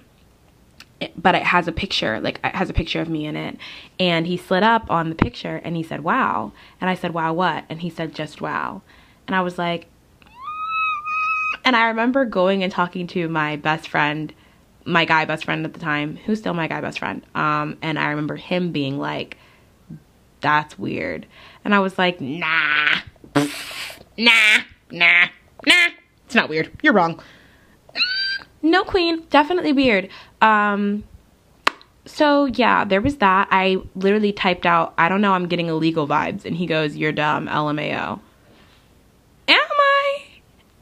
but 1.16 1.36
it 1.36 1.43
has 1.43 1.68
a 1.68 1.72
picture, 1.72 2.20
like 2.20 2.39
it 2.43 2.56
has 2.56 2.70
a 2.70 2.74
picture 2.74 3.01
of 3.01 3.10
me 3.10 3.26
in 3.26 3.36
it. 3.36 3.58
And 3.99 4.28
he 4.28 4.38
slid 4.38 4.64
up 4.64 4.89
on 4.89 5.10
the 5.10 5.16
picture 5.16 5.62
and 5.64 5.76
he 5.76 5.84
said, 5.84 6.04
"Wow." 6.04 6.51
And 6.80 6.89
I 6.89 6.95
said, 6.95 7.14
"Wow, 7.14 7.34
what?" 7.34 7.66
And 7.70 7.82
he 7.82 7.89
said, 7.89 8.16
"Just 8.16 8.41
wow." 8.41 8.82
And 9.28 9.36
I 9.36 9.41
was 9.41 9.58
like, 9.58 9.88
and 11.66 11.76
I 11.76 11.88
remember 11.88 12.26
going 12.26 12.64
and 12.64 12.72
talking 12.72 13.08
to 13.08 13.30
my 13.30 13.56
best 13.56 13.88
friend 13.88 14.34
my 14.86 15.06
guy 15.06 15.26
best 15.26 15.45
friend 15.45 15.66
at 15.66 15.74
the 15.74 15.80
time, 15.80 16.18
who's 16.26 16.39
still 16.39 16.54
my 16.54 16.68
guy 16.68 16.82
best 16.82 16.99
friend. 16.99 17.26
Um, 17.36 17.78
and 17.82 17.97
I 17.97 18.10
remember 18.10 18.36
him 18.36 18.72
being 18.72 18.99
like, 18.99 19.38
that's 20.41 20.78
weird. 20.78 21.26
And 21.64 21.74
I 21.74 21.80
was 21.80 21.97
like, 21.97 22.20
nah, 22.20 22.97
nah, 24.18 24.60
nah, 24.91 25.26
nah. 25.66 25.88
It's 26.26 26.36
not 26.36 26.49
weird. 26.49 26.72
You're 26.82 26.93
wrong. 26.93 27.22
No, 28.62 28.84
queen. 28.84 29.26
Definitely 29.30 29.74
weird. 29.74 30.10
Um, 30.44 31.06
so 32.06 32.46
yeah, 32.46 32.84
there 32.84 33.02
was 33.02 33.18
that. 33.18 33.48
I 33.50 33.78
literally 33.96 34.34
typed 34.34 34.66
out, 34.66 34.94
I 34.98 35.10
don't 35.10 35.22
know, 35.22 35.34
I'm 35.34 35.48
getting 35.48 35.68
illegal 35.68 36.08
vibes. 36.08 36.46
And 36.46 36.56
he 36.56 36.68
goes, 36.68 36.96
You're 36.96 37.14
dumb, 37.14 37.48
LMAO. 37.48 38.20
Am 39.48 39.58
I? 39.58 40.20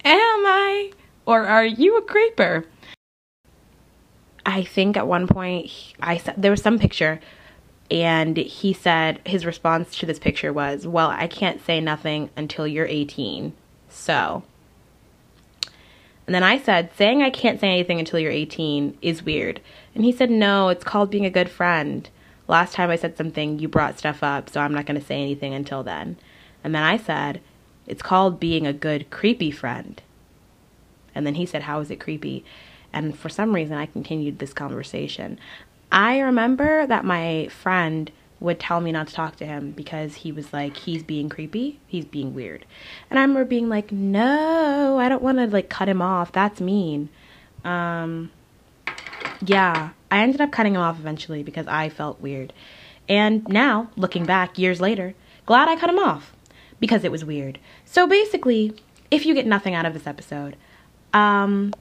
Am 0.03 0.45
I? 0.45 0.91
Or 1.26 1.45
are 1.45 1.66
you 1.66 1.97
a 1.97 2.01
creeper? 2.01 2.66
I 4.45 4.64
think 4.64 4.97
at 4.97 5.07
one 5.07 5.28
point 5.28 5.72
I 5.99 6.18
said 6.18 6.36
there 6.38 6.51
was 6.51 6.64
some 6.64 6.80
picture 6.80 7.22
and 7.91 8.36
he 8.38 8.74
said 8.74 9.20
his 9.26 9.45
response 9.45 9.95
to 9.97 10.05
this 10.05 10.18
picture 10.18 10.51
was, 10.51 10.88
"Well, 10.88 11.09
I 11.09 11.28
can't 11.28 11.64
say 11.64 11.80
nothing 11.80 12.30
until 12.36 12.66
you're 12.66 12.88
18." 12.88 13.53
So, 13.89 14.43
and 16.32 16.36
then 16.36 16.43
I 16.43 16.59
said, 16.59 16.91
"Saying 16.95 17.21
I 17.21 17.29
can't 17.29 17.59
say 17.59 17.67
anything 17.67 17.99
until 17.99 18.17
you're 18.17 18.32
18 18.32 18.97
is 19.01 19.21
weird." 19.21 19.59
And 19.93 20.05
he 20.05 20.13
said, 20.13 20.32
"No, 20.32 20.69
it's 20.69 20.86
called 20.86 21.09
being 21.09 21.25
a 21.25 21.29
good 21.29 21.49
friend. 21.49 22.09
Last 22.47 22.73
time 22.73 22.89
I 22.89 22.95
said 22.95 23.17
something, 23.17 23.59
you 23.59 23.67
brought 23.67 23.99
stuff 23.99 24.23
up, 24.23 24.49
so 24.49 24.61
I'm 24.61 24.73
not 24.73 24.86
going 24.86 24.97
to 24.97 25.05
say 25.05 25.21
anything 25.21 25.53
until 25.53 25.84
then." 25.84 26.15
And 26.63 26.73
then 26.73 26.84
I 26.84 26.95
said, 26.95 27.41
"It's 27.86 28.01
called 28.01 28.39
being 28.39 28.65
a 28.65 28.71
good 28.71 29.09
creepy 29.09 29.51
friend." 29.51 30.01
And 31.13 31.27
then 31.27 31.36
he 31.36 31.45
said, 31.45 31.63
"How 31.63 31.82
is 31.82 31.91
it 31.91 31.99
creepy?" 31.99 32.45
And 32.93 33.13
for 33.13 33.27
some 33.27 33.53
reason, 33.53 33.75
I 33.75 33.86
continued 33.86 34.39
this 34.39 34.53
conversation. 34.53 35.38
I 35.91 36.19
remember 36.19 36.88
that 36.88 37.03
my 37.03 37.49
friend 37.49 38.09
would 38.41 38.59
tell 38.59 38.81
me 38.81 38.91
not 38.91 39.07
to 39.07 39.13
talk 39.13 39.35
to 39.37 39.45
him 39.45 39.71
because 39.71 40.15
he 40.15 40.31
was 40.31 40.51
like, 40.51 40.75
he's 40.75 41.03
being 41.03 41.29
creepy, 41.29 41.79
he's 41.87 42.05
being 42.05 42.33
weird. 42.33 42.65
And 43.09 43.19
I 43.19 43.21
remember 43.21 43.45
being 43.45 43.69
like, 43.69 43.91
no, 43.91 44.97
I 44.99 45.07
don't 45.07 45.21
want 45.21 45.37
to 45.37 45.45
like 45.45 45.69
cut 45.69 45.87
him 45.87 46.01
off. 46.01 46.31
That's 46.31 46.59
mean. 46.59 47.09
Um, 47.63 48.31
yeah, 49.45 49.91
I 50.09 50.19
ended 50.19 50.41
up 50.41 50.51
cutting 50.51 50.73
him 50.73 50.81
off 50.81 50.99
eventually 50.99 51.43
because 51.43 51.67
I 51.67 51.89
felt 51.89 52.19
weird. 52.19 52.51
And 53.07 53.47
now, 53.47 53.91
looking 53.95 54.25
back 54.25 54.57
years 54.57 54.81
later, 54.81 55.13
glad 55.45 55.69
I 55.69 55.75
cut 55.75 55.89
him 55.89 55.99
off 55.99 56.33
because 56.79 57.03
it 57.03 57.11
was 57.11 57.23
weird. 57.23 57.59
So 57.85 58.07
basically, 58.07 58.73
if 59.11 59.25
you 59.25 59.35
get 59.35 59.45
nothing 59.45 59.75
out 59.75 59.85
of 59.85 59.93
this 59.93 60.07
episode, 60.07 60.55
um, 61.13 61.73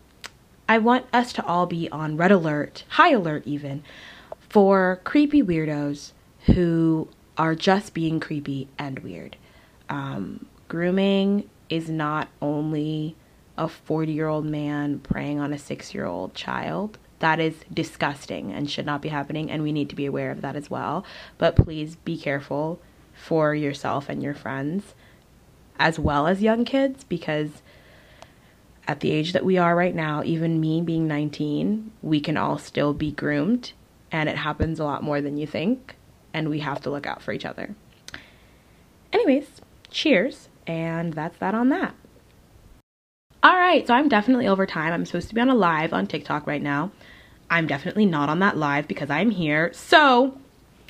I 0.69 0.77
want 0.77 1.07
us 1.13 1.33
to 1.35 1.47
all 1.47 1.65
be 1.65 1.89
on 1.91 2.19
red 2.19 2.33
alert, 2.33 2.85
high 2.91 3.13
alert 3.13 3.47
even, 3.47 3.83
for 4.51 5.01
creepy 5.05 5.43
weirdos 5.43 6.13
who 6.55 7.09
are 7.37 7.55
just 7.55 7.95
being 7.95 8.21
creepy 8.21 8.69
and 8.79 8.99
weird. 9.01 9.37
Um, 9.89 10.47
grooming 10.69 11.49
is 11.69 11.89
not 11.89 12.29
only 12.43 13.17
a 13.57 13.69
40 13.69 14.13
year 14.13 14.27
old 14.29 14.45
man 14.45 14.99
preying 14.99 15.39
on 15.39 15.53
a 15.53 15.59
six 15.59 15.95
year 15.95 16.07
old 16.07 16.35
child. 16.35 16.99
That 17.21 17.39
is 17.39 17.57
disgusting 17.73 18.53
and 18.53 18.71
should 18.71 18.87
not 18.87 19.03
be 19.03 19.11
happening, 19.11 19.51
and 19.51 19.63
we 19.63 19.73
need 19.73 19.91
to 19.91 19.97
be 19.97 20.07
aware 20.07 20.31
of 20.31 20.41
that 20.41 20.57
as 20.57 20.71
well. 20.71 21.05
But 21.37 21.55
please 21.57 21.97
be 21.97 22.17
careful 22.17 22.81
for 23.13 23.55
yourself 23.55 24.09
and 24.09 24.23
your 24.23 24.33
friends, 24.33 24.95
as 25.79 25.99
well 25.99 26.27
as 26.27 26.41
young 26.41 26.65
kids, 26.65 27.05
because 27.05 27.63
at 28.89 29.01
the 29.01 29.11
age 29.11 29.35
that 29.35 29.45
we 29.45 29.59
are 29.59 29.77
right 29.77 29.95
now, 29.95 30.23
even 30.25 30.61
me 30.61 30.81
being 30.81 31.07
19, 31.07 31.93
we 32.01 32.21
can 32.21 32.39
all 32.39 32.57
still 32.57 32.95
be 32.95 33.13
groomed, 33.13 33.73
and 34.11 34.29
it 34.29 34.39
happens 34.39 34.81
a 34.81 34.85
lot 34.85 35.03
more 35.03 35.21
than 35.21 35.37
you 35.37 35.47
think, 35.47 35.97
and 36.33 36.49
we 36.49 36.61
have 36.61 36.81
to 36.83 36.91
look 36.91 37.07
out 37.07 37.23
for 37.23 37.33
each 37.33 37.45
other. 37.45 37.75
Anyways, 39.13 39.61
cheers, 39.91 40.49
and 40.67 41.13
that's 41.13 41.37
that 41.39 41.55
on 41.55 41.69
that. 41.71 41.95
All 43.43 43.57
right, 43.57 43.87
so 43.87 43.95
I'm 43.95 44.09
definitely 44.09 44.47
over 44.47 44.67
time. 44.67 44.93
I'm 44.93 45.07
supposed 45.07 45.29
to 45.31 45.35
be 45.35 45.41
on 45.41 45.49
a 45.49 45.55
live 45.55 45.93
on 45.93 46.07
TikTok 46.07 46.47
right 46.47 46.63
now. 46.63 46.93
I'm 47.49 47.67
definitely 47.67 48.07
not 48.07 48.29
on 48.29 48.39
that 48.41 48.57
live 48.57 48.87
because 48.87 49.11
I'm 49.11 49.31
here. 49.31 49.73
So 49.73 50.39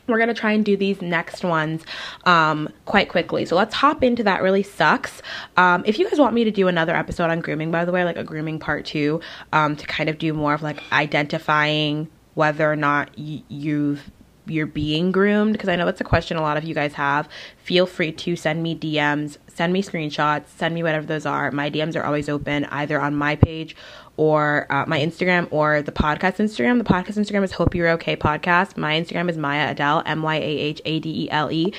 we're 0.06 0.18
gonna 0.18 0.34
try 0.34 0.52
and 0.52 0.64
do 0.64 0.76
these 0.76 1.00
next 1.00 1.44
ones 1.44 1.82
um, 2.24 2.68
quite 2.84 3.08
quickly. 3.08 3.44
So 3.44 3.54
let's 3.56 3.74
hop 3.74 4.02
into 4.02 4.24
that. 4.24 4.42
Really 4.42 4.64
sucks. 4.64 5.22
Um, 5.56 5.84
if 5.86 5.98
you 5.98 6.10
guys 6.10 6.18
want 6.18 6.34
me 6.34 6.44
to 6.44 6.50
do 6.50 6.68
another 6.68 6.94
episode 6.94 7.30
on 7.30 7.40
grooming, 7.40 7.70
by 7.70 7.84
the 7.84 7.92
way, 7.92 8.04
like 8.04 8.16
a 8.16 8.24
grooming 8.24 8.58
part 8.58 8.84
two, 8.84 9.20
um, 9.52 9.76
to 9.76 9.86
kind 9.86 10.10
of 10.10 10.18
do 10.18 10.34
more 10.34 10.52
of 10.52 10.62
like 10.62 10.82
identifying 10.92 12.08
whether 12.34 12.70
or 12.70 12.76
not 12.76 13.10
y- 13.16 13.42
you've 13.48 14.10
you're 14.50 14.66
being 14.66 15.12
groomed 15.12 15.52
because 15.52 15.68
I 15.68 15.76
know 15.76 15.86
that's 15.86 16.00
a 16.00 16.04
question 16.04 16.36
a 16.36 16.42
lot 16.42 16.56
of 16.56 16.64
you 16.64 16.74
guys 16.74 16.94
have. 16.94 17.28
Feel 17.56 17.86
free 17.86 18.12
to 18.12 18.36
send 18.36 18.62
me 18.62 18.76
DMs, 18.76 19.38
send 19.48 19.72
me 19.72 19.82
screenshots, 19.82 20.48
send 20.48 20.74
me 20.74 20.82
whatever 20.82 21.06
those 21.06 21.26
are. 21.26 21.50
My 21.50 21.70
DMs 21.70 21.96
are 21.96 22.04
always 22.04 22.28
open 22.28 22.64
either 22.66 23.00
on 23.00 23.14
my 23.14 23.36
page 23.36 23.76
or 24.16 24.66
uh, 24.70 24.84
my 24.86 24.98
Instagram 24.98 25.48
or 25.50 25.82
the 25.82 25.92
podcast 25.92 26.36
Instagram. 26.36 26.78
The 26.78 26.84
podcast 26.84 27.16
Instagram 27.16 27.42
is 27.42 27.52
Hope 27.52 27.74
You're 27.74 27.88
Okay 27.90 28.16
Podcast. 28.16 28.76
My 28.76 29.00
Instagram 29.00 29.30
is 29.30 29.36
Myah 29.36 29.70
Adele, 29.70 30.02
M 30.04 30.22
Y 30.22 30.36
A 30.36 30.40
H 30.40 30.82
A 30.84 31.00
D 31.00 31.24
E 31.24 31.30
L 31.30 31.50
E. 31.50 31.72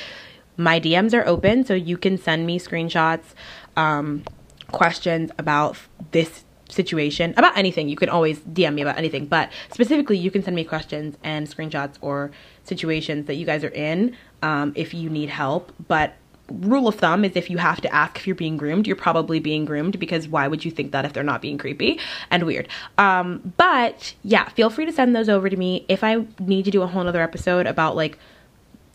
My 0.57 0.79
DMs 0.79 1.13
are 1.13 1.25
open, 1.27 1.63
so 1.65 1.73
you 1.73 1.97
can 1.97 2.17
send 2.17 2.45
me 2.45 2.59
screenshots, 2.59 3.33
um, 3.75 4.23
questions 4.71 5.31
about 5.37 5.77
this 6.11 6.43
situation 6.71 7.33
about 7.37 7.55
anything 7.57 7.89
you 7.89 7.95
can 7.95 8.09
always 8.09 8.39
dm 8.39 8.73
me 8.73 8.81
about 8.81 8.97
anything 8.97 9.25
but 9.25 9.51
specifically 9.71 10.17
you 10.17 10.31
can 10.31 10.41
send 10.41 10.55
me 10.55 10.63
questions 10.63 11.17
and 11.23 11.47
screenshots 11.47 11.95
or 12.01 12.31
situations 12.63 13.25
that 13.27 13.35
you 13.35 13.45
guys 13.45 13.63
are 13.63 13.69
in 13.69 14.15
um, 14.41 14.73
if 14.75 14.93
you 14.93 15.09
need 15.09 15.29
help 15.29 15.71
but 15.87 16.15
rule 16.51 16.87
of 16.87 16.95
thumb 16.95 17.23
is 17.23 17.35
if 17.35 17.49
you 17.49 17.57
have 17.57 17.81
to 17.81 17.93
ask 17.93 18.17
if 18.17 18.27
you're 18.27 18.35
being 18.35 18.57
groomed 18.57 18.85
you're 18.85 18.95
probably 18.95 19.39
being 19.39 19.65
groomed 19.65 19.99
because 19.99 20.27
why 20.27 20.47
would 20.47 20.65
you 20.65 20.71
think 20.71 20.91
that 20.91 21.05
if 21.05 21.13
they're 21.13 21.23
not 21.23 21.41
being 21.41 21.57
creepy 21.57 21.99
and 22.29 22.43
weird? 22.43 22.67
Um, 22.97 23.53
but 23.57 24.13
yeah 24.23 24.49
feel 24.49 24.69
free 24.69 24.85
to 24.85 24.91
send 24.91 25.15
those 25.15 25.29
over 25.29 25.49
to 25.49 25.57
me. 25.57 25.85
If 25.87 26.03
i 26.03 26.25
need 26.39 26.65
to 26.65 26.71
do 26.71 26.81
a 26.81 26.87
whole 26.87 27.07
other 27.07 27.21
episode 27.21 27.67
about 27.67 27.95
like 27.95 28.17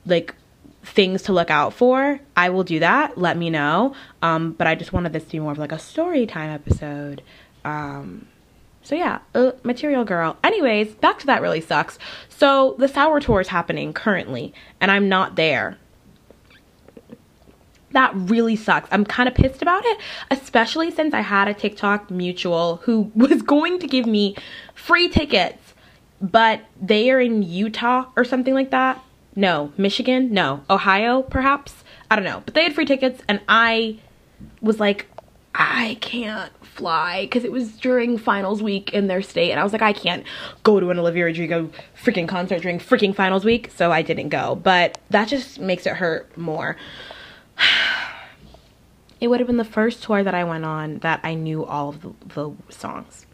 like 0.04 0.34
things 0.84 1.22
to 1.22 1.32
look 1.32 1.50
out 1.50 1.72
for 1.72 2.20
i 2.36 2.50
will 2.50 2.64
do 2.64 2.78
that. 2.80 3.18
Let 3.18 3.36
me 3.36 3.50
know. 3.50 3.94
Um, 4.22 4.52
but 4.52 4.66
i 4.66 4.74
just 4.74 4.92
wanted 4.92 5.12
this 5.12 5.24
to 5.24 5.32
be 5.32 5.40
more 5.40 5.52
of 5.52 5.58
like 5.58 5.72
a 5.72 5.78
story 5.78 6.26
time 6.26 6.50
episode 6.50 7.22
um, 7.66 8.28
so 8.82 8.94
yeah, 8.94 9.18
uh, 9.34 9.50
Material 9.64 10.04
Girl. 10.04 10.36
Anyways, 10.44 10.94
back 10.94 11.18
to 11.18 11.26
that 11.26 11.42
really 11.42 11.60
sucks. 11.60 11.98
So 12.28 12.76
the 12.78 12.86
Sour 12.86 13.18
Tour 13.18 13.40
is 13.40 13.48
happening 13.48 13.92
currently, 13.92 14.54
and 14.80 14.92
I'm 14.92 15.08
not 15.08 15.34
there. 15.34 15.76
That 17.90 18.12
really 18.14 18.54
sucks. 18.54 18.88
I'm 18.92 19.04
kind 19.04 19.28
of 19.28 19.34
pissed 19.34 19.60
about 19.60 19.84
it, 19.84 19.98
especially 20.30 20.92
since 20.92 21.14
I 21.14 21.20
had 21.22 21.48
a 21.48 21.54
TikTok 21.54 22.10
mutual 22.10 22.76
who 22.84 23.10
was 23.16 23.42
going 23.42 23.80
to 23.80 23.88
give 23.88 24.06
me 24.06 24.36
free 24.74 25.08
tickets, 25.08 25.74
but 26.20 26.60
they 26.80 27.10
are 27.10 27.20
in 27.20 27.42
Utah 27.42 28.06
or 28.14 28.24
something 28.24 28.54
like 28.54 28.70
that. 28.70 29.02
No, 29.34 29.72
Michigan? 29.76 30.32
No, 30.32 30.62
Ohio, 30.70 31.22
perhaps? 31.22 31.82
I 32.08 32.14
don't 32.14 32.24
know. 32.24 32.42
But 32.44 32.54
they 32.54 32.62
had 32.62 32.74
free 32.74 32.86
tickets, 32.86 33.20
and 33.28 33.40
I 33.48 33.98
was 34.60 34.78
like, 34.78 35.06
I 35.56 35.98
can't 36.00 36.52
fly 36.76 37.22
because 37.22 37.44
it 37.44 37.52
was 37.52 37.72
during 37.76 38.18
finals 38.18 38.62
week 38.62 38.92
in 38.92 39.06
their 39.06 39.22
state 39.22 39.50
and 39.50 39.58
I 39.58 39.64
was 39.64 39.72
like 39.72 39.82
I 39.82 39.92
can't 39.92 40.24
go 40.62 40.78
to 40.78 40.90
an 40.90 40.98
Olivia 40.98 41.24
Rodrigo 41.24 41.70
freaking 42.02 42.28
concert 42.28 42.62
during 42.62 42.78
freaking 42.78 43.14
finals 43.14 43.44
week 43.44 43.70
so 43.74 43.90
I 43.90 44.02
didn't 44.02 44.28
go. 44.28 44.54
But 44.56 44.98
that 45.10 45.28
just 45.28 45.58
makes 45.58 45.86
it 45.86 45.96
hurt 45.96 46.36
more. 46.36 46.76
It 49.18 49.28
would 49.28 49.40
have 49.40 49.46
been 49.46 49.56
the 49.56 49.64
first 49.64 50.02
tour 50.02 50.22
that 50.22 50.34
I 50.34 50.44
went 50.44 50.66
on 50.66 50.98
that 50.98 51.20
I 51.24 51.32
knew 51.32 51.64
all 51.64 51.88
of 51.88 52.02
the, 52.02 52.12
the 52.34 52.52
songs 52.68 53.25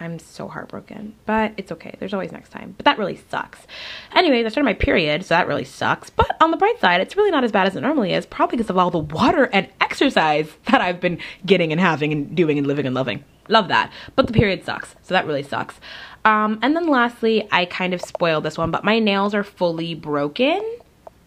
I'm 0.00 0.18
so 0.18 0.48
heartbroken, 0.48 1.14
but 1.26 1.52
it's 1.58 1.70
okay. 1.72 1.94
There's 1.98 2.14
always 2.14 2.32
next 2.32 2.48
time. 2.48 2.74
But 2.74 2.86
that 2.86 2.96
really 2.96 3.20
sucks. 3.28 3.66
Anyways, 4.14 4.46
I 4.46 4.48
started 4.48 4.64
my 4.64 4.72
period, 4.72 5.22
so 5.26 5.34
that 5.34 5.46
really 5.46 5.64
sucks. 5.64 6.08
But 6.08 6.34
on 6.40 6.50
the 6.50 6.56
bright 6.56 6.80
side, 6.80 7.02
it's 7.02 7.18
really 7.18 7.30
not 7.30 7.44
as 7.44 7.52
bad 7.52 7.66
as 7.66 7.76
it 7.76 7.82
normally 7.82 8.14
is, 8.14 8.24
probably 8.24 8.56
because 8.56 8.70
of 8.70 8.78
all 8.78 8.90
the 8.90 8.98
water 8.98 9.44
and 9.52 9.68
exercise 9.78 10.50
that 10.70 10.80
I've 10.80 11.00
been 11.00 11.18
getting 11.44 11.70
and 11.70 11.80
having 11.80 12.12
and 12.12 12.34
doing 12.34 12.56
and 12.56 12.66
living 12.66 12.86
and 12.86 12.94
loving. 12.94 13.24
Love 13.48 13.68
that. 13.68 13.92
But 14.16 14.26
the 14.26 14.32
period 14.32 14.64
sucks, 14.64 14.96
so 15.02 15.12
that 15.12 15.26
really 15.26 15.42
sucks. 15.42 15.78
Um, 16.24 16.58
and 16.62 16.74
then 16.74 16.88
lastly, 16.88 17.46
I 17.52 17.66
kind 17.66 17.92
of 17.92 18.00
spoiled 18.00 18.44
this 18.44 18.56
one, 18.56 18.70
but 18.70 18.84
my 18.84 18.98
nails 19.00 19.34
are 19.34 19.44
fully 19.44 19.94
broken, 19.94 20.62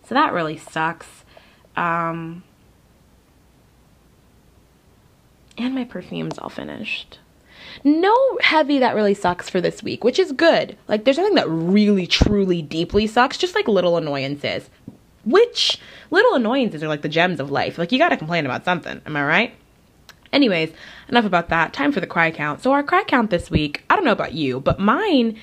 so 0.08 0.16
that 0.16 0.34
really 0.34 0.58
sucks. 0.58 1.08
Um, 1.76 2.44
and 5.60 5.76
my 5.76 5.84
perfume's 5.84 6.40
all 6.40 6.50
finished 6.50 7.20
no 7.84 8.16
heavy 8.42 8.80
that 8.80 8.96
really 8.96 9.14
sucks 9.14 9.50
for 9.50 9.62
this 9.62 9.84
week, 9.84 10.04
which 10.04 10.20
is 10.20 10.32
good. 10.32 10.78
Like, 10.88 11.04
there's 11.04 11.18
nothing 11.18 11.36
that 11.36 11.50
really, 11.50 12.08
truly, 12.08 12.62
deeply 12.62 13.08
sucks, 13.08 13.38
just 13.38 13.56
like 13.56 13.68
little 13.68 13.98
annoyances. 13.98 14.70
Which 15.26 15.80
little 16.12 16.36
annoyances 16.36 16.84
are 16.84 16.88
like 16.88 17.02
the 17.02 17.10
gems 17.10 17.40
of 17.40 17.52
life. 17.52 17.78
Like, 17.78 17.92
you 17.92 17.98
gotta 17.98 18.18
complain 18.18 18.46
about 18.46 18.66
something, 18.66 19.02
am 19.06 19.16
I 19.16 19.24
right? 19.24 19.56
Anyways, 20.32 20.74
enough 21.10 21.26
about 21.26 21.50
that. 21.50 21.74
Time 21.74 21.92
for 21.92 22.00
the 22.00 22.08
cry 22.08 22.32
count. 22.32 22.62
So, 22.62 22.72
our 22.72 22.84
cry 22.84 23.04
count 23.04 23.30
this 23.30 23.52
week, 23.52 23.84
I 23.90 23.96
don't 23.96 24.06
know 24.06 24.12
about 24.12 24.34
you, 24.34 24.60
but 24.60 24.80
mine, 24.80 25.40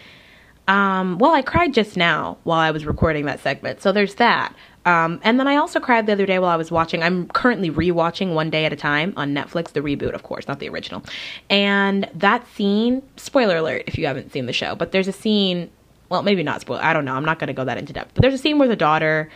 um, 0.67 1.19
well, 1.19 1.33
I 1.33 1.43
cried 1.43 1.73
just 1.73 1.97
now 1.97 2.39
while 2.43 2.59
I 2.59 2.73
was 2.73 2.85
recording 2.85 3.27
that 3.27 3.41
segment. 3.41 3.81
So, 3.81 3.93
there's 3.93 4.17
that. 4.17 4.55
Um, 4.91 5.21
and 5.23 5.39
then 5.39 5.47
I 5.47 5.57
also 5.57 5.79
cried 5.79 6.07
the 6.07 6.13
other 6.13 6.27
day 6.27 6.41
while 6.41 6.51
I 6.51 6.57
was 6.57 6.71
watching. 6.73 7.03
I'm 7.03 7.29
currently 7.29 7.71
rewatching 7.71 8.35
One 8.35 8.51
Day 8.51 8.65
at 8.65 8.73
a 8.73 8.77
Time 8.77 9.13
on 9.17 9.33
Netflix, 9.33 9.73
the 9.73 9.81
reboot, 9.81 10.15
of 10.15 10.25
course, 10.25 10.49
not 10.49 10.59
the 10.59 10.69
original. 10.69 11.05
And 11.49 12.11
that 12.15 12.47
scene, 12.49 13.03
spoiler 13.17 13.59
alert 13.59 13.85
if 13.87 13.97
you 13.97 14.07
haven't 14.07 14.33
seen 14.33 14.47
the 14.47 14.53
show, 14.53 14.75
but 14.75 14.91
there's 14.91 15.07
a 15.07 15.13
scene, 15.13 15.71
well, 16.09 16.23
maybe 16.23 16.43
not 16.43 16.61
spoiler, 16.61 16.83
I 16.83 16.93
don't 16.93 17.05
know, 17.05 17.15
I'm 17.15 17.25
not 17.25 17.39
going 17.39 17.49
to 17.49 17.55
go 17.55 17.65
that 17.65 17.79
into 17.79 17.93
depth, 17.93 18.13
but 18.15 18.23
there's 18.23 18.35
a 18.35 18.39
scene 18.39 18.59
where 18.59 18.69
the 18.69 18.77
daughter 18.77 19.31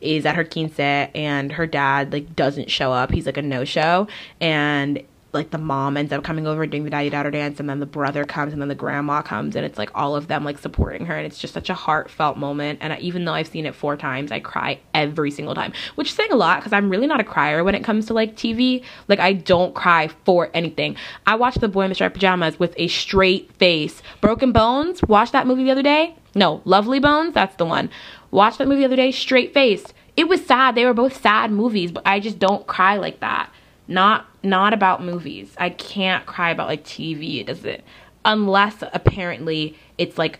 is 0.00 0.26
at 0.26 0.34
her 0.34 0.44
quince 0.44 0.78
and 0.78 1.52
her 1.52 1.66
dad 1.66 2.12
like 2.12 2.36
doesn't 2.36 2.70
show 2.70 2.92
up. 2.92 3.10
He's 3.10 3.26
like 3.26 3.38
a 3.38 3.42
no 3.42 3.64
show 3.64 4.08
and 4.40 5.02
like 5.32 5.50
the 5.50 5.58
mom 5.58 5.96
ends 5.96 6.12
up 6.12 6.24
coming 6.24 6.46
over 6.46 6.62
and 6.62 6.72
doing 6.72 6.84
the 6.84 6.90
daddy 6.90 7.10
daughter 7.10 7.30
dance 7.30 7.60
and 7.60 7.68
then 7.68 7.80
the 7.80 7.86
brother 7.86 8.24
comes 8.24 8.52
and 8.52 8.62
then 8.62 8.68
the 8.68 8.74
grandma 8.74 9.22
comes 9.22 9.56
and 9.56 9.66
it's 9.66 9.78
like 9.78 9.90
all 9.94 10.16
of 10.16 10.28
them 10.28 10.44
like 10.44 10.58
supporting 10.58 11.06
her 11.06 11.14
and 11.14 11.26
it's 11.26 11.38
just 11.38 11.54
such 11.54 11.68
a 11.68 11.74
heartfelt 11.74 12.36
moment. 12.36 12.78
And 12.80 12.92
I, 12.92 12.98
even 12.98 13.24
though 13.24 13.34
I've 13.34 13.48
seen 13.48 13.66
it 13.66 13.74
four 13.74 13.96
times 13.96 14.32
I 14.32 14.40
cry 14.40 14.80
every 14.94 15.30
single 15.30 15.54
time 15.54 15.72
which 15.94 16.08
is 16.08 16.14
saying 16.14 16.32
a 16.32 16.36
lot 16.36 16.60
because 16.60 16.72
I'm 16.72 16.90
really 16.90 17.06
not 17.06 17.20
a 17.20 17.24
crier 17.24 17.62
when 17.64 17.74
it 17.74 17.84
comes 17.84 18.06
to 18.06 18.14
like 18.14 18.36
TV 18.36 18.82
like 19.08 19.18
I 19.18 19.32
don't 19.34 19.74
cry 19.74 20.08
for 20.24 20.50
anything. 20.54 20.96
I 21.26 21.36
watched 21.36 21.60
The 21.60 21.68
Boy 21.68 21.82
in 21.82 21.88
the 21.90 21.94
Striped 21.94 22.14
Pajamas 22.14 22.58
with 22.58 22.74
a 22.76 22.88
straight 22.88 23.52
face. 23.58 24.02
Broken 24.20 24.52
Bones 24.52 25.02
watched 25.02 25.32
that 25.32 25.46
movie 25.46 25.64
the 25.64 25.70
other 25.70 25.82
day? 25.82 26.16
No. 26.34 26.62
Lovely 26.64 27.00
Bones? 27.00 27.34
That's 27.34 27.56
the 27.56 27.66
one. 27.66 27.90
Watched 28.30 28.58
that 28.58 28.68
movie 28.68 28.80
the 28.80 28.86
other 28.86 28.96
day? 28.96 29.10
Straight 29.10 29.52
face. 29.52 29.84
It 30.16 30.28
was 30.28 30.44
sad. 30.44 30.74
They 30.74 30.84
were 30.84 30.94
both 30.94 31.20
sad 31.20 31.50
movies 31.50 31.92
but 31.92 32.06
I 32.06 32.20
just 32.20 32.38
don't 32.38 32.66
cry 32.66 32.96
like 32.96 33.20
that. 33.20 33.50
Not 33.88 34.26
not 34.46 34.72
about 34.72 35.02
movies. 35.02 35.54
I 35.58 35.70
can't 35.70 36.24
cry 36.26 36.50
about 36.50 36.68
like 36.68 36.84
TV. 36.84 37.40
It 37.40 37.46
doesn't 37.48 37.82
unless 38.26 38.82
apparently 38.92 39.78
it's 39.96 40.18
like 40.18 40.38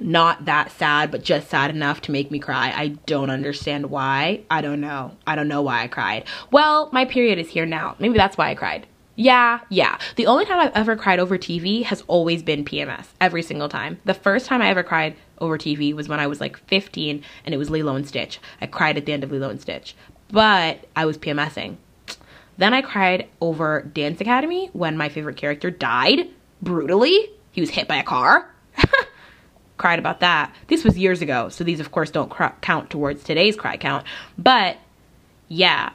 not 0.00 0.44
that 0.44 0.72
sad 0.72 1.10
but 1.12 1.22
just 1.22 1.48
sad 1.48 1.70
enough 1.70 2.02
to 2.02 2.12
make 2.12 2.30
me 2.30 2.38
cry. 2.38 2.72
I 2.74 2.88
don't 3.06 3.30
understand 3.30 3.86
why. 3.86 4.42
I 4.50 4.60
don't 4.60 4.80
know. 4.80 5.16
I 5.26 5.36
don't 5.36 5.48
know 5.48 5.62
why 5.62 5.82
I 5.82 5.88
cried. 5.88 6.24
Well, 6.50 6.90
my 6.92 7.04
period 7.04 7.38
is 7.38 7.48
here 7.48 7.64
now. 7.64 7.94
Maybe 7.98 8.18
that's 8.18 8.36
why 8.36 8.50
I 8.50 8.54
cried. 8.56 8.86
Yeah, 9.16 9.60
yeah. 9.68 9.98
The 10.16 10.26
only 10.26 10.44
time 10.44 10.58
I've 10.58 10.74
ever 10.74 10.96
cried 10.96 11.20
over 11.20 11.38
TV 11.38 11.84
has 11.84 12.02
always 12.08 12.42
been 12.42 12.64
PMS, 12.64 13.06
every 13.20 13.42
single 13.42 13.68
time. 13.68 14.00
The 14.04 14.12
first 14.12 14.46
time 14.46 14.60
I 14.60 14.70
ever 14.70 14.82
cried 14.82 15.14
over 15.38 15.56
TV 15.56 15.94
was 15.94 16.08
when 16.08 16.18
I 16.18 16.26
was 16.26 16.40
like 16.40 16.56
15 16.66 17.22
and 17.44 17.54
it 17.54 17.58
was 17.58 17.70
Lilo 17.70 17.94
and 17.94 18.08
Stitch. 18.08 18.40
I 18.60 18.66
cried 18.66 18.96
at 18.96 19.06
the 19.06 19.12
end 19.12 19.22
of 19.22 19.30
Lilo 19.30 19.50
and 19.50 19.60
Stitch, 19.60 19.94
but 20.32 20.88
I 20.96 21.06
was 21.06 21.16
PMSing. 21.16 21.76
Then 22.56 22.74
I 22.74 22.82
cried 22.82 23.28
over 23.40 23.82
Dance 23.82 24.20
Academy 24.20 24.70
when 24.72 24.96
my 24.96 25.08
favorite 25.08 25.36
character 25.36 25.70
died 25.70 26.30
brutally. 26.62 27.30
He 27.52 27.60
was 27.60 27.70
hit 27.70 27.88
by 27.88 27.96
a 27.96 28.04
car. 28.04 28.50
cried 29.76 29.98
about 29.98 30.20
that. 30.20 30.54
This 30.68 30.84
was 30.84 30.96
years 30.96 31.20
ago, 31.20 31.48
so 31.48 31.64
these, 31.64 31.80
of 31.80 31.90
course, 31.90 32.10
don't 32.10 32.32
count 32.60 32.90
towards 32.90 33.24
today's 33.24 33.56
cry 33.56 33.76
count. 33.76 34.06
But 34.38 34.78
yeah, 35.48 35.90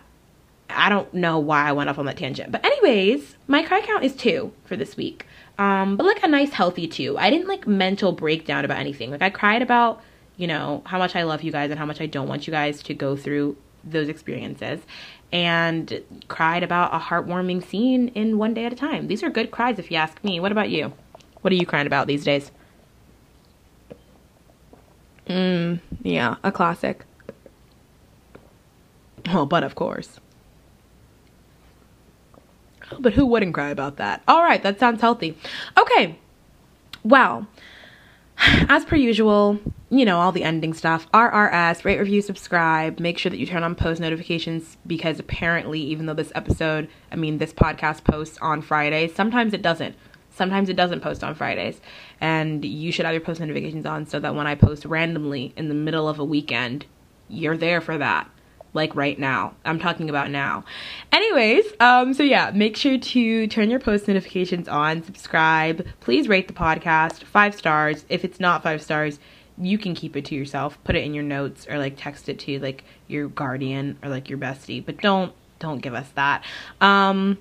I 0.70 0.90
don't 0.90 1.12
know 1.14 1.40
why 1.40 1.64
I 1.64 1.72
went 1.72 1.90
off 1.90 1.98
on 1.98 2.06
that 2.06 2.18
tangent. 2.18 2.52
But 2.52 2.66
anyways, 2.66 3.36
my 3.48 3.64
cry 3.64 3.82
count 3.82 4.04
is 4.04 4.16
two 4.16 4.54
for 4.66 4.76
this 4.76 4.96
week. 4.96 5.26
Um, 5.58 5.98
but 5.98 6.06
like 6.06 6.24
a 6.24 6.28
nice 6.28 6.52
healthy 6.52 6.88
two. 6.88 7.18
I 7.18 7.30
didn't 7.30 7.48
like 7.48 7.68
mental 7.68 8.12
breakdown 8.12 8.64
about 8.64 8.78
anything. 8.78 9.12
Like 9.12 9.22
I 9.22 9.30
cried 9.30 9.62
about, 9.62 10.02
you 10.38 10.48
know, 10.48 10.82
how 10.86 10.98
much 10.98 11.16
I 11.16 11.24
love 11.24 11.44
you 11.44 11.52
guys 11.52 11.70
and 11.70 11.80
how 11.80 11.86
much 11.86 12.00
I 12.00 12.06
don't 12.06 12.28
want 12.28 12.48
you 12.48 12.52
guys 12.52 12.82
to 12.84 12.94
go 12.94 13.16
through 13.16 13.58
those 13.84 14.10
experiences. 14.10 14.80
And 15.32 16.04
cried 16.28 16.64
about 16.64 16.94
a 16.94 16.98
heartwarming 17.00 17.64
scene 17.64 18.08
in 18.10 18.38
One 18.38 18.54
Day 18.54 18.66
at 18.66 18.74
a 18.74 18.76
Time. 18.76 19.08
These 19.08 19.22
are 19.22 19.30
good 19.30 19.52
cries 19.52 19.78
if 19.78 19.92
you 19.92 19.98
ask 19.98 20.24
me. 20.24 20.40
What 20.40 20.52
about 20.52 20.70
you? 20.70 20.92
What 21.42 21.54
are 21.54 21.56
you 21.56 21.66
crying 21.66 21.88
about 21.88 22.08
these 22.08 22.24
days? 22.24 22.52
Mm, 25.28 25.80
yeah, 26.02 26.38
a 26.44 26.52
classic. 26.52 27.06
Oh, 29.30 29.46
but 29.46 29.64
of 29.64 29.76
course. 29.76 30.20
But 33.00 33.14
who 33.14 33.26
wouldn't 33.28 33.54
cry 33.54 33.70
about 33.70 33.98
that? 33.98 34.24
All 34.28 34.44
right, 34.44 34.64
that 34.64 34.80
sounds 34.80 35.02
healthy. 35.02 35.38
Okay, 35.78 36.18
well, 37.04 37.48
as 38.40 38.86
per 38.86 38.96
usual, 38.96 39.60
you 39.90 40.06
know, 40.06 40.20
all 40.20 40.32
the 40.32 40.44
ending 40.44 40.74
stuff. 40.74 41.10
RRS, 41.12 41.84
rate, 41.84 42.00
review, 42.00 42.22
subscribe. 42.22 43.00
Make 43.00 43.18
sure 43.18 43.30
that 43.30 43.38
you 43.38 43.46
turn 43.46 43.64
on 43.64 43.76
post 43.76 44.00
notifications 44.00 44.78
because 44.88 45.20
apparently, 45.20 45.80
even 45.82 46.06
though 46.06 46.14
this 46.14 46.32
episode, 46.36 46.90
I 47.12 47.16
mean, 47.16 47.38
this 47.38 47.54
podcast 47.54 48.04
posts 48.04 48.38
on 48.42 48.62
Fridays, 48.62 49.14
sometimes 49.14 49.54
it 49.54 49.62
doesn't. 49.62 49.96
Sometimes 50.30 50.70
it 50.70 50.76
doesn't 50.76 51.02
post 51.02 51.24
on 51.24 51.36
Fridays. 51.36 51.82
And 52.22 52.64
you 52.64 52.92
should 52.92 53.06
have 53.06 53.14
your 53.14 53.22
post 53.22 53.40
notifications 53.40 53.86
on 53.86 54.06
so 54.06 54.20
that 54.20 54.36
when 54.36 54.48
I 54.48 54.56
post 54.56 54.86
randomly 54.86 55.54
in 55.58 55.68
the 55.68 55.76
middle 55.76 56.08
of 56.08 56.20
a 56.20 56.26
weekend, 56.26 56.86
you're 57.28 57.58
there 57.58 57.82
for 57.82 57.98
that 57.98 58.30
like 58.74 58.96
right 58.96 59.18
now. 59.18 59.54
I'm 59.66 59.80
talking 59.80 60.10
about 60.10 60.30
now. 60.30 60.64
Anyways, 61.12 61.66
um, 61.80 62.14
so 62.14 62.24
yeah, 62.24 62.52
make 62.54 62.78
sure 62.78 62.98
to 62.98 63.48
turn 63.48 63.70
your 63.70 63.80
post 63.80 64.08
notifications 64.08 64.68
on, 64.68 65.04
subscribe. 65.04 65.86
Please 66.00 66.28
rate 66.28 66.48
the 66.48 66.54
podcast 66.54 67.24
five 67.24 67.56
stars. 67.56 68.06
If 68.10 68.24
it's 68.24 68.40
not 68.40 68.64
five 68.64 68.82
stars, 68.82 69.20
you 69.58 69.78
can 69.78 69.94
keep 69.96 70.16
it 70.16 70.26
to 70.26 70.36
yourself. 70.36 70.78
Put 70.84 70.96
it 70.96 71.04
in 71.04 71.14
your 71.14 71.24
notes 71.24 71.68
or 71.70 71.78
like 71.78 71.96
text 71.98 72.30
it 72.30 72.40
to 72.40 72.60
like 72.60 72.84
your 73.08 73.28
guardian 73.28 73.98
or 74.04 74.10
like 74.10 74.30
your 74.30 74.38
bestie. 74.38 74.86
But 74.86 74.98
don't 74.98 75.34
don't 75.60 75.80
give 75.80 75.94
us 75.94 76.10
that. 76.16 76.46
Um, 76.80 77.38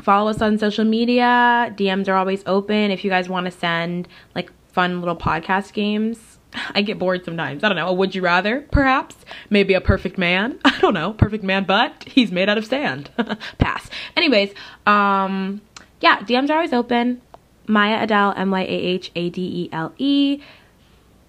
follow 0.00 0.30
us 0.30 0.40
on 0.40 0.58
social 0.58 0.84
media. 0.84 1.74
DMs 1.76 2.08
are 2.08 2.14
always 2.14 2.42
open 2.46 2.90
if 2.90 3.04
you 3.04 3.10
guys 3.10 3.28
want 3.28 3.46
to 3.46 3.50
send 3.50 4.06
like 4.34 4.52
fun 4.68 5.00
little 5.00 5.16
podcast 5.16 5.72
games 5.72 6.29
I 6.74 6.82
get 6.82 6.98
bored 6.98 7.24
sometimes. 7.24 7.64
I 7.64 7.68
don't 7.68 7.76
know. 7.76 7.88
A 7.88 7.92
would 7.92 8.14
you 8.14 8.22
rather, 8.22 8.62
perhaps? 8.72 9.16
Maybe 9.48 9.74
a 9.74 9.80
perfect 9.80 10.18
man. 10.18 10.58
I 10.64 10.78
don't 10.80 10.94
know. 10.94 11.12
Perfect 11.12 11.44
man, 11.44 11.64
but 11.64 12.04
he's 12.04 12.30
made 12.32 12.48
out 12.48 12.58
of 12.58 12.66
sand. 12.66 13.10
Pass. 13.58 13.88
Anyways, 14.16 14.52
um, 14.86 15.60
yeah, 16.00 16.18
DMs 16.20 16.50
are 16.50 16.54
always 16.54 16.72
open. 16.72 17.20
Myah 17.66 18.02
Adele, 18.02 18.34
M 18.36 18.50
Y 18.50 18.62
A 18.62 18.64
H 18.64 19.10
A 19.14 19.30
D 19.30 19.42
E 19.42 19.68
L 19.72 19.92
E. 19.98 20.40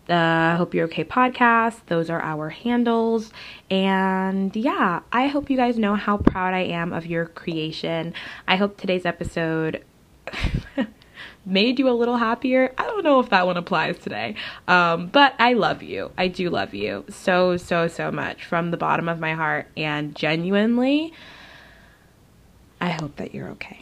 The 0.08 0.56
Hope 0.58 0.74
You're 0.74 0.86
Okay 0.86 1.06
podcast. 1.06 1.80
Those 1.86 2.10
are 2.10 2.22
our 2.22 2.50
handles. 2.50 3.32
And 3.70 4.54
yeah, 4.56 5.02
I 5.12 5.28
hope 5.28 5.50
you 5.50 5.56
guys 5.56 5.78
know 5.78 5.96
how 5.96 6.18
proud 6.18 6.54
I 6.54 6.62
am 6.62 6.92
of 6.92 7.06
your 7.06 7.28
creation. 7.28 8.14
I 8.48 8.56
hope 8.56 8.78
today's 8.78 9.06
episode. 9.06 9.86
Made 11.46 11.80
you 11.80 11.90
a 11.90 11.92
little 11.92 12.18
happier. 12.18 12.74
I 12.78 12.84
don't 12.84 13.04
know 13.04 13.20
if 13.20 13.30
that 13.30 13.46
one 13.46 13.58
applies 13.58 13.98
today. 13.98 14.36
Um, 14.68 15.08
but 15.08 15.34
I 15.40 15.54
love 15.54 15.82
you. 15.84 16.12
I 16.18 16.28
do 16.28 16.50
love 16.50 16.74
you 16.74 17.06
so, 17.10 17.58
so, 17.58 17.88
so 17.88 18.12
much 18.12 18.46
from 18.46 18.72
the 18.72 18.78
bottom 18.78 19.10
of 19.10 19.20
my 19.20 19.34
heart. 19.34 19.68
And 19.76 20.16
genuinely, 20.16 21.14
I 22.80 22.90
hope 22.90 23.16
that 23.18 23.34
you're 23.34 23.50
okay. 23.50 23.81